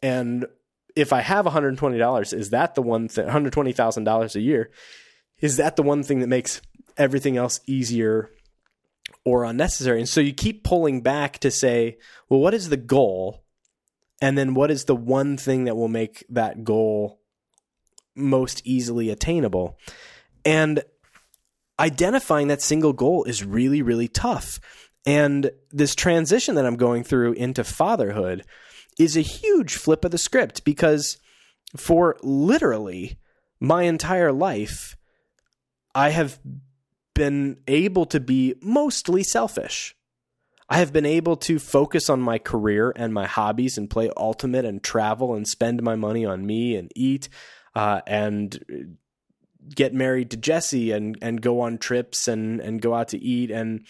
And 0.02 0.46
if 0.94 1.12
I 1.12 1.20
have 1.20 1.46
$120, 1.46 2.34
is 2.34 2.50
that 2.50 2.74
the 2.74 2.82
one 2.82 3.08
thing, 3.08 3.26
$120,000 3.26 4.34
a 4.34 4.40
year, 4.40 4.70
is 5.40 5.56
that 5.56 5.76
the 5.76 5.82
one 5.82 6.02
thing 6.02 6.20
that 6.20 6.28
makes 6.28 6.60
everything 6.96 7.36
else 7.36 7.60
easier 7.66 8.30
or 9.24 9.44
unnecessary? 9.44 10.00
And 10.00 10.08
so 10.08 10.20
you 10.20 10.34
keep 10.34 10.64
pulling 10.64 11.00
back 11.00 11.38
to 11.38 11.50
say, 11.50 11.98
well, 12.28 12.40
what 12.40 12.54
is 12.54 12.68
the 12.68 12.76
goal? 12.76 13.44
And 14.20 14.36
then 14.36 14.54
what 14.54 14.70
is 14.70 14.84
the 14.84 14.96
one 14.96 15.36
thing 15.36 15.64
that 15.64 15.76
will 15.76 15.88
make 15.88 16.24
that 16.28 16.62
goal 16.62 17.21
most 18.14 18.62
easily 18.64 19.10
attainable. 19.10 19.78
And 20.44 20.82
identifying 21.78 22.48
that 22.48 22.62
single 22.62 22.92
goal 22.92 23.24
is 23.24 23.44
really, 23.44 23.82
really 23.82 24.08
tough. 24.08 24.60
And 25.04 25.50
this 25.70 25.94
transition 25.94 26.54
that 26.54 26.66
I'm 26.66 26.76
going 26.76 27.04
through 27.04 27.32
into 27.32 27.64
fatherhood 27.64 28.44
is 28.98 29.16
a 29.16 29.22
huge 29.22 29.76
flip 29.76 30.04
of 30.04 30.10
the 30.10 30.18
script 30.18 30.64
because 30.64 31.18
for 31.76 32.16
literally 32.22 33.18
my 33.58 33.84
entire 33.84 34.32
life, 34.32 34.96
I 35.94 36.10
have 36.10 36.38
been 37.14 37.58
able 37.66 38.06
to 38.06 38.20
be 38.20 38.54
mostly 38.62 39.22
selfish. 39.22 39.94
I 40.68 40.78
have 40.78 40.92
been 40.92 41.06
able 41.06 41.36
to 41.38 41.58
focus 41.58 42.08
on 42.08 42.20
my 42.20 42.38
career 42.38 42.92
and 42.96 43.12
my 43.12 43.26
hobbies 43.26 43.76
and 43.76 43.90
play 43.90 44.10
ultimate 44.16 44.64
and 44.64 44.82
travel 44.82 45.34
and 45.34 45.46
spend 45.46 45.82
my 45.82 45.96
money 45.96 46.24
on 46.24 46.46
me 46.46 46.76
and 46.76 46.90
eat 46.94 47.28
uh, 47.74 48.00
and 48.06 48.96
get 49.74 49.94
married 49.94 50.30
to 50.30 50.36
Jesse 50.36 50.92
and 50.92 51.16
and 51.22 51.40
go 51.40 51.60
on 51.60 51.78
trips 51.78 52.28
and 52.28 52.60
and 52.60 52.80
go 52.80 52.94
out 52.94 53.08
to 53.08 53.18
eat 53.18 53.50
and 53.50 53.86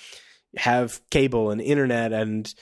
have 0.56 1.00
cable 1.10 1.50
and 1.50 1.60
internet 1.60 2.12
and 2.12 2.52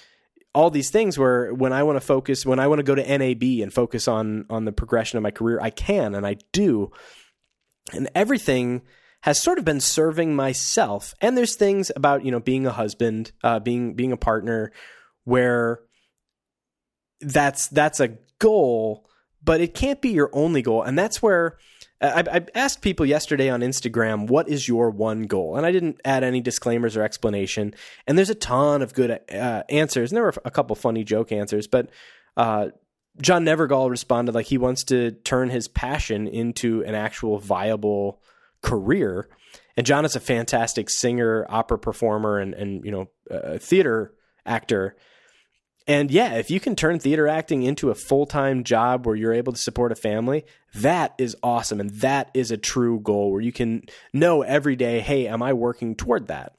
all 0.55 0.71
these 0.71 0.91
things 0.91 1.19
where 1.19 1.53
when 1.55 1.73
I 1.73 1.83
want 1.83 1.97
to 1.97 2.07
focus 2.07 2.45
when 2.45 2.59
I 2.59 2.67
want 2.67 2.79
to 2.79 2.85
go 2.85 2.95
to 2.95 3.19
NAB 3.19 3.43
and 3.63 3.73
focus 3.73 4.09
on 4.09 4.47
on 4.51 4.65
the 4.65 4.73
progression 4.73 5.17
of 5.17 5.23
my 5.23 5.31
career 5.31 5.61
I 5.61 5.71
can 5.71 6.15
and 6.15 6.27
I 6.27 6.37
do. 6.53 6.91
And 7.93 8.09
everything 8.15 8.83
has 9.23 9.43
sort 9.43 9.59
of 9.59 9.65
been 9.65 9.81
serving 9.81 10.35
myself. 10.35 11.15
And 11.21 11.37
there's 11.37 11.57
things 11.57 11.91
about 11.95 12.25
you 12.25 12.31
know 12.31 12.41
being 12.41 12.67
a 12.67 12.73
husband 12.73 13.33
uh, 13.43 13.61
being 13.61 13.95
being 13.95 14.13
a 14.13 14.17
partner 14.17 14.73
where 15.25 15.81
that's 17.21 17.69
that's 17.69 18.01
a 18.01 18.17
goal 18.39 19.10
but 19.43 19.61
it 19.61 19.75
can't 19.75 20.01
be 20.01 20.11
your 20.11 20.31
only 20.33 20.63
goal. 20.63 20.83
And 20.83 20.99
that's 20.99 21.23
where 21.23 21.57
I, 22.01 22.25
I 22.31 22.47
asked 22.55 22.81
people 22.81 23.05
yesterday 23.05 23.51
on 23.51 23.61
Instagram, 23.61 24.29
what 24.29 24.49
is 24.49 24.67
your 24.67 24.91
one 24.91 25.25
goal? 25.25 25.57
And 25.57 25.67
I 25.67 25.73
didn't 25.73 26.01
add 26.05 26.25
any 26.25 26.41
disclaimers 26.41 26.97
or 26.97 27.03
explanation. 27.03 27.75
And 28.07 28.17
there's 28.17 28.31
a 28.31 28.35
ton 28.35 28.83
of 28.83 28.95
good 28.95 29.21
uh, 29.31 29.63
answers. 29.69 30.11
And 30.11 30.17
there 30.17 30.25
were 30.25 30.35
a 30.45 30.51
couple 30.51 30.77
funny 30.77 31.05
joke 31.05 31.31
answers, 31.33 31.67
but 31.67 31.91
uh, 32.37 32.69
John 33.21 33.45
Nevergall 33.45 33.91
responded 33.91 34.35
like 34.35 34.47
he 34.47 34.59
wants 34.59 34.85
to 34.85 35.11
turn 35.11 35.51
his 35.51 35.69
passion 35.69 36.27
into 36.27 36.83
an 36.85 36.95
actual 36.95 37.39
viable 37.39 38.23
career. 38.63 39.29
And 39.77 39.87
John 39.87 40.05
is 40.05 40.17
a 40.17 40.21
fantastic 40.21 40.89
singer, 40.91 41.47
opera 41.49 41.79
performer, 41.79 42.39
and 42.39 42.55
and 42.55 42.85
you 42.85 42.91
know, 42.91 43.09
uh, 43.31 43.59
theater 43.59 44.15
actor. 44.45 44.97
And 45.91 46.09
yeah, 46.09 46.35
if 46.35 46.53
you 46.53 46.61
can 46.61 46.77
turn 46.77 47.01
theater 47.01 47.27
acting 47.27 47.65
into 47.65 47.91
a 47.91 47.97
full 47.97 48.25
time 48.25 48.63
job 48.63 49.05
where 49.05 49.17
you're 49.17 49.33
able 49.33 49.53
to 49.53 49.59
support 49.59 49.91
a 49.91 49.97
family, 49.97 50.45
that 50.73 51.17
is 51.19 51.35
awesome. 51.43 51.81
And 51.81 51.91
that 51.95 52.31
is 52.33 52.53
a 52.53 52.57
true 52.57 53.01
goal 53.01 53.33
where 53.33 53.41
you 53.41 53.51
can 53.51 53.83
know 54.13 54.43
every 54.43 54.77
day, 54.77 55.01
hey, 55.01 55.27
am 55.27 55.43
I 55.43 55.53
working 55.53 55.97
toward 55.97 56.29
that? 56.29 56.55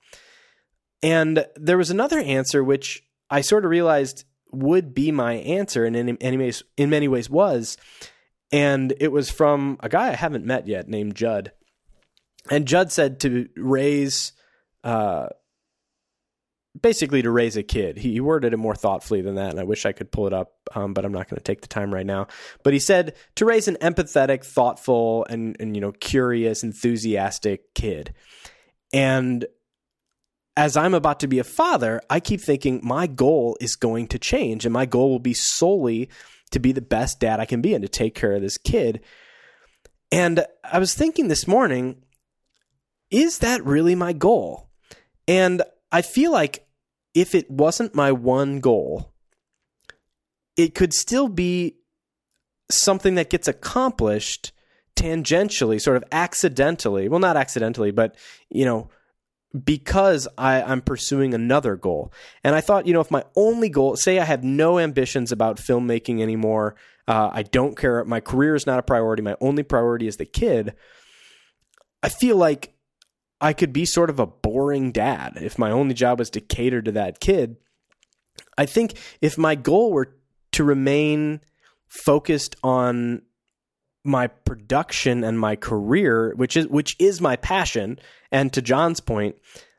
And 1.01 1.45
there 1.55 1.77
was 1.77 1.89
another 1.89 2.19
answer 2.19 2.61
which 2.61 3.05
I 3.29 3.39
sort 3.39 3.63
of 3.63 3.71
realized 3.71 4.25
would 4.51 4.93
be 4.93 5.13
my 5.13 5.35
answer, 5.35 5.85
and 5.85 5.95
in, 5.95 6.39
ways, 6.39 6.61
in 6.75 6.89
many 6.89 7.07
ways 7.07 7.29
was. 7.29 7.77
And 8.51 8.93
it 8.99 9.13
was 9.13 9.31
from 9.31 9.77
a 9.79 9.87
guy 9.87 10.09
I 10.09 10.15
haven't 10.15 10.43
met 10.43 10.67
yet 10.67 10.89
named 10.89 11.15
Judd. 11.15 11.53
And 12.49 12.67
Judd 12.67 12.91
said 12.91 13.21
to 13.21 13.47
raise 13.55 14.33
uh, 14.83 15.27
basically 16.79 17.21
to 17.21 17.31
raise 17.31 17.57
a 17.57 17.63
kid. 17.63 17.97
He, 17.97 18.19
worded 18.19 18.53
it 18.53 18.57
more 18.57 18.75
thoughtfully 18.75 19.21
than 19.21 19.35
that, 19.35 19.51
and 19.51 19.59
I 19.59 19.63
wish 19.63 19.85
I 19.85 19.91
could 19.91 20.11
pull 20.11 20.27
it 20.27 20.33
up, 20.33 20.53
um, 20.73 20.93
but 20.93 21.03
I'm 21.03 21.11
not 21.11 21.29
going 21.29 21.37
to 21.37 21.43
take 21.43 21.61
the 21.61 21.67
time 21.67 21.93
right 21.93 22.05
now. 22.05 22.27
But 22.63 22.73
he 22.73 22.79
said 22.79 23.15
to 23.35 23.45
raise 23.45 23.67
an 23.67 23.77
empathetic, 23.81 24.45
thoughtful, 24.45 25.25
and 25.29 25.55
and 25.59 25.75
you 25.75 25.81
know 25.81 25.91
curious, 25.91 26.63
enthusiastic 26.63 27.73
kid. 27.73 28.13
And 28.93 29.45
as 30.55 30.77
I'm 30.77 30.93
about 30.93 31.19
to 31.21 31.27
be 31.27 31.39
a 31.39 31.43
father, 31.43 32.01
I 32.09 32.19
keep 32.19 32.41
thinking 32.41 32.81
my 32.83 33.07
goal 33.07 33.57
is 33.59 33.75
going 33.75 34.07
to 34.07 34.19
change, 34.19 34.65
and 34.65 34.73
my 34.73 34.85
goal 34.85 35.09
will 35.09 35.19
be 35.19 35.33
solely 35.33 36.09
to 36.51 36.59
be 36.59 36.71
the 36.71 36.81
best 36.81 37.19
dad 37.19 37.39
I 37.39 37.45
can 37.45 37.61
be 37.61 37.73
and 37.73 37.81
to 37.81 37.89
take 37.89 38.15
care 38.15 38.33
of 38.33 38.41
this 38.41 38.57
kid. 38.57 39.01
And 40.11 40.45
I 40.63 40.79
was 40.79 40.93
thinking 40.93 41.29
this 41.29 41.47
morning, 41.47 42.03
is 43.09 43.39
that 43.39 43.65
really 43.65 43.95
my 43.95 44.11
goal? 44.11 44.69
And 45.27 45.61
I 45.91 46.01
feel 46.01 46.31
like 46.31 46.65
if 47.13 47.35
it 47.35 47.49
wasn't 47.49 47.95
my 47.95 48.11
one 48.11 48.59
goal, 48.59 49.13
it 50.57 50.73
could 50.73 50.93
still 50.93 51.27
be 51.27 51.77
something 52.69 53.15
that 53.15 53.29
gets 53.29 53.47
accomplished 53.47 54.51
tangentially, 54.95 55.79
sort 55.79 55.97
of 55.97 56.03
accidentally. 56.11 57.09
Well, 57.09 57.19
not 57.19 57.37
accidentally, 57.37 57.91
but, 57.91 58.15
you 58.49 58.65
know, 58.65 58.89
because 59.65 60.27
I, 60.37 60.61
I'm 60.61 60.81
pursuing 60.81 61.33
another 61.33 61.75
goal. 61.75 62.13
And 62.43 62.55
I 62.55 62.61
thought, 62.61 62.87
you 62.87 62.93
know, 62.93 63.01
if 63.01 63.11
my 63.11 63.25
only 63.35 63.69
goal, 63.69 63.95
say 63.97 64.19
I 64.19 64.23
have 64.23 64.43
no 64.43 64.79
ambitions 64.79 65.31
about 65.31 65.57
filmmaking 65.57 66.21
anymore, 66.21 66.75
uh, 67.07 67.29
I 67.33 67.43
don't 67.43 67.77
care, 67.77 68.03
my 68.05 68.21
career 68.21 68.55
is 68.55 68.65
not 68.65 68.79
a 68.79 68.83
priority, 68.83 69.21
my 69.21 69.35
only 69.41 69.63
priority 69.63 70.07
is 70.07 70.17
the 70.17 70.25
kid, 70.25 70.75
I 72.01 72.09
feel 72.09 72.37
like 72.37 72.73
I 73.41 73.53
could 73.53 73.73
be 73.73 73.85
sort 73.85 74.11
of 74.11 74.19
a 74.19 74.27
boring 74.27 74.91
dad 74.91 75.39
if 75.41 75.57
my 75.57 75.71
only 75.71 75.95
job 75.95 76.19
was 76.19 76.29
to 76.31 76.41
cater 76.41 76.81
to 76.81 76.91
that 76.93 77.19
kid. 77.19 77.57
I 78.57 78.67
think 78.67 78.93
if 79.19 79.37
my 79.37 79.55
goal 79.55 79.91
were 79.91 80.15
to 80.53 80.63
remain 80.63 81.41
focused 81.87 82.55
on 82.63 83.23
my 84.03 84.27
production 84.27 85.23
and 85.23 85.39
my 85.39 85.55
career, 85.55 86.33
which 86.35 86.55
is 86.55 86.67
which 86.67 86.95
is 86.99 87.19
my 87.19 87.35
passion, 87.35 87.99
and 88.31 88.53
to 88.53 88.61
John's 88.61 88.99
point, 88.99 89.35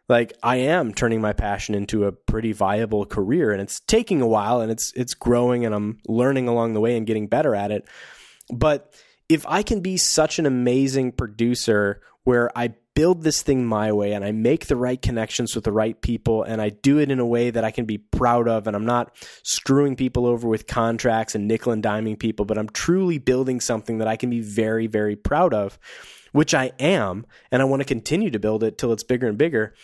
like 0.09 0.33
I 0.43 0.57
am 0.57 0.93
turning 0.93 1.21
my 1.21 1.33
passion 1.33 1.75
into 1.75 2.05
a 2.05 2.13
pretty 2.13 2.53
viable 2.53 3.07
career 3.07 3.53
and 3.53 3.61
it's 3.61 3.81
taking 3.81 4.21
a 4.21 4.27
while 4.27 4.61
and 4.61 4.71
it's 4.71 4.93
it's 4.95 5.15
growing 5.15 5.65
and 5.65 5.75
I'm 5.75 5.99
learning 6.07 6.49
along 6.49 6.75
the 6.75 6.81
way 6.81 6.97
and 6.97 7.07
getting 7.07 7.29
better 7.29 7.55
at 7.55 7.71
it. 7.71 7.87
But 8.53 8.93
if 9.29 9.47
I 9.47 9.63
can 9.63 9.81
be 9.81 9.97
such 9.97 10.39
an 10.39 10.47
amazing 10.47 11.13
producer 11.13 12.03
where 12.25 12.51
I 12.57 12.75
build 12.95 13.23
this 13.23 13.43
thing 13.43 13.65
my 13.65 13.91
way 13.93 14.13
and 14.13 14.25
I 14.25 14.33
make 14.33 14.67
the 14.67 14.77
right 14.77 15.01
connections 15.01 15.55
with 15.55 15.65
the 15.65 15.73
right 15.73 16.01
people 16.01 16.43
and 16.43 16.61
I 16.61 16.69
do 16.69 16.99
it 16.99 17.11
in 17.11 17.21
a 17.21 17.27
way 17.27 17.51
that 17.51 17.65
I 17.65 17.71
can 17.71 17.87
be 17.87 17.99
proud 17.99 18.49
of 18.49 18.67
and 18.67 18.77
I'm 18.77 18.85
not 18.85 19.15
screwing 19.43 19.97
people 19.97 20.27
over 20.27 20.47
with 20.47 20.67
contracts 20.67 21.35
and 21.35 21.49
nickel 21.49 21.73
and 21.73 21.83
diming 21.83 22.19
people, 22.19 22.45
but 22.45 22.59
I'm 22.59 22.69
truly 22.69 23.19
building 23.19 23.61
something 23.61 23.99
that 23.99 24.09
I 24.09 24.17
can 24.17 24.31
be 24.31 24.41
very, 24.41 24.87
very 24.87 25.17
proud 25.17 25.55
of, 25.55 25.79
which 26.33 26.55
I 26.55 26.73
am, 26.79 27.27
and 27.51 27.63
I 27.63 27.67
want 27.67 27.81
to 27.81 27.87
continue 27.87 28.31
to 28.31 28.39
build 28.39 28.63
it 28.63 28.77
till 28.77 28.93
it's 28.93 29.05
bigger 29.05 29.29
and 29.29 29.39
bigger. 29.39 29.75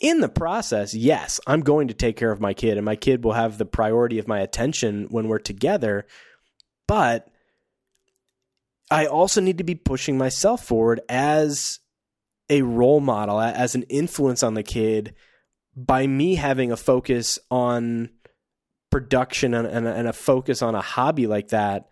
In 0.00 0.20
the 0.20 0.28
process, 0.28 0.92
yes, 0.92 1.40
I'm 1.46 1.60
going 1.60 1.88
to 1.88 1.94
take 1.94 2.16
care 2.16 2.32
of 2.32 2.40
my 2.40 2.52
kid 2.52 2.76
and 2.76 2.84
my 2.84 2.96
kid 2.96 3.22
will 3.22 3.32
have 3.32 3.58
the 3.58 3.64
priority 3.64 4.18
of 4.18 4.26
my 4.26 4.40
attention 4.40 5.06
when 5.10 5.28
we're 5.28 5.38
together, 5.38 6.06
but 6.88 7.28
I 8.90 9.06
also 9.06 9.40
need 9.40 9.58
to 9.58 9.64
be 9.64 9.76
pushing 9.76 10.18
myself 10.18 10.64
forward 10.64 11.00
as 11.08 11.78
a 12.48 12.62
role 12.62 13.00
model, 13.00 13.40
as 13.40 13.74
an 13.74 13.82
influence 13.84 14.42
on 14.42 14.54
the 14.54 14.62
kid 14.62 15.14
by 15.76 16.06
me 16.06 16.36
having 16.36 16.70
a 16.70 16.76
focus 16.76 17.38
on 17.50 18.10
production 18.90 19.54
and, 19.54 19.66
and, 19.66 19.86
and, 19.86 20.06
a 20.06 20.12
focus 20.12 20.62
on 20.62 20.74
a 20.74 20.80
hobby 20.80 21.26
like 21.26 21.48
that. 21.48 21.88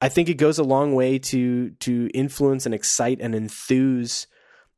I 0.00 0.08
think 0.08 0.28
it 0.28 0.34
goes 0.34 0.58
a 0.58 0.64
long 0.64 0.94
way 0.94 1.18
to 1.18 1.70
to 1.70 2.08
influence 2.14 2.66
and 2.66 2.74
excite 2.74 3.20
and 3.20 3.34
enthuse 3.34 4.26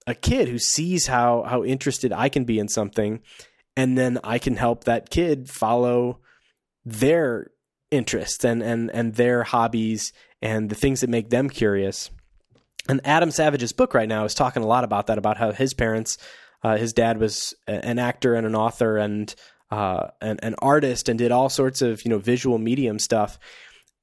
a 0.07 0.15
kid 0.15 0.49
who 0.49 0.59
sees 0.59 1.07
how 1.07 1.43
how 1.43 1.65
interested 1.65 2.13
I 2.13 2.29
can 2.29 2.45
be 2.45 2.59
in 2.59 2.69
something 2.69 3.21
and 3.77 3.99
then 3.99 4.19
I 4.23 4.39
can 4.39 4.57
help 4.57 4.85
that 4.85 5.11
kid 5.11 5.49
follow 5.51 6.21
their 6.85 7.51
interests 7.91 8.45
and 8.45 8.63
and 8.63 8.91
and 8.91 9.15
their 9.15 9.45
hobbies 9.45 10.13
and 10.43 10.69
the 10.69 10.75
things 10.75 11.01
that 11.01 11.11
make 11.11 11.31
them 11.31 11.49
curious. 11.49 12.11
And 12.89 13.01
Adam 13.05 13.31
Savage's 13.31 13.73
book 13.73 13.95
right 13.95 14.09
now 14.09 14.25
is 14.25 14.35
talking 14.35 14.63
a 14.63 14.67
lot 14.67 14.85
about 14.85 15.07
that, 15.07 15.19
about 15.19 15.39
how 15.39 15.53
his 15.53 15.73
parents, 15.75 16.19
uh, 16.63 16.77
his 16.77 16.93
dad 16.93 17.19
was 17.19 17.55
an 17.67 17.99
actor 17.99 18.35
and 18.35 18.47
an 18.47 18.55
author 18.55 18.99
and 18.99 19.35
uh, 19.71 20.09
an, 20.21 20.39
an 20.43 20.55
artist 20.61 21.09
and 21.09 21.19
did 21.19 21.33
all 21.33 21.49
sorts 21.49 21.83
of 21.83 22.05
you 22.05 22.11
know 22.11 22.19
visual 22.19 22.59
medium 22.59 22.99
stuff. 22.99 23.39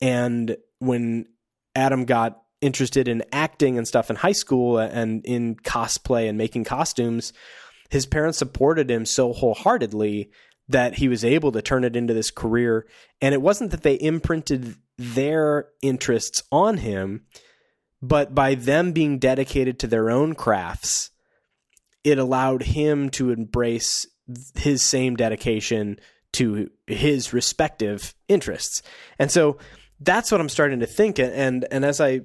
And 0.01 0.57
when 0.79 1.27
Adam 1.75 2.05
got 2.05 2.41
interested 2.59 3.07
in 3.07 3.23
acting 3.31 3.77
and 3.77 3.87
stuff 3.87 4.09
in 4.09 4.15
high 4.15 4.31
school 4.31 4.77
and 4.77 5.25
in 5.25 5.55
cosplay 5.55 6.27
and 6.27 6.37
making 6.37 6.63
costumes, 6.63 7.33
his 7.89 8.05
parents 8.05 8.37
supported 8.37 8.89
him 8.89 9.05
so 9.05 9.33
wholeheartedly 9.33 10.31
that 10.69 10.95
he 10.95 11.07
was 11.07 11.25
able 11.25 11.51
to 11.51 11.61
turn 11.61 11.83
it 11.83 11.95
into 11.95 12.13
this 12.13 12.31
career. 12.31 12.87
And 13.21 13.33
it 13.33 13.41
wasn't 13.41 13.71
that 13.71 13.83
they 13.83 13.95
imprinted 13.95 14.75
their 14.97 15.69
interests 15.81 16.43
on 16.51 16.77
him, 16.77 17.25
but 18.01 18.33
by 18.33 18.55
them 18.55 18.91
being 18.91 19.19
dedicated 19.19 19.79
to 19.79 19.87
their 19.87 20.09
own 20.09 20.33
crafts, 20.33 21.11
it 22.03 22.17
allowed 22.17 22.63
him 22.63 23.09
to 23.11 23.31
embrace 23.31 24.05
his 24.55 24.81
same 24.81 25.15
dedication 25.15 25.99
to 26.33 26.69
his 26.87 27.33
respective 27.33 28.15
interests. 28.27 28.81
And 29.19 29.29
so 29.29 29.57
that's 29.99 30.31
what 30.31 30.41
I'm 30.41 30.49
starting 30.49 30.79
to 30.79 30.87
think 30.87 31.19
and 31.19 31.67
and 31.69 31.85
as 31.85 32.01
I 32.01 32.21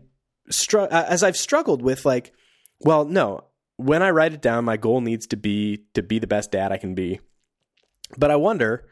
str- 0.48 0.88
as 0.90 1.22
I've 1.22 1.36
struggled 1.36 1.82
with 1.82 2.06
like 2.06 2.32
well 2.80 3.04
no 3.04 3.44
when 3.76 4.02
I 4.02 4.10
write 4.10 4.32
it 4.32 4.40
down 4.40 4.64
my 4.64 4.78
goal 4.78 5.02
needs 5.02 5.26
to 5.28 5.36
be 5.36 5.84
to 5.92 6.02
be 6.02 6.18
the 6.18 6.26
best 6.26 6.52
dad 6.52 6.72
I 6.72 6.78
can 6.78 6.94
be 6.94 7.20
but 8.16 8.30
I 8.30 8.36
wonder, 8.36 8.86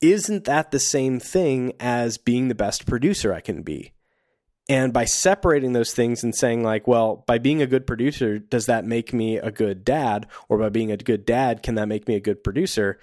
isn't 0.00 0.44
that 0.44 0.70
the 0.70 0.78
same 0.78 1.18
thing 1.18 1.72
as 1.80 2.18
being 2.18 2.48
the 2.48 2.54
best 2.54 2.86
producer 2.86 3.32
I 3.32 3.40
can 3.40 3.62
be? 3.62 3.92
And 4.68 4.92
by 4.92 5.04
separating 5.04 5.74
those 5.74 5.92
things 5.92 6.24
and 6.24 6.34
saying, 6.34 6.62
like, 6.62 6.86
well, 6.86 7.22
by 7.26 7.38
being 7.38 7.60
a 7.60 7.66
good 7.66 7.86
producer, 7.86 8.38
does 8.38 8.66
that 8.66 8.86
make 8.86 9.12
me 9.12 9.36
a 9.36 9.50
good 9.50 9.84
dad? 9.84 10.26
Or 10.48 10.56
by 10.58 10.70
being 10.70 10.90
a 10.90 10.96
good 10.96 11.26
dad, 11.26 11.62
can 11.62 11.74
that 11.74 11.88
make 11.88 12.08
me 12.08 12.14
a 12.14 12.20
good 12.20 12.42
producer? 12.42 12.98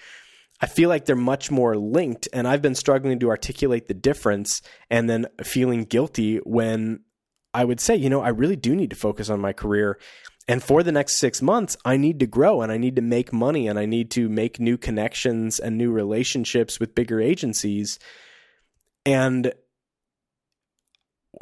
I 0.60 0.66
feel 0.66 0.90
like 0.90 1.06
they're 1.06 1.16
much 1.16 1.52
more 1.52 1.78
linked. 1.78 2.28
And 2.34 2.48
I've 2.48 2.62
been 2.64 2.76
struggling 2.76 3.20
to 3.20 3.30
articulate 3.30 3.88
the 3.88 3.94
difference 3.94 4.62
and 4.90 5.10
then 5.10 5.28
feeling 5.44 5.84
guilty 5.84 6.38
when 6.38 7.02
I 7.54 7.64
would 7.64 7.80
say, 7.80 7.96
you 7.96 8.10
know, 8.10 8.22
I 8.22 8.30
really 8.30 8.56
do 8.56 8.76
need 8.76 8.90
to 8.90 8.96
focus 8.96 9.30
on 9.30 9.40
my 9.40 9.54
career 9.54 10.00
and 10.48 10.64
for 10.64 10.84
the 10.84 10.92
next 10.92 11.18
six 11.18 11.42
months, 11.42 11.78
I 11.86 11.98
need 11.98 12.20
to 12.20 12.28
grow 12.28 12.62
and 12.62 12.72
I 12.72 12.78
need 12.78 12.96
to 12.96 13.02
make 13.02 13.32
money 13.32 13.68
and 13.68 13.78
I 13.78 13.86
need 13.86 14.12
to 14.12 14.28
make 14.28 14.60
new 14.60 14.78
connections 14.78 15.60
and 15.60 15.78
new 15.78 15.92
relationships 15.92 16.80
with 16.80 16.96
bigger 16.96 17.22
agencies. 17.22 18.00
And 19.06 19.54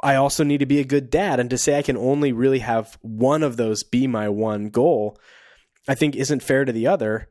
I 0.03 0.15
also 0.15 0.43
need 0.43 0.59
to 0.59 0.65
be 0.65 0.79
a 0.79 0.85
good 0.85 1.09
dad. 1.09 1.39
And 1.39 1.49
to 1.49 1.57
say 1.57 1.77
I 1.77 1.81
can 1.81 1.97
only 1.97 2.31
really 2.31 2.59
have 2.59 2.97
one 3.01 3.43
of 3.43 3.57
those 3.57 3.83
be 3.83 4.07
my 4.07 4.29
one 4.29 4.69
goal, 4.69 5.17
I 5.87 5.95
think 5.95 6.15
isn't 6.15 6.43
fair 6.43 6.65
to 6.65 6.71
the 6.71 6.87
other. 6.87 7.29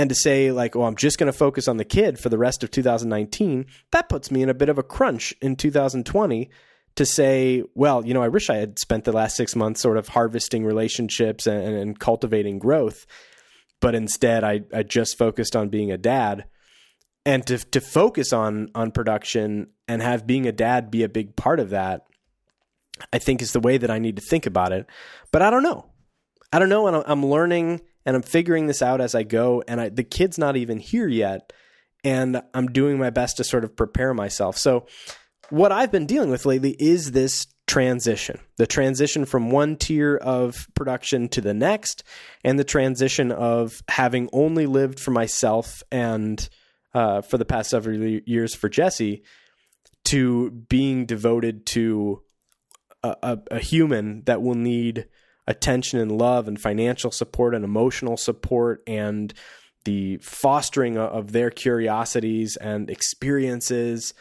And 0.00 0.08
to 0.10 0.14
say, 0.14 0.52
like, 0.52 0.76
oh, 0.76 0.84
I'm 0.84 0.94
just 0.94 1.18
going 1.18 1.30
to 1.30 1.36
focus 1.36 1.66
on 1.66 1.76
the 1.76 1.84
kid 1.84 2.20
for 2.20 2.28
the 2.28 2.38
rest 2.38 2.62
of 2.62 2.70
2019, 2.70 3.66
that 3.90 4.08
puts 4.08 4.30
me 4.30 4.42
in 4.42 4.48
a 4.48 4.54
bit 4.54 4.68
of 4.68 4.78
a 4.78 4.82
crunch 4.84 5.34
in 5.42 5.56
2020 5.56 6.50
to 6.94 7.06
say, 7.06 7.64
well, 7.74 8.04
you 8.06 8.14
know, 8.14 8.22
I 8.22 8.28
wish 8.28 8.50
I 8.50 8.56
had 8.56 8.78
spent 8.78 9.04
the 9.04 9.12
last 9.12 9.36
six 9.36 9.56
months 9.56 9.80
sort 9.80 9.96
of 9.96 10.08
harvesting 10.08 10.64
relationships 10.64 11.46
and, 11.46 11.74
and 11.74 11.98
cultivating 11.98 12.58
growth, 12.58 13.06
but 13.80 13.94
instead 13.94 14.44
I, 14.44 14.62
I 14.74 14.82
just 14.82 15.18
focused 15.18 15.54
on 15.54 15.68
being 15.68 15.92
a 15.92 15.98
dad. 15.98 16.44
And 17.26 17.46
to 17.46 17.58
to 17.58 17.80
focus 17.80 18.32
on 18.32 18.70
on 18.74 18.90
production 18.90 19.68
and 19.86 20.02
have 20.02 20.26
being 20.26 20.46
a 20.46 20.52
dad 20.52 20.90
be 20.90 21.02
a 21.02 21.08
big 21.08 21.36
part 21.36 21.60
of 21.60 21.70
that, 21.70 22.06
I 23.12 23.18
think 23.18 23.42
is 23.42 23.52
the 23.52 23.60
way 23.60 23.78
that 23.78 23.90
I 23.90 23.98
need 23.98 24.16
to 24.16 24.22
think 24.22 24.46
about 24.46 24.72
it. 24.72 24.86
But 25.30 25.42
I 25.42 25.50
don't 25.50 25.62
know. 25.62 25.90
I 26.52 26.58
don't 26.58 26.70
know, 26.70 26.86
and 26.86 27.04
I'm 27.06 27.26
learning 27.26 27.82
and 28.06 28.16
I'm 28.16 28.22
figuring 28.22 28.66
this 28.66 28.80
out 28.80 29.02
as 29.02 29.14
I 29.14 29.22
go. 29.22 29.62
And 29.68 29.80
I, 29.80 29.88
the 29.90 30.04
kid's 30.04 30.38
not 30.38 30.56
even 30.56 30.78
here 30.78 31.08
yet, 31.08 31.52
and 32.02 32.40
I'm 32.54 32.68
doing 32.68 32.98
my 32.98 33.10
best 33.10 33.36
to 33.36 33.44
sort 33.44 33.64
of 33.64 33.76
prepare 33.76 34.14
myself. 34.14 34.56
So 34.56 34.86
what 35.50 35.72
I've 35.72 35.92
been 35.92 36.06
dealing 36.06 36.30
with 36.30 36.46
lately 36.46 36.74
is 36.78 37.12
this 37.12 37.46
transition 37.66 38.40
the 38.56 38.66
transition 38.66 39.26
from 39.26 39.50
one 39.50 39.76
tier 39.76 40.16
of 40.16 40.68
production 40.74 41.28
to 41.28 41.42
the 41.42 41.54
next, 41.54 42.02
and 42.42 42.58
the 42.58 42.64
transition 42.64 43.30
of 43.30 43.82
having 43.88 44.30
only 44.32 44.66
lived 44.66 44.98
for 44.98 45.10
myself 45.10 45.82
and 45.92 46.48
uh, 46.94 47.20
for 47.22 47.38
the 47.38 47.44
past 47.44 47.70
several 47.70 47.96
years 47.96 48.54
for 48.54 48.68
Jesse 48.68 49.22
to 50.04 50.50
being 50.50 51.06
devoted 51.06 51.66
to 51.66 52.22
a, 53.02 53.16
a, 53.22 53.38
a 53.52 53.58
human 53.58 54.22
that 54.24 54.42
will 54.42 54.54
need 54.54 55.06
attention 55.46 55.98
and 55.98 56.12
love 56.12 56.46
and 56.48 56.60
financial 56.60 57.10
support 57.10 57.54
and 57.54 57.64
emotional 57.64 58.16
support 58.16 58.82
and 58.86 59.32
the 59.84 60.18
fostering 60.18 60.98
of 60.98 61.32
their 61.32 61.50
curiosities 61.50 62.56
and 62.56 62.90
experiences 62.90 64.12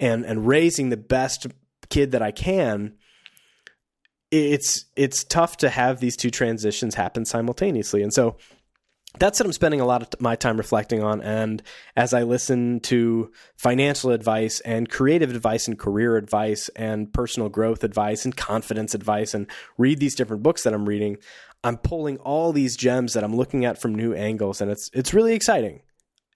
and 0.00 0.24
and 0.24 0.46
raising 0.46 0.90
the 0.90 0.96
best 0.96 1.46
kid 1.88 2.12
that 2.12 2.22
I 2.22 2.32
can, 2.32 2.94
it's 4.30 4.86
it's 4.96 5.24
tough 5.24 5.58
to 5.58 5.70
have 5.70 6.00
these 6.00 6.16
two 6.16 6.30
transitions 6.30 6.94
happen 6.94 7.24
simultaneously. 7.24 8.02
And 8.02 8.12
so 8.12 8.36
that's 9.18 9.38
what 9.38 9.46
I'm 9.46 9.52
spending 9.52 9.80
a 9.80 9.86
lot 9.86 10.02
of 10.02 10.20
my 10.20 10.36
time 10.36 10.56
reflecting 10.56 11.02
on. 11.02 11.20
And 11.20 11.62
as 11.96 12.14
I 12.14 12.22
listen 12.22 12.80
to 12.80 13.30
financial 13.56 14.10
advice 14.10 14.60
and 14.60 14.88
creative 14.88 15.30
advice 15.30 15.68
and 15.68 15.78
career 15.78 16.16
advice 16.16 16.70
and 16.70 17.12
personal 17.12 17.48
growth 17.48 17.84
advice 17.84 18.24
and 18.24 18.36
confidence 18.36 18.94
advice 18.94 19.34
and 19.34 19.46
read 19.76 20.00
these 20.00 20.14
different 20.14 20.42
books 20.42 20.62
that 20.62 20.72
I'm 20.72 20.88
reading, 20.88 21.18
I'm 21.64 21.76
pulling 21.76 22.16
all 22.18 22.52
these 22.52 22.76
gems 22.76 23.12
that 23.12 23.22
I'm 23.22 23.36
looking 23.36 23.64
at 23.64 23.80
from 23.80 23.94
new 23.94 24.14
angles, 24.14 24.60
and 24.60 24.70
it's 24.70 24.90
it's 24.92 25.14
really 25.14 25.34
exciting. 25.34 25.82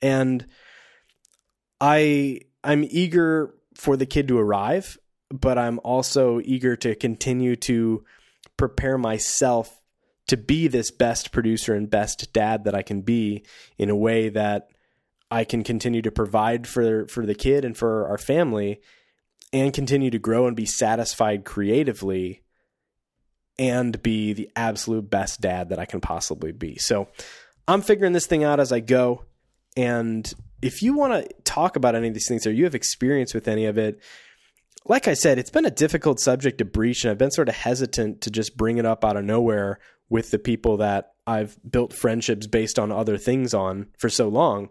And 0.01 0.47
I 1.81 2.41
I'm 2.63 2.85
eager 2.85 3.55
for 3.75 3.97
the 3.97 4.07
kid 4.07 4.29
to 4.29 4.39
arrive, 4.39 4.99
but 5.31 5.59
I'm 5.59 5.81
also 5.83 6.41
eager 6.45 6.77
to 6.77 6.95
continue 6.95 7.57
to 7.57 8.05
prepare 8.57 8.99
myself 8.99 9.77
to 10.29 10.37
be 10.37 10.69
this 10.69 10.91
best 10.91 11.33
producer 11.33 11.75
and 11.75 11.89
best 11.89 12.33
dad 12.33 12.65
that 12.65 12.75
I 12.75 12.83
can 12.83 13.03
be 13.03 13.45
in 13.79 13.91
a 13.91 13.97
way 13.97 14.29
that 14.29 14.71
I 15.31 15.45
can 15.45 15.63
continue 15.63 16.03
to 16.03 16.11
provide 16.11 16.67
for 16.67 17.07
for 17.07 17.27
the 17.27 17.35
kid 17.35 17.65
and 17.65 17.77
for 17.77 18.07
our 18.09 18.19
family 18.19 18.81
and 19.53 19.73
continue 19.73 20.11
to 20.11 20.19
grow 20.19 20.47
and 20.47 20.57
be 20.57 20.67
satisfied 20.67 21.45
creatively 21.45 22.43
and 23.59 24.03
be 24.03 24.33
the 24.33 24.51
absolute 24.55 25.09
best 25.09 25.41
dad 25.41 25.71
that 25.71 25.79
I 25.79 25.87
can 25.87 26.01
possibly 26.01 26.53
be. 26.53 26.77
So 26.77 27.09
I'm 27.67 27.81
figuring 27.81 28.13
this 28.13 28.27
thing 28.27 28.45
out 28.45 28.61
as 28.61 28.73
I 28.73 28.81
go 28.81 29.25
and 29.77 30.33
if 30.63 30.83
you 30.83 30.97
want 30.97 31.13
to 31.13 31.35
talk 31.45 31.77
about 31.77 31.95
any 31.95 32.09
of 32.09 32.15
these 32.15 32.29
things 32.29 32.47
or 32.47 32.53
you 32.53 32.65
have 32.65 32.75
experience 32.75 33.35
with 33.35 33.47
any 33.47 33.67
of 33.67 33.77
it, 33.79 34.01
like 34.89 35.09
I 35.09 35.15
said, 35.15 35.39
it's 35.39 35.51
been 35.51 35.67
a 35.67 35.71
difficult 35.71 36.21
subject 36.21 36.59
to 36.59 36.65
breach, 36.65 37.05
and 37.05 37.11
I've 37.11 37.19
been 37.19 37.31
sort 37.31 37.49
of 37.49 37.55
hesitant 37.57 38.21
to 38.23 38.31
just 38.31 38.57
bring 38.57 38.79
it 38.79 38.87
up 38.87 39.05
out 39.05 39.17
of 39.17 39.25
nowhere 39.25 39.79
with 40.09 40.31
the 40.31 40.39
people 40.39 40.77
that 40.79 41.13
I've 41.27 41.59
built 41.69 41.93
friendships 41.93 42.47
based 42.47 42.79
on 42.79 42.93
other 42.93 43.19
things 43.19 43.53
on 43.53 43.89
for 43.99 44.09
so 44.09 44.29
long. 44.29 44.71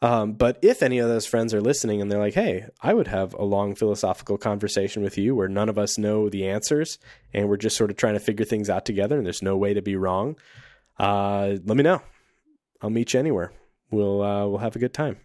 Um, 0.00 0.34
but 0.34 0.58
if 0.62 0.82
any 0.82 0.98
of 0.98 1.08
those 1.08 1.26
friends 1.26 1.52
are 1.52 1.60
listening 1.60 2.00
and 2.00 2.10
they're 2.10 2.20
like, 2.20 2.34
hey, 2.34 2.66
I 2.80 2.94
would 2.94 3.08
have 3.08 3.34
a 3.34 3.42
long 3.42 3.74
philosophical 3.74 4.38
conversation 4.38 5.02
with 5.02 5.18
you 5.18 5.34
where 5.34 5.48
none 5.48 5.68
of 5.68 5.76
us 5.76 5.98
know 5.98 6.28
the 6.28 6.48
answers 6.48 7.00
and 7.34 7.48
we're 7.48 7.56
just 7.56 7.76
sort 7.76 7.90
of 7.90 7.96
trying 7.96 8.14
to 8.14 8.20
figure 8.20 8.44
things 8.44 8.70
out 8.70 8.84
together 8.84 9.16
and 9.16 9.26
there's 9.26 9.42
no 9.42 9.56
way 9.56 9.74
to 9.74 9.82
be 9.82 9.96
wrong, 9.96 10.36
uh, 11.00 11.56
let 11.64 11.76
me 11.76 11.82
know. 11.82 12.00
I'll 12.80 12.90
meet 12.90 13.12
you 13.12 13.18
anywhere. 13.18 13.50
We'll, 13.90 14.22
uh, 14.22 14.46
we'll 14.46 14.58
have 14.58 14.76
a 14.76 14.78
good 14.78 14.94
time. 14.94 15.16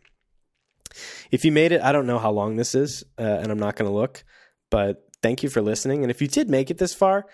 If 1.31 1.45
you 1.45 1.51
made 1.51 1.71
it, 1.71 1.81
I 1.81 1.91
don't 1.91 2.07
know 2.07 2.19
how 2.19 2.31
long 2.31 2.55
this 2.55 2.75
is, 2.75 3.03
uh, 3.19 3.23
and 3.23 3.51
I'm 3.51 3.59
not 3.59 3.75
going 3.75 3.89
to 3.89 3.95
look, 3.95 4.23
but 4.69 5.03
thank 5.21 5.43
you 5.43 5.49
for 5.49 5.61
listening. 5.61 6.03
And 6.03 6.11
if 6.11 6.21
you 6.21 6.27
did 6.27 6.49
make 6.49 6.69
it 6.69 6.77
this 6.77 6.93
far, 6.93 7.25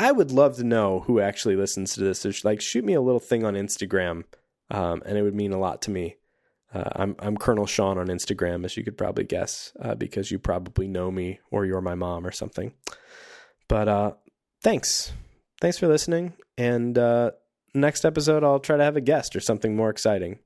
I 0.00 0.12
would 0.12 0.30
love 0.32 0.56
to 0.56 0.64
know 0.64 1.00
who 1.00 1.20
actually 1.20 1.56
listens 1.56 1.94
to 1.94 2.00
this. 2.00 2.20
So 2.20 2.32
like, 2.44 2.60
shoot 2.60 2.84
me 2.84 2.94
a 2.94 3.00
little 3.00 3.20
thing 3.20 3.44
on 3.44 3.54
Instagram, 3.54 4.24
um, 4.70 5.02
and 5.04 5.16
it 5.18 5.22
would 5.22 5.34
mean 5.34 5.52
a 5.52 5.58
lot 5.58 5.82
to 5.82 5.90
me. 5.90 6.16
Uh, 6.74 6.88
I'm 6.96 7.16
I'm 7.18 7.36
Colonel 7.36 7.66
Sean 7.66 7.98
on 7.98 8.06
Instagram, 8.06 8.64
as 8.64 8.76
you 8.76 8.84
could 8.84 8.96
probably 8.96 9.24
guess, 9.24 9.72
uh, 9.80 9.94
because 9.94 10.30
you 10.30 10.38
probably 10.38 10.88
know 10.88 11.10
me 11.10 11.40
or 11.50 11.66
you're 11.66 11.82
my 11.82 11.94
mom 11.94 12.26
or 12.26 12.32
something. 12.32 12.72
But 13.68 13.88
uh, 13.88 14.12
thanks, 14.62 15.12
thanks 15.60 15.78
for 15.78 15.86
listening. 15.86 16.32
And 16.56 16.96
uh, 16.96 17.32
next 17.74 18.04
episode, 18.04 18.42
I'll 18.42 18.60
try 18.60 18.76
to 18.76 18.84
have 18.84 18.96
a 18.96 19.02
guest 19.02 19.36
or 19.36 19.40
something 19.40 19.76
more 19.76 19.90
exciting, 19.90 20.38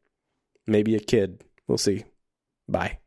maybe 0.66 0.96
a 0.96 1.00
kid. 1.00 1.44
We'll 1.68 1.78
see. 1.78 2.04
Bye. 2.68 2.98